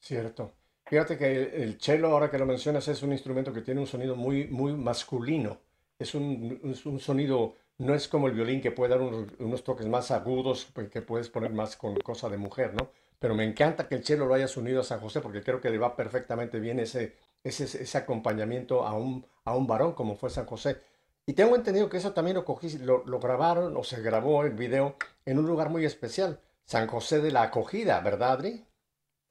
Cierto. 0.00 0.52
Fíjate 0.84 1.16
que 1.16 1.62
el 1.62 1.80
cello, 1.80 2.08
ahora 2.08 2.28
que 2.28 2.38
lo 2.38 2.44
mencionas, 2.44 2.88
es 2.88 3.00
un 3.04 3.12
instrumento 3.12 3.52
que 3.52 3.60
tiene 3.60 3.80
un 3.80 3.86
sonido 3.86 4.16
muy, 4.16 4.48
muy 4.48 4.72
masculino. 4.72 5.58
Es 5.96 6.16
un, 6.16 6.60
un 6.84 6.98
sonido 6.98 7.54
no 7.82 7.94
es 7.94 8.06
como 8.06 8.28
el 8.28 8.34
violín 8.34 8.60
que 8.60 8.70
puede 8.70 8.96
dar 8.96 9.00
unos, 9.00 9.64
toques 9.64 9.88
más 9.88 10.10
agudos, 10.12 10.70
pues, 10.72 10.88
que 10.88 11.02
puedes 11.02 11.28
poner 11.28 11.52
más 11.52 11.76
con 11.76 11.96
cosa 11.96 12.28
de 12.28 12.36
mujer, 12.36 12.74
¿no? 12.74 12.90
Pero 13.18 13.34
me 13.34 13.44
encanta 13.44 13.88
que 13.88 13.96
el 13.96 14.02
chelo 14.02 14.26
lo 14.26 14.34
hayas 14.34 14.56
unido 14.56 14.80
a 14.80 14.84
San 14.84 15.00
José 15.00 15.20
porque 15.20 15.42
creo 15.42 15.60
que 15.60 15.70
le 15.70 15.78
va 15.78 15.96
perfectamente 15.96 16.60
bien 16.60 16.78
ese, 16.78 17.16
ese, 17.42 17.64
ese 17.64 17.98
acompañamiento 17.98 18.86
a 18.86 18.94
un, 18.94 19.26
a 19.44 19.56
un 19.56 19.66
varón 19.66 19.94
como 19.94 20.14
fue 20.14 20.30
San 20.30 20.46
José. 20.46 20.80
Y 21.26 21.34
tengo 21.34 21.56
entendido 21.56 21.88
que 21.88 21.96
eso 21.96 22.12
también 22.12 22.36
lo, 22.36 22.44
cogí, 22.44 22.78
lo, 22.78 23.04
lo 23.04 23.18
grabaron 23.18 23.76
o 23.76 23.82
se 23.82 24.00
grabó 24.00 24.44
el 24.44 24.54
video 24.54 24.96
en 25.26 25.38
un 25.38 25.46
lugar 25.46 25.68
muy 25.68 25.84
especial, 25.84 26.40
San 26.64 26.86
José 26.86 27.20
de 27.20 27.32
la 27.32 27.42
Acogida, 27.42 28.00
¿verdad, 28.00 28.32
Adri? 28.32 28.64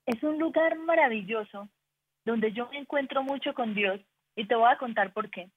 Es 0.06 0.22
un 0.24 0.40
lugar 0.40 0.78
maravilloso 0.78 1.70
donde 2.26 2.52
yo 2.52 2.70
me 2.70 2.80
encuentro 2.80 3.24
mucho 3.24 3.54
con 3.54 3.74
Dios 3.74 4.00
y 4.36 4.48
te 4.48 4.56
voy 4.56 4.70
a 4.72 4.78
contar 4.78 5.14
por 5.14 5.30
qué. 5.30 5.50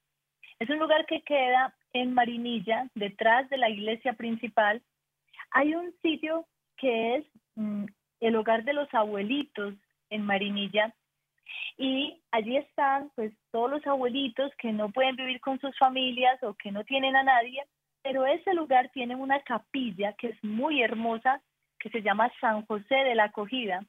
Es 0.60 0.70
un 0.70 0.78
lugar 0.78 1.06
que 1.06 1.22
queda 1.22 1.74
en 1.94 2.12
Marinilla, 2.12 2.88
detrás 2.94 3.48
de 3.48 3.56
la 3.56 3.70
iglesia 3.70 4.12
principal, 4.12 4.82
hay 5.50 5.74
un 5.74 5.94
sitio 6.02 6.46
que 6.76 7.16
es 7.16 7.24
mm, 7.54 7.86
el 8.20 8.36
hogar 8.36 8.64
de 8.64 8.74
los 8.74 8.92
abuelitos 8.92 9.74
en 10.10 10.22
Marinilla. 10.26 10.92
Y 11.78 12.20
allí 12.32 12.56
están 12.56 13.10
pues 13.14 13.32
todos 13.52 13.70
los 13.70 13.86
abuelitos 13.86 14.52
que 14.58 14.72
no 14.72 14.90
pueden 14.90 15.16
vivir 15.16 15.40
con 15.40 15.58
sus 15.60 15.76
familias 15.78 16.42
o 16.42 16.54
que 16.54 16.72
no 16.72 16.84
tienen 16.84 17.16
a 17.16 17.22
nadie, 17.22 17.62
pero 18.02 18.26
ese 18.26 18.52
lugar 18.54 18.90
tiene 18.92 19.14
una 19.14 19.40
capilla 19.40 20.12
que 20.14 20.28
es 20.28 20.44
muy 20.44 20.82
hermosa, 20.82 21.40
que 21.78 21.90
se 21.90 22.02
llama 22.02 22.32
San 22.40 22.66
José 22.66 22.94
de 22.94 23.14
la 23.14 23.24
Acogida. 23.24 23.84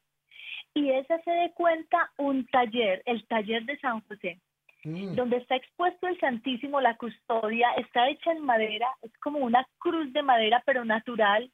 Y 0.74 0.90
esa 0.92 1.20
se 1.22 1.32
de 1.32 1.52
cuenta 1.54 2.12
un 2.18 2.46
taller, 2.48 3.02
el 3.06 3.26
taller 3.28 3.66
de 3.66 3.80
San 3.80 4.02
José. 4.02 4.40
Mm. 4.86 5.16
donde 5.16 5.38
está 5.38 5.56
expuesto 5.56 6.08
el 6.08 6.20
Santísimo, 6.20 6.80
la 6.80 6.96
custodia, 6.96 7.72
está 7.72 8.08
hecha 8.08 8.32
en 8.32 8.46
madera, 8.46 8.88
es 9.02 9.12
como 9.18 9.40
una 9.40 9.68
cruz 9.80 10.14
de 10.14 10.22
madera, 10.22 10.62
pero 10.64 10.86
natural, 10.86 11.52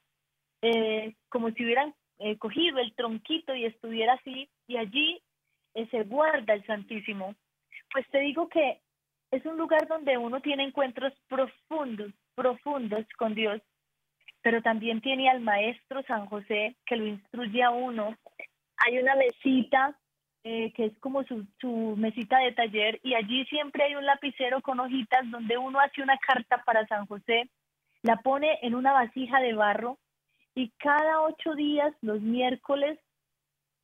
eh, 0.60 1.14
como 1.30 1.50
si 1.50 1.64
hubieran 1.64 1.94
eh, 2.18 2.36
cogido 2.36 2.78
el 2.78 2.94
tronquito 2.94 3.54
y 3.54 3.64
estuviera 3.64 4.12
así, 4.12 4.50
y 4.66 4.76
allí 4.76 5.22
eh, 5.72 5.88
se 5.90 6.02
guarda 6.02 6.52
el 6.52 6.66
Santísimo. 6.66 7.34
Pues 7.90 8.06
te 8.10 8.18
digo 8.18 8.50
que 8.50 8.82
es 9.30 9.46
un 9.46 9.56
lugar 9.56 9.88
donde 9.88 10.18
uno 10.18 10.42
tiene 10.42 10.64
encuentros 10.64 11.14
profundos, 11.26 12.12
profundos 12.34 13.06
con 13.16 13.34
Dios, 13.34 13.62
pero 14.42 14.60
también 14.60 15.00
tiene 15.00 15.30
al 15.30 15.40
Maestro 15.40 16.02
San 16.02 16.26
José 16.26 16.76
que 16.84 16.96
lo 16.96 17.06
instruye 17.06 17.62
a 17.62 17.70
uno. 17.70 18.14
Hay 18.76 18.98
una 18.98 19.16
mesita 19.16 19.98
eh, 20.44 20.72
que 20.72 20.86
es 20.86 20.98
como 20.98 21.24
su, 21.24 21.46
su 21.60 21.94
mesita 21.96 22.38
de 22.38 22.52
taller, 22.52 23.00
y 23.02 23.14
allí 23.14 23.44
siempre 23.46 23.84
hay 23.84 23.94
un 23.94 24.04
lapicero 24.04 24.60
con 24.60 24.80
hojitas 24.80 25.30
donde 25.30 25.56
uno 25.58 25.78
hace 25.80 26.02
una 26.02 26.18
carta 26.18 26.62
para 26.64 26.86
San 26.86 27.06
José, 27.06 27.48
la 28.02 28.16
pone 28.16 28.58
en 28.62 28.74
una 28.74 28.92
vasija 28.92 29.40
de 29.40 29.54
barro 29.54 29.98
y 30.54 30.70
cada 30.78 31.22
ocho 31.22 31.54
días, 31.54 31.94
los 32.02 32.20
miércoles, 32.20 32.98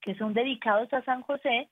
que 0.01 0.15
son 0.17 0.35
dedicados 0.35 0.93
a 0.93 1.03
San 1.03 1.23
José, 1.23 1.69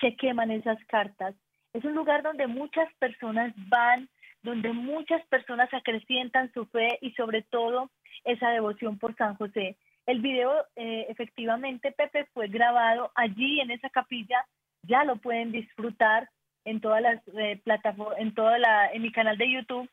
se 0.00 0.16
queman 0.16 0.50
esas 0.50 0.82
cartas. 0.86 1.34
Es 1.72 1.84
un 1.84 1.94
lugar 1.94 2.22
donde 2.22 2.46
muchas 2.46 2.92
personas 2.94 3.52
van, 3.68 4.08
donde 4.42 4.72
muchas 4.72 5.24
personas 5.26 5.72
acrecientan 5.72 6.52
su 6.52 6.66
fe 6.66 6.98
y 7.00 7.12
sobre 7.12 7.42
todo 7.42 7.90
esa 8.24 8.50
devoción 8.50 8.98
por 8.98 9.14
San 9.16 9.36
José. 9.36 9.76
El 10.10 10.22
video 10.22 10.66
eh, 10.74 11.06
efectivamente, 11.08 11.92
Pepe, 11.92 12.26
fue 12.34 12.48
grabado 12.48 13.12
allí 13.14 13.60
en 13.60 13.70
esa 13.70 13.88
capilla, 13.90 14.44
ya 14.82 15.04
lo 15.04 15.14
pueden 15.14 15.52
disfrutar 15.52 16.28
en 16.64 16.80
todas 16.80 17.00
las 17.00 17.22
eh, 17.38 17.60
plataformas, 17.62 18.18
en 18.18 18.34
toda 18.34 18.58
la, 18.58 18.90
en 18.90 19.02
mi 19.02 19.12
canal 19.12 19.38
de 19.38 19.52
YouTube. 19.52 19.88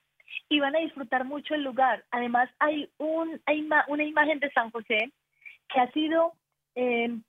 Y 0.49 0.59
van 0.59 0.76
a 0.76 0.80
disfrutar 0.80 1.24
mucho 1.24 1.53
el 1.53 1.61
lugar. 1.61 2.03
Además 2.09 2.49
hay 2.57 2.89
un 2.97 3.39
hay 3.45 3.70
una 3.89 4.03
imagen 4.03 4.39
de 4.39 4.49
San 4.53 4.72
José 4.72 5.11
que 5.70 5.80
ha 5.80 5.91
sido 5.91 6.34
em, 6.74 7.22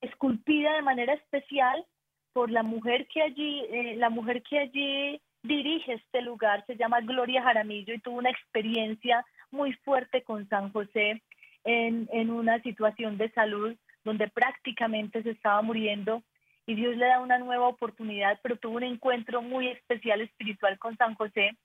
esculpida 0.00 0.74
de 0.74 0.82
manera 0.82 1.14
especial 1.14 1.84
por 2.32 2.52
la 2.52 2.62
mujer 2.62 3.08
que 3.08 3.20
allí 3.20 3.64
eh, 3.68 3.96
la 3.96 4.10
mujer 4.10 4.44
que 4.44 4.60
allí 4.60 5.20
dirige 5.42 5.94
este 5.94 6.22
lugar. 6.22 6.64
Se 6.68 6.76
llama 6.76 7.00
Gloria 7.00 7.42
Jaramillo 7.42 7.94
y 7.94 7.98
tuvo 7.98 8.18
una 8.18 8.30
experiencia 8.30 9.26
muy 9.50 9.72
fuerte 9.84 10.22
con 10.22 10.48
San 10.48 10.70
José 10.70 11.20
en, 11.64 12.08
en 12.12 12.30
una 12.30 12.62
situación 12.62 13.18
de 13.18 13.30
salud 13.32 13.74
donde 14.04 14.28
prácticamente 14.28 15.22
se 15.22 15.30
estaba 15.30 15.62
muriendo 15.62 16.22
y 16.66 16.74
Dios 16.74 16.96
le 16.96 17.06
da 17.06 17.20
una 17.20 17.38
nueva 17.38 17.68
oportunidad, 17.68 18.38
pero 18.42 18.56
tuvo 18.56 18.76
un 18.76 18.84
encuentro 18.84 19.42
muy 19.42 19.68
especial 19.68 20.20
espiritual 20.20 20.78
con 20.78 20.96
San 20.96 21.14
José 21.14 21.56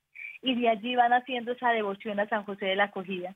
y 0.42 0.60
de 0.60 0.70
allí 0.70 0.96
van 0.96 1.14
haciendo 1.14 1.52
esa 1.52 1.70
devoción 1.72 2.20
a 2.20 2.28
San 2.28 2.44
José 2.44 2.66
de 2.66 2.76
la 2.76 2.86
acogida. 2.86 3.36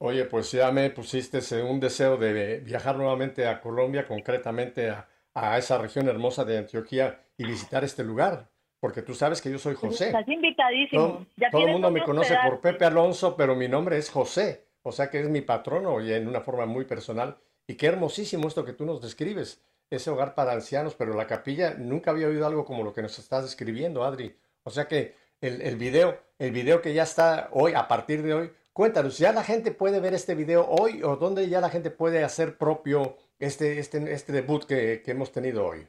Oye, 0.00 0.24
pues 0.26 0.52
ya 0.52 0.70
me 0.70 0.90
pusiste 0.90 1.40
un 1.62 1.80
deseo 1.80 2.16
de 2.16 2.60
viajar 2.60 2.96
nuevamente 2.96 3.48
a 3.48 3.60
Colombia, 3.60 4.06
concretamente 4.06 4.90
a, 4.90 5.08
a 5.34 5.58
esa 5.58 5.78
región 5.78 6.08
hermosa 6.08 6.44
de 6.44 6.58
Antioquía 6.58 7.20
y 7.36 7.44
visitar 7.44 7.82
este 7.82 8.04
lugar, 8.04 8.48
porque 8.80 9.02
tú 9.02 9.14
sabes 9.14 9.42
que 9.42 9.50
yo 9.50 9.58
soy 9.58 9.74
José. 9.74 10.06
Estás 10.06 10.28
invitadísimo. 10.28 11.02
Todo, 11.02 11.26
Ya 11.36 11.50
todo 11.50 11.66
el 11.66 11.72
mundo 11.72 11.90
me 11.90 12.04
conoce 12.04 12.36
por. 12.44 12.60
Pepe 12.60 12.84
Alonso, 12.84 13.36
pero 13.36 13.56
mi 13.56 13.66
nombre 13.68 13.96
es 13.98 14.08
José, 14.08 14.67
o 14.82 14.92
sea 14.92 15.10
que 15.10 15.20
es 15.20 15.28
mi 15.28 15.40
patrono 15.40 16.00
y 16.00 16.12
en 16.12 16.28
una 16.28 16.40
forma 16.40 16.66
muy 16.66 16.84
personal. 16.84 17.38
Y 17.66 17.74
qué 17.74 17.86
hermosísimo 17.86 18.48
esto 18.48 18.64
que 18.64 18.72
tú 18.72 18.84
nos 18.86 19.00
describes, 19.00 19.62
ese 19.90 20.10
hogar 20.10 20.34
para 20.34 20.52
ancianos, 20.52 20.94
pero 20.94 21.14
la 21.14 21.26
capilla, 21.26 21.74
nunca 21.74 22.10
había 22.10 22.28
oído 22.28 22.46
algo 22.46 22.64
como 22.64 22.82
lo 22.82 22.92
que 22.92 23.02
nos 23.02 23.18
estás 23.18 23.44
describiendo, 23.44 24.04
Adri. 24.04 24.34
O 24.62 24.70
sea 24.70 24.86
que 24.86 25.14
el, 25.40 25.60
el 25.62 25.76
video, 25.76 26.18
el 26.38 26.52
video 26.52 26.80
que 26.80 26.94
ya 26.94 27.02
está 27.02 27.48
hoy, 27.52 27.72
a 27.74 27.88
partir 27.88 28.22
de 28.22 28.34
hoy, 28.34 28.50
cuéntanos, 28.72 29.18
¿ya 29.18 29.32
la 29.32 29.44
gente 29.44 29.70
puede 29.70 30.00
ver 30.00 30.14
este 30.14 30.34
video 30.34 30.66
hoy 30.68 31.02
o 31.02 31.16
dónde 31.16 31.48
ya 31.48 31.60
la 31.60 31.70
gente 31.70 31.90
puede 31.90 32.24
hacer 32.24 32.56
propio 32.58 33.16
este, 33.38 33.78
este, 33.78 34.12
este 34.12 34.32
debut 34.32 34.64
que, 34.64 35.02
que 35.02 35.10
hemos 35.10 35.32
tenido 35.32 35.66
hoy? 35.66 35.86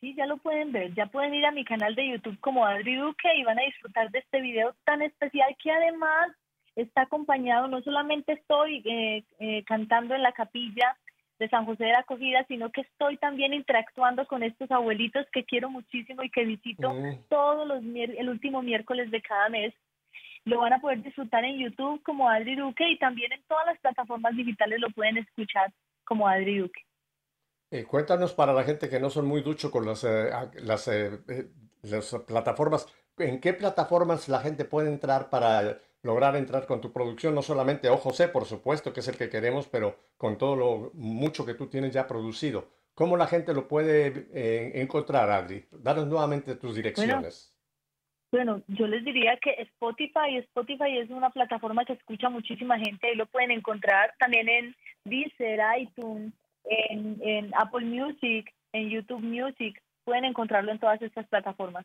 Sí, 0.00 0.14
ya 0.14 0.26
lo 0.26 0.36
pueden 0.36 0.70
ver. 0.70 0.92
Ya 0.94 1.06
pueden 1.06 1.34
ir 1.34 1.46
a 1.46 1.50
mi 1.50 1.64
canal 1.64 1.94
de 1.94 2.10
YouTube 2.10 2.38
como 2.40 2.66
Adri 2.66 2.96
Duque 2.96 3.28
y 3.36 3.44
van 3.44 3.58
a 3.58 3.62
disfrutar 3.62 4.10
de 4.10 4.18
este 4.18 4.40
video 4.40 4.74
tan 4.84 5.00
especial 5.00 5.56
que 5.62 5.70
además 5.70 6.28
está 6.76 7.02
acompañado, 7.02 7.68
no 7.68 7.82
solamente 7.82 8.32
estoy 8.32 8.82
eh, 8.84 9.24
eh, 9.38 9.64
cantando 9.64 10.14
en 10.14 10.22
la 10.22 10.32
capilla 10.32 10.96
de 11.38 11.48
San 11.48 11.66
José 11.66 11.84
de 11.84 11.92
la 11.92 12.00
Acogida, 12.00 12.44
sino 12.46 12.70
que 12.70 12.82
estoy 12.82 13.16
también 13.16 13.52
interactuando 13.54 14.26
con 14.26 14.42
estos 14.42 14.70
abuelitos 14.70 15.26
que 15.32 15.44
quiero 15.44 15.68
muchísimo 15.68 16.22
y 16.22 16.30
que 16.30 16.44
visito 16.44 16.92
Mm. 16.92 17.24
todos 17.28 17.66
los 17.66 17.82
el 17.82 18.28
último 18.28 18.62
miércoles 18.62 19.10
de 19.10 19.20
cada 19.20 19.48
mes. 19.48 19.74
Lo 20.44 20.60
van 20.60 20.74
a 20.74 20.80
poder 20.80 21.02
disfrutar 21.02 21.44
en 21.44 21.58
YouTube 21.58 22.02
como 22.02 22.28
Adri 22.28 22.54
Duque 22.54 22.88
y 22.88 22.98
también 22.98 23.32
en 23.32 23.42
todas 23.48 23.66
las 23.66 23.78
plataformas 23.80 24.36
digitales 24.36 24.78
lo 24.80 24.90
pueden 24.90 25.16
escuchar 25.16 25.72
como 26.04 26.28
Adri 26.28 26.58
Duque. 26.58 26.82
Eh, 27.70 27.84
cuéntanos 27.84 28.34
para 28.34 28.52
la 28.52 28.62
gente 28.62 28.88
que 28.88 29.00
no 29.00 29.10
son 29.10 29.26
muy 29.26 29.40
ducho 29.40 29.70
con 29.70 29.86
las, 29.86 30.04
eh, 30.04 30.30
las, 30.62 30.86
eh, 30.86 31.18
eh, 31.28 31.48
las 31.82 32.14
plataformas, 32.26 32.86
¿en 33.18 33.40
qué 33.40 33.54
plataformas 33.54 34.28
la 34.28 34.40
gente 34.40 34.64
puede 34.64 34.88
entrar 34.88 35.30
para 35.30 35.78
lograr 36.04 36.36
entrar 36.36 36.66
con 36.66 36.80
tu 36.80 36.92
producción? 36.92 37.34
No 37.34 37.42
solamente 37.42 37.88
O 37.88 37.96
José, 37.96 38.28
por 38.28 38.44
supuesto, 38.44 38.92
que 38.92 39.00
es 39.00 39.08
el 39.08 39.16
que 39.16 39.28
queremos, 39.28 39.66
pero 39.66 39.96
con 40.16 40.38
todo 40.38 40.54
lo 40.54 40.90
mucho 40.94 41.44
que 41.44 41.54
tú 41.54 41.66
tienes 41.66 41.92
ya 41.92 42.06
producido. 42.06 42.68
¿Cómo 42.94 43.16
la 43.16 43.26
gente 43.26 43.52
lo 43.52 43.66
puede 43.66 44.28
eh, 44.32 44.72
encontrar, 44.80 45.28
Adri? 45.28 45.66
Danos 45.72 46.06
nuevamente 46.06 46.54
tus 46.54 46.76
direcciones. 46.76 47.50
Bueno, 48.30 48.62
yo 48.68 48.86
les 48.86 49.04
diría 49.04 49.36
que 49.40 49.50
Spotify, 49.62 50.38
Spotify 50.38 50.98
es 50.98 51.10
una 51.10 51.30
plataforma 51.30 51.84
que 51.84 51.92
escucha 51.94 52.28
muchísima 52.28 52.78
gente, 52.78 53.06
ahí 53.06 53.14
lo 53.14 53.26
pueden 53.26 53.52
encontrar 53.52 54.12
también 54.18 54.48
en 54.48 54.76
Deezer, 55.04 55.60
iTunes, 55.78 56.32
en, 56.64 57.20
en 57.22 57.54
Apple 57.54 57.84
Music, 57.86 58.52
en 58.72 58.90
YouTube 58.90 59.22
Music, 59.22 59.80
pueden 60.04 60.24
encontrarlo 60.24 60.72
en 60.72 60.80
todas 60.80 61.00
estas 61.00 61.26
plataformas. 61.28 61.84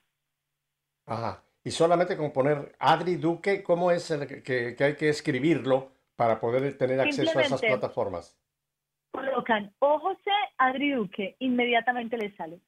Ajá. 1.05 1.43
Y 1.63 1.71
solamente 1.71 2.15
con 2.15 2.31
poner 2.31 2.75
Adri 2.79 3.15
Duque, 3.15 3.63
¿cómo 3.63 3.91
es 3.91 4.09
el 4.11 4.27
que, 4.27 4.75
que- 4.75 4.83
hay 4.83 4.95
que 4.95 5.09
escribirlo 5.09 5.91
para 6.15 6.39
poder 6.39 6.77
tener 6.77 6.99
acceso 7.01 7.37
a 7.37 7.41
esas 7.41 7.61
plataformas? 7.61 8.37
Colocan 9.11 9.73
O 9.79 9.99
José 9.99 10.31
Adri 10.57 10.91
Duque, 10.91 11.35
inmediatamente 11.39 12.17
les 12.17 12.35
sale. 12.35 12.59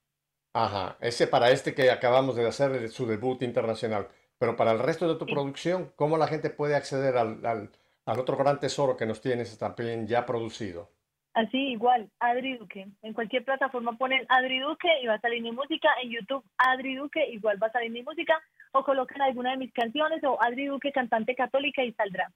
Ajá, 0.54 0.98
ese 1.00 1.28
para 1.28 1.52
este 1.52 1.74
que 1.74 1.90
acabamos 1.92 2.36
de 2.36 2.46
hacer 2.48 2.90
su 2.90 3.06
debut 3.08 3.42
internacional. 3.44 4.08
Pero 4.38 4.56
para 4.56 4.72
el 4.72 4.80
resto 4.80 5.08
de 5.08 5.18
tu 5.20 5.26
Sí. 5.26 5.34
producción, 5.34 5.94
¿cómo 5.96 6.18
la 6.18 6.28
gente 6.28 6.50
puede 6.50 6.76
acceder 6.76 7.16
al, 7.16 7.46
al- 7.46 7.70
al 8.06 8.20
otro 8.20 8.36
gran 8.36 8.60
tesoro 8.60 8.98
que 8.98 9.06
nos 9.06 9.22
tienes 9.22 9.58
también 9.58 10.08
ya 10.08 10.26
producido? 10.26 10.90
Así, 11.34 11.58
igual, 11.72 12.10
Adri 12.20 12.58
Duque. 12.58 12.88
En 13.04 13.14
cualquier 13.14 13.46
plataforma 13.46 13.98
ponen 13.98 14.26
Adri 14.28 14.60
Duque 14.60 14.90
y 15.02 15.08
va 15.08 15.14
a 15.14 15.22
salir 15.22 15.42
mi 15.42 15.52
música. 15.54 15.88
En 16.04 16.10
YouTube, 16.10 16.44
Adri 16.58 16.96
Duque, 16.96 17.26
igual 17.30 17.62
va 17.62 17.68
a 17.68 17.72
salir 17.72 17.92
mi 17.92 18.04
música. 18.04 18.42
O 18.74 18.84
colocan 18.84 19.22
alguna 19.22 19.52
de 19.52 19.58
mis 19.58 19.74
canciones 19.74 20.24
o 20.24 20.42
Adri 20.42 20.68
Duque, 20.68 20.92
cantante 20.92 21.36
católica 21.36 21.84
y 21.84 21.92
saldrá. 21.94 22.32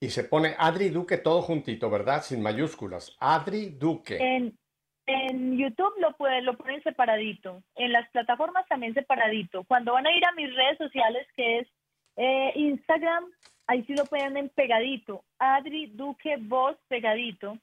Y 0.00 0.10
se 0.10 0.24
pone 0.24 0.54
Adri 0.58 0.88
Duque 0.88 1.16
todo 1.16 1.42
juntito, 1.42 1.88
¿verdad? 1.88 2.22
Sin 2.22 2.42
mayúsculas. 2.42 3.16
Adri 3.20 3.70
Duque. 3.70 4.16
En, 4.16 4.58
en 5.06 5.56
YouTube 5.56 5.94
lo, 6.00 6.16
puede, 6.16 6.42
lo 6.42 6.56
ponen 6.56 6.82
separadito. 6.82 7.62
En 7.76 7.92
las 7.92 8.08
plataformas 8.10 8.66
también 8.68 8.94
separadito. 8.94 9.64
Cuando 9.64 9.92
van 9.92 10.06
a 10.06 10.12
ir 10.12 10.24
a 10.24 10.32
mis 10.32 10.54
redes 10.54 10.78
sociales, 10.78 11.26
que 11.36 11.60
es 11.60 11.68
eh, 12.16 12.52
Instagram, 12.56 13.26
ahí 13.68 13.84
sí 13.84 13.94
lo 13.94 14.04
ponen 14.06 14.48
pegadito. 14.50 15.24
Adri 15.38 15.86
Duque 15.86 16.36
Voz 16.40 16.76
pegadito. 16.88 17.58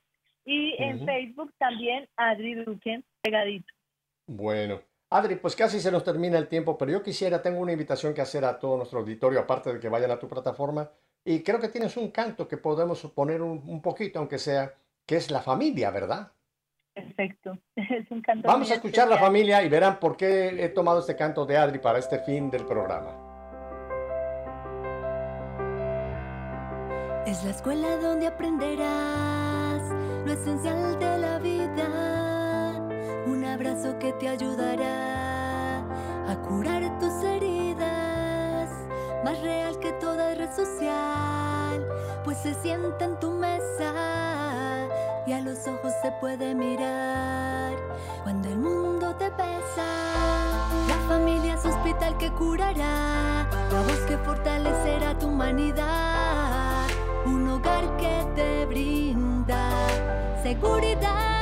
Y 0.45 0.81
en. 0.81 1.05
Facebook 1.05 1.53
también 1.57 2.07
Adri 2.15 2.55
Duque 2.55 3.03
pegadito. 3.21 3.67
Bueno, 4.25 4.81
Adri, 5.11 5.35
pues 5.37 5.55
casi 5.55 5.79
se 5.79 5.91
nos 5.91 6.03
termina 6.03 6.37
el 6.37 6.47
tiempo, 6.47 6.77
pero 6.77 6.91
yo 6.91 7.01
quisiera, 7.01 7.41
tengo 7.41 7.59
una 7.59 7.71
invitación 7.71 8.13
que 8.13 8.21
hacer 8.21 8.45
a 8.45 8.59
todo 8.59 8.77
nuestro 8.77 8.99
auditorio, 8.99 9.39
aparte 9.39 9.73
de 9.73 9.79
que 9.79 9.89
vayan 9.89 10.11
a 10.11 10.19
tu 10.19 10.27
plataforma, 10.27 10.91
y 11.25 11.41
creo 11.41 11.59
que 11.59 11.69
tienes 11.69 11.97
un 11.97 12.11
canto 12.11 12.47
que 12.47 12.57
podemos 12.57 13.01
poner 13.15 13.41
un, 13.41 13.63
un 13.65 13.81
poquito, 13.81 14.19
aunque 14.19 14.37
sea, 14.37 14.75
que 15.05 15.15
es 15.15 15.31
la 15.31 15.41
familia, 15.41 15.89
¿verdad? 15.89 16.31
Perfecto. 16.93 17.57
Es 17.75 18.11
un 18.11 18.21
canto 18.21 18.47
Vamos 18.47 18.69
a 18.69 18.75
escuchar 18.75 19.07
la 19.07 19.17
familia 19.17 19.63
y 19.63 19.69
verán 19.69 19.99
por 19.99 20.15
qué 20.15 20.63
he 20.63 20.69
tomado 20.69 20.99
este 20.99 21.15
canto 21.15 21.45
de 21.45 21.57
Adri 21.57 21.79
para 21.79 21.97
este 21.99 22.19
fin 22.19 22.51
del 22.51 22.65
programa. 22.65 23.25
Es 27.25 27.43
la 27.43 27.51
escuela 27.51 27.97
donde 27.97 28.27
aprenderás 28.27 29.81
lo 30.25 30.33
esencial 30.33 30.99
de 30.99 31.17
la 31.17 31.39
vida. 31.39 32.18
Un 33.29 33.45
abrazo 33.45 33.99
que 33.99 34.11
te 34.13 34.27
ayudará 34.27 35.81
a 36.27 36.35
curar 36.47 36.97
tus 36.97 37.13
heridas. 37.23 38.71
Más 39.23 39.39
real 39.41 39.77
que 39.77 39.91
toda 39.93 40.33
red 40.33 40.49
social, 40.51 41.87
pues 42.23 42.39
se 42.39 42.55
sienta 42.55 43.05
en 43.05 43.19
tu 43.19 43.29
mesa 43.29 44.87
y 45.27 45.33
a 45.33 45.41
los 45.41 45.59
ojos 45.67 45.93
se 46.01 46.11
puede 46.13 46.55
mirar 46.55 47.75
cuando 48.23 48.49
el 48.49 48.57
mundo 48.57 49.15
te 49.17 49.29
pesa. 49.29 49.85
La 50.87 50.97
familia 51.07 51.53
es 51.53 51.65
hospital 51.65 52.17
que 52.17 52.31
curará, 52.31 53.47
la 53.71 53.81
voz 53.83 53.99
que 54.07 54.17
fortalecerá 54.17 55.15
tu 55.19 55.27
humanidad, 55.27 56.87
un 57.27 57.47
hogar 57.47 57.95
que 57.97 58.25
te 58.35 58.65
brinda 58.65 59.69
seguridad. 60.41 61.38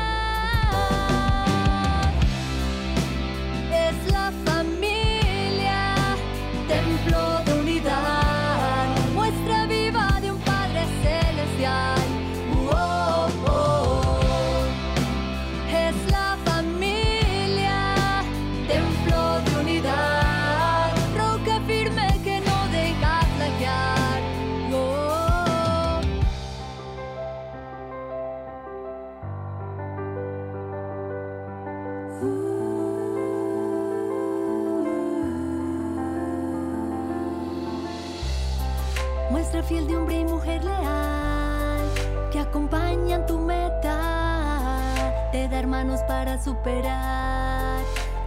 Hermanos 45.78 46.02
para 46.08 46.42
superar 46.42 47.80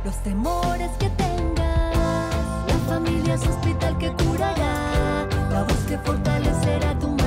los 0.05 0.15
temores 0.23 0.91
que 1.01 1.11
tengas. 1.11 1.97
La 2.69 2.79
familia 2.87 3.35
es 3.35 3.43
hospital 3.43 3.99
que 3.99 4.13
curará, 4.13 5.27
la 5.51 5.65
voz 5.65 5.79
que 5.89 5.99
fortalecerá 5.99 6.97
tu 7.01 7.20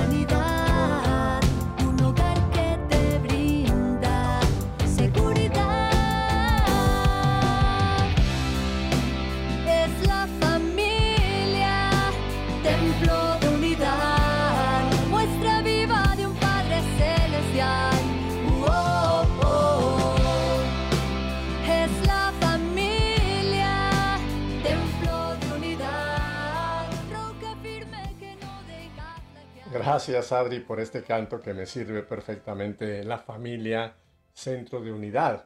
Gracias, 29.94 30.32
Adri, 30.32 30.60
por 30.60 30.80
este 30.80 31.04
canto 31.04 31.40
que 31.40 31.54
me 31.54 31.68
sirve 31.68 32.02
perfectamente. 32.02 33.04
La 33.04 33.20
familia, 33.20 33.94
centro 34.34 34.82
de 34.82 34.92
unidad. 34.92 35.46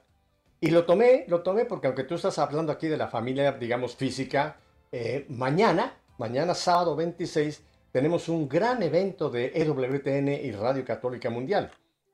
Y 0.62 0.70
lo 0.70 0.86
tomé, 0.86 1.26
lo 1.28 1.42
tomé 1.42 1.66
porque 1.66 1.88
aunque 1.88 2.06
tú 2.06 2.16
estás 2.16 2.40
hablando 2.40 2.72
aquí 2.72 2.88
de 2.88 2.96
la 2.96 3.10
familia, 3.10 3.52
digamos, 3.52 3.98
física, 3.98 4.56
eh, 4.94 5.26
mañana, 5.28 5.98
mañana 6.18 6.54
sábado 6.54 6.96
26, 6.96 7.62
tenemos 7.92 8.30
un 8.30 8.48
gran 8.48 8.82
evento 8.82 9.30
de 9.30 9.52
EWTN 9.54 10.30
y 10.30 10.54
Radio 10.54 10.86
Católica 10.86 11.30
Mundial. 11.30 11.70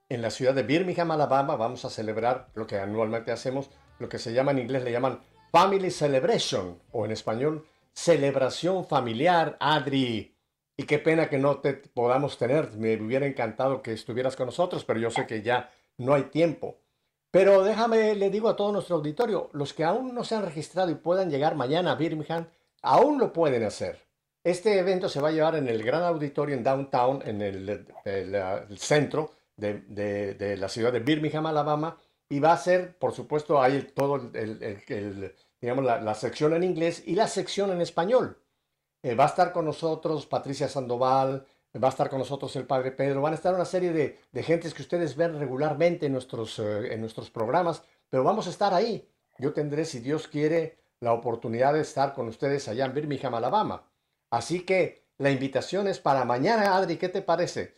En 0.10 0.24
la 0.24 0.32
ciudad 0.32 0.56
de 0.56 0.64
Birmingham, 0.64 1.12
Alabama, 1.12 1.56
vamos 1.56 1.86
a 1.86 1.92
celebrar 1.92 2.48
lo 2.56 2.66
que 2.66 2.80
anualmente 2.80 3.32
hacemos, 3.32 3.70
lo 4.00 4.10
que 4.10 4.18
se 4.18 4.34
llama 4.34 4.50
en 4.50 4.58
inglés, 4.58 4.84
le 4.84 4.92
llaman 4.92 5.20
Family 5.52 5.92
Celebration, 5.92 6.82
o 6.94 7.06
en 7.06 7.12
español, 7.12 7.68
celebración 7.94 8.88
familiar, 8.88 9.56
Adri. 9.60 10.33
Y 10.76 10.84
qué 10.84 11.00
pena 11.00 11.30
que 11.30 11.38
no 11.38 11.60
te 11.60 11.74
podamos 11.74 12.38
tener, 12.38 12.72
me 12.74 12.96
hubiera 13.00 13.28
encantado 13.28 13.82
que 13.82 13.94
estuvieras 13.94 14.36
con 14.36 14.48
nosotros, 14.48 14.84
pero 14.86 15.00
yo 15.00 15.12
sé 15.12 15.28
que 15.28 15.42
ya 15.42 15.72
no 15.98 16.14
hay 16.14 16.24
tiempo. 16.24 16.80
Pero 17.34 17.64
déjame, 17.64 18.16
le 18.16 18.30
digo 18.30 18.48
a 18.48 18.56
todo 18.56 18.72
nuestro 18.72 18.98
auditorio, 18.98 19.50
los 19.54 19.74
que 19.74 19.84
aún 19.84 20.14
no 20.14 20.24
se 20.24 20.36
han 20.36 20.46
registrado 20.46 20.92
y 20.92 20.96
puedan 20.96 21.32
llegar 21.32 21.56
mañana 21.56 21.92
a 21.92 21.96
Birmingham, 21.96 22.48
aún 22.84 23.20
lo 23.20 23.34
pueden 23.34 23.64
hacer. 23.64 24.04
Este 24.44 24.78
evento 24.78 25.08
se 25.10 25.22
va 25.22 25.30
a 25.30 25.32
llevar 25.32 25.56
en 25.56 25.68
el 25.68 25.84
gran 25.84 26.04
auditorio 26.04 26.56
en 26.56 26.64
Downtown, 26.64 27.24
en 27.26 27.42
el, 27.42 27.88
centro 28.78 29.32
de, 29.56 30.58
la 30.60 30.68
ciudad 30.68 30.92
de 30.92 31.00
Birmingham, 31.00 31.46
Alabama, 31.46 31.98
y 32.30 32.40
va 32.40 32.52
a 32.54 32.58
ser, 32.58 32.98
por 32.98 33.14
supuesto, 33.14 33.62
hay 33.62 33.82
todo 33.96 34.18
el, 34.34 35.36
digamos, 35.62 35.86
la, 35.86 36.14
sección 36.14 36.54
en 36.54 36.64
inglés 36.64 37.04
y 37.06 37.16
la 37.16 37.28
sección 37.28 37.72
en 37.72 37.82
español. 37.82 38.43
Eh, 39.04 39.16
va 39.16 39.26
a 39.26 39.28
estar 39.28 39.52
con 39.52 39.66
nosotros 39.66 40.26
Patricia 40.26 40.70
Sandoval, 40.70 41.46
va 41.76 41.88
a 41.88 41.92
estar 41.92 42.10
con 42.10 42.20
nosotros 42.20 42.56
el 42.56 42.66
Padre 42.66 42.92
Pedro, 42.92 43.22
van 43.22 43.34
a 43.34 43.36
estar 43.36 43.54
una 43.54 43.66
serie 43.66 43.92
de, 43.92 44.20
de 44.32 44.44
gentes 44.44 44.74
que 44.74 44.82
ustedes 44.82 45.16
ven 45.18 45.38
regularmente 45.38 46.06
en 46.06 46.14
nuestros, 46.14 46.58
eh, 46.60 46.94
en 46.94 47.02
nuestros 47.02 47.30
programas, 47.30 47.84
pero 48.10 48.24
vamos 48.24 48.48
a 48.48 48.50
estar 48.50 48.74
ahí. 48.74 49.08
Yo 49.38 49.52
tendré, 49.52 49.84
si 49.84 50.00
Dios 50.00 50.28
quiere, 50.28 50.78
la 51.02 51.12
oportunidad 51.12 51.74
de 51.74 51.82
estar 51.82 52.14
con 52.14 52.30
ustedes 52.30 52.68
allá 52.70 52.86
en 52.86 52.94
Birmingham, 52.94 53.36
Alabama. 53.36 53.84
Así 54.30 54.62
que 54.62 55.04
la 55.18 55.32
invitación 55.32 55.88
es 55.88 56.00
para 56.00 56.24
mañana, 56.24 56.76
Adri, 56.76 56.98
¿qué 56.98 57.10
te 57.10 57.22
parece? 57.22 57.76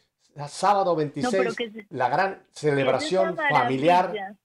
Sábado 0.48 0.96
26, 0.96 1.88
la 1.90 2.10
gran 2.10 2.46
celebración 2.52 3.36
familiar. 3.50 4.38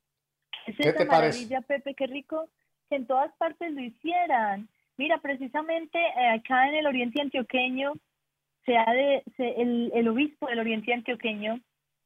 ¿Qué 0.65 0.93
te 0.93 1.05
maravilla, 1.05 1.61
Pepe, 1.63 1.95
qué 1.95 2.07
rico 2.07 2.49
que 2.89 2.97
en 2.97 3.07
todas 3.07 3.33
partes 3.37 3.73
lo 3.73 3.81
hicieran. 3.81 4.69
Mira, 5.01 5.17
precisamente 5.17 5.99
eh, 5.99 6.29
acá 6.29 6.69
en 6.69 6.75
el 6.75 6.87
Oriente 6.87 7.23
Antioqueño, 7.23 7.95
se 8.67 8.77
ha 8.77 8.93
de, 8.93 9.23
el, 9.39 9.91
el, 9.95 10.09
obispo 10.09 10.47
del 10.47 10.59
Oriente 10.59 10.93
Antioqueño 10.93 11.59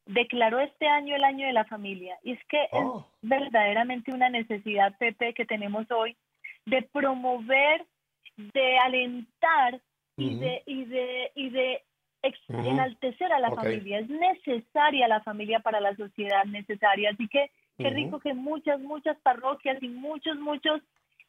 declaró 0.07 0.61
este 0.61 0.87
año 0.87 1.17
el 1.17 1.25
año 1.25 1.45
de 1.45 1.53
la 1.53 1.65
familia. 1.65 2.17
Y 2.23 2.35
es 2.35 2.45
que 2.49 2.63
es 2.63 2.69
oh. 2.85 3.05
verdaderamente 3.21 4.13
una 4.13 4.29
necesidad, 4.29 4.97
Pepe, 4.97 5.35
que 5.35 5.45
tenemos 5.45 5.91
hoy 5.91 6.17
de 6.67 6.83
promover, 6.83 7.85
de 8.37 8.79
alentar 8.79 9.81
y 10.17 10.39
de, 10.39 10.63
y 10.65 10.85
de, 10.85 11.33
y 11.35 11.51
de 11.51 11.83
enaltecer 12.49 13.33
a 13.33 13.41
la 13.41 13.51
familia. 13.51 13.99
Es 13.99 14.09
necesaria 14.09 15.09
la 15.09 15.21
familia 15.23 15.59
para 15.59 15.81
la 15.81 15.97
sociedad, 15.97 16.45
necesaria. 16.45 17.11
Así 17.11 17.27
que 17.27 17.51
qué 17.77 17.91
rico 17.91 18.21
que 18.21 18.35
muchas, 18.35 18.79
muchas 18.79 19.19
parroquias 19.23 19.83
y 19.83 19.89
muchos, 19.89 20.39
muchos, 20.39 20.81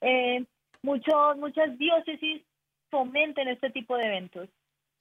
eh, 0.02 0.46
muchos, 0.86 1.38
muchas 1.38 1.78
diócesis 1.78 2.44
fomenten 2.90 3.50
este 3.50 3.72
tipo 3.72 3.98
de 3.98 4.06
eventos. 4.06 4.50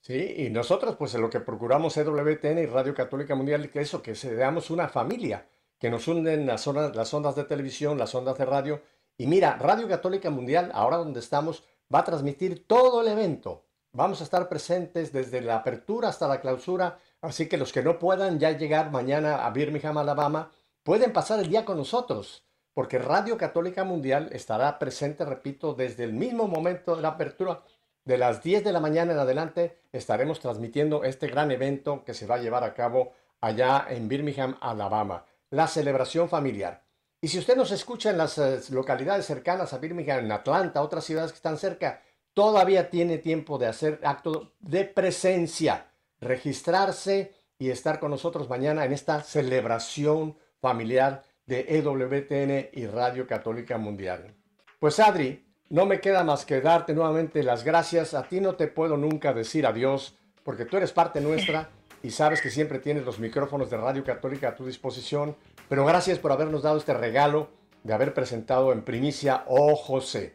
Sí, 0.00 0.34
y 0.38 0.50
nosotros 0.50 0.96
pues 0.96 1.14
en 1.14 1.22
lo 1.22 1.30
que 1.30 1.40
procuramos 1.40 1.96
EWTN 1.96 2.58
y 2.58 2.66
Radio 2.66 2.94
Católica 2.94 3.34
Mundial, 3.34 3.70
que 3.70 3.80
eso, 3.80 4.02
que 4.02 4.14
seamos 4.14 4.70
una 4.70 4.88
familia, 4.88 5.46
que 5.78 5.90
nos 5.90 6.08
unen 6.08 6.46
las, 6.46 6.66
ondas, 6.66 6.94
las 6.96 7.14
ondas 7.14 7.36
de 7.36 7.44
televisión, 7.44 7.96
las 7.96 8.14
ondas 8.14 8.36
de 8.36 8.44
radio. 8.44 8.82
Y 9.16 9.26
mira, 9.26 9.56
Radio 9.56 9.88
Católica 9.88 10.30
Mundial, 10.30 10.70
ahora 10.74 10.96
donde 10.96 11.20
estamos, 11.20 11.64
va 11.94 12.00
a 12.00 12.04
transmitir 12.04 12.66
todo 12.66 13.00
el 13.00 13.08
evento. 13.08 13.64
Vamos 13.92 14.20
a 14.20 14.24
estar 14.24 14.48
presentes 14.48 15.12
desde 15.12 15.40
la 15.40 15.56
apertura 15.56 16.08
hasta 16.08 16.26
la 16.26 16.40
clausura, 16.40 16.98
así 17.20 17.48
que 17.48 17.56
los 17.56 17.72
que 17.72 17.82
no 17.82 17.98
puedan 17.98 18.40
ya 18.40 18.50
llegar 18.50 18.90
mañana 18.90 19.46
a 19.46 19.50
Birmingham, 19.50 19.98
Alabama, 19.98 20.50
pueden 20.82 21.12
pasar 21.12 21.38
el 21.40 21.48
día 21.48 21.64
con 21.64 21.76
nosotros, 21.76 22.44
porque 22.74 22.98
Radio 22.98 23.38
Católica 23.38 23.84
Mundial 23.84 24.28
estará 24.32 24.78
presente, 24.78 25.24
repito, 25.24 25.74
desde 25.74 26.04
el 26.04 26.12
mismo 26.12 26.48
momento 26.48 26.96
de 26.96 27.02
la 27.02 27.08
apertura. 27.08 27.62
De 28.04 28.18
las 28.18 28.42
10 28.42 28.64
de 28.64 28.72
la 28.72 28.80
mañana 28.80 29.12
en 29.12 29.18
adelante 29.18 29.78
estaremos 29.92 30.40
transmitiendo 30.40 31.04
este 31.04 31.28
gran 31.28 31.50
evento 31.52 32.04
que 32.04 32.12
se 32.12 32.26
va 32.26 32.34
a 32.34 32.40
llevar 32.40 32.64
a 32.64 32.74
cabo 32.74 33.12
allá 33.40 33.86
en 33.88 34.08
Birmingham, 34.08 34.58
Alabama, 34.60 35.24
la 35.50 35.68
celebración 35.68 36.28
familiar. 36.28 36.82
Y 37.20 37.28
si 37.28 37.38
usted 37.38 37.56
nos 37.56 37.70
escucha 37.70 38.10
en 38.10 38.18
las 38.18 38.36
eh, 38.36 38.60
localidades 38.70 39.24
cercanas 39.24 39.72
a 39.72 39.78
Birmingham, 39.78 40.24
en 40.24 40.32
Atlanta, 40.32 40.82
otras 40.82 41.04
ciudades 41.04 41.32
que 41.32 41.36
están 41.36 41.56
cerca, 41.56 42.02
todavía 42.34 42.90
tiene 42.90 43.18
tiempo 43.18 43.56
de 43.56 43.68
hacer 43.68 44.00
acto 44.02 44.52
de 44.58 44.84
presencia, 44.84 45.86
registrarse 46.20 47.32
y 47.58 47.70
estar 47.70 48.00
con 48.00 48.10
nosotros 48.10 48.50
mañana 48.50 48.84
en 48.84 48.92
esta 48.92 49.22
celebración 49.22 50.36
familiar 50.60 51.22
de 51.46 51.66
EWTN 51.68 52.70
y 52.72 52.86
Radio 52.86 53.26
Católica 53.26 53.78
Mundial. 53.78 54.34
Pues 54.78 54.98
Adri, 55.00 55.44
no 55.70 55.86
me 55.86 56.00
queda 56.00 56.24
más 56.24 56.44
que 56.44 56.60
darte 56.60 56.94
nuevamente 56.94 57.42
las 57.42 57.64
gracias. 57.64 58.14
A 58.14 58.28
ti 58.28 58.40
no 58.40 58.54
te 58.54 58.68
puedo 58.68 58.96
nunca 58.96 59.32
decir 59.32 59.66
adiós 59.66 60.16
porque 60.42 60.64
tú 60.64 60.76
eres 60.76 60.92
parte 60.92 61.20
nuestra 61.20 61.70
y 62.02 62.10
sabes 62.10 62.40
que 62.40 62.50
siempre 62.50 62.78
tienes 62.78 63.04
los 63.04 63.18
micrófonos 63.18 63.70
de 63.70 63.78
Radio 63.78 64.04
Católica 64.04 64.48
a 64.48 64.54
tu 64.54 64.66
disposición. 64.66 65.36
Pero 65.68 65.86
gracias 65.86 66.18
por 66.18 66.32
habernos 66.32 66.62
dado 66.62 66.76
este 66.76 66.94
regalo 66.94 67.48
de 67.82 67.94
haber 67.94 68.14
presentado 68.14 68.72
en 68.72 68.82
primicia 68.82 69.44
Oh 69.46 69.74
José. 69.74 70.34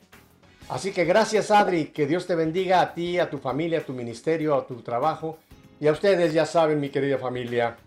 Así 0.70 0.92
que 0.92 1.06
gracias 1.06 1.52
Adri, 1.52 1.86
que 1.86 2.06
Dios 2.06 2.28
te 2.28 2.36
bendiga 2.36 2.82
a 2.82 2.94
ti, 2.94 3.20
a 3.20 3.30
tu 3.30 3.38
familia, 3.38 3.80
a 3.80 3.86
tu 3.86 3.94
ministerio, 3.94 4.56
a 4.56 4.68
tu 4.68 4.82
trabajo 4.82 5.40
y 5.80 5.88
a 5.88 5.92
ustedes 5.92 6.34
ya 6.34 6.46
saben 6.46 6.80
mi 6.80 6.90
querida 6.90 7.18
familia. 7.18 7.78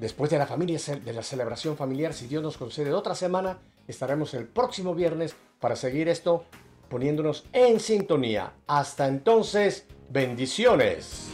Después 0.00 0.30
de 0.30 0.38
la 0.38 0.46
familia 0.46 0.78
de 1.04 1.12
la 1.12 1.22
celebración 1.22 1.76
familiar, 1.76 2.14
si 2.14 2.26
Dios 2.26 2.42
nos 2.42 2.56
concede 2.56 2.90
otra 2.90 3.14
semana, 3.14 3.58
estaremos 3.86 4.32
el 4.32 4.46
próximo 4.46 4.94
viernes 4.94 5.36
para 5.60 5.76
seguir 5.76 6.08
esto 6.08 6.46
poniéndonos 6.88 7.44
en 7.52 7.78
sintonía. 7.80 8.54
Hasta 8.66 9.06
entonces, 9.08 9.86
bendiciones. 10.08 11.28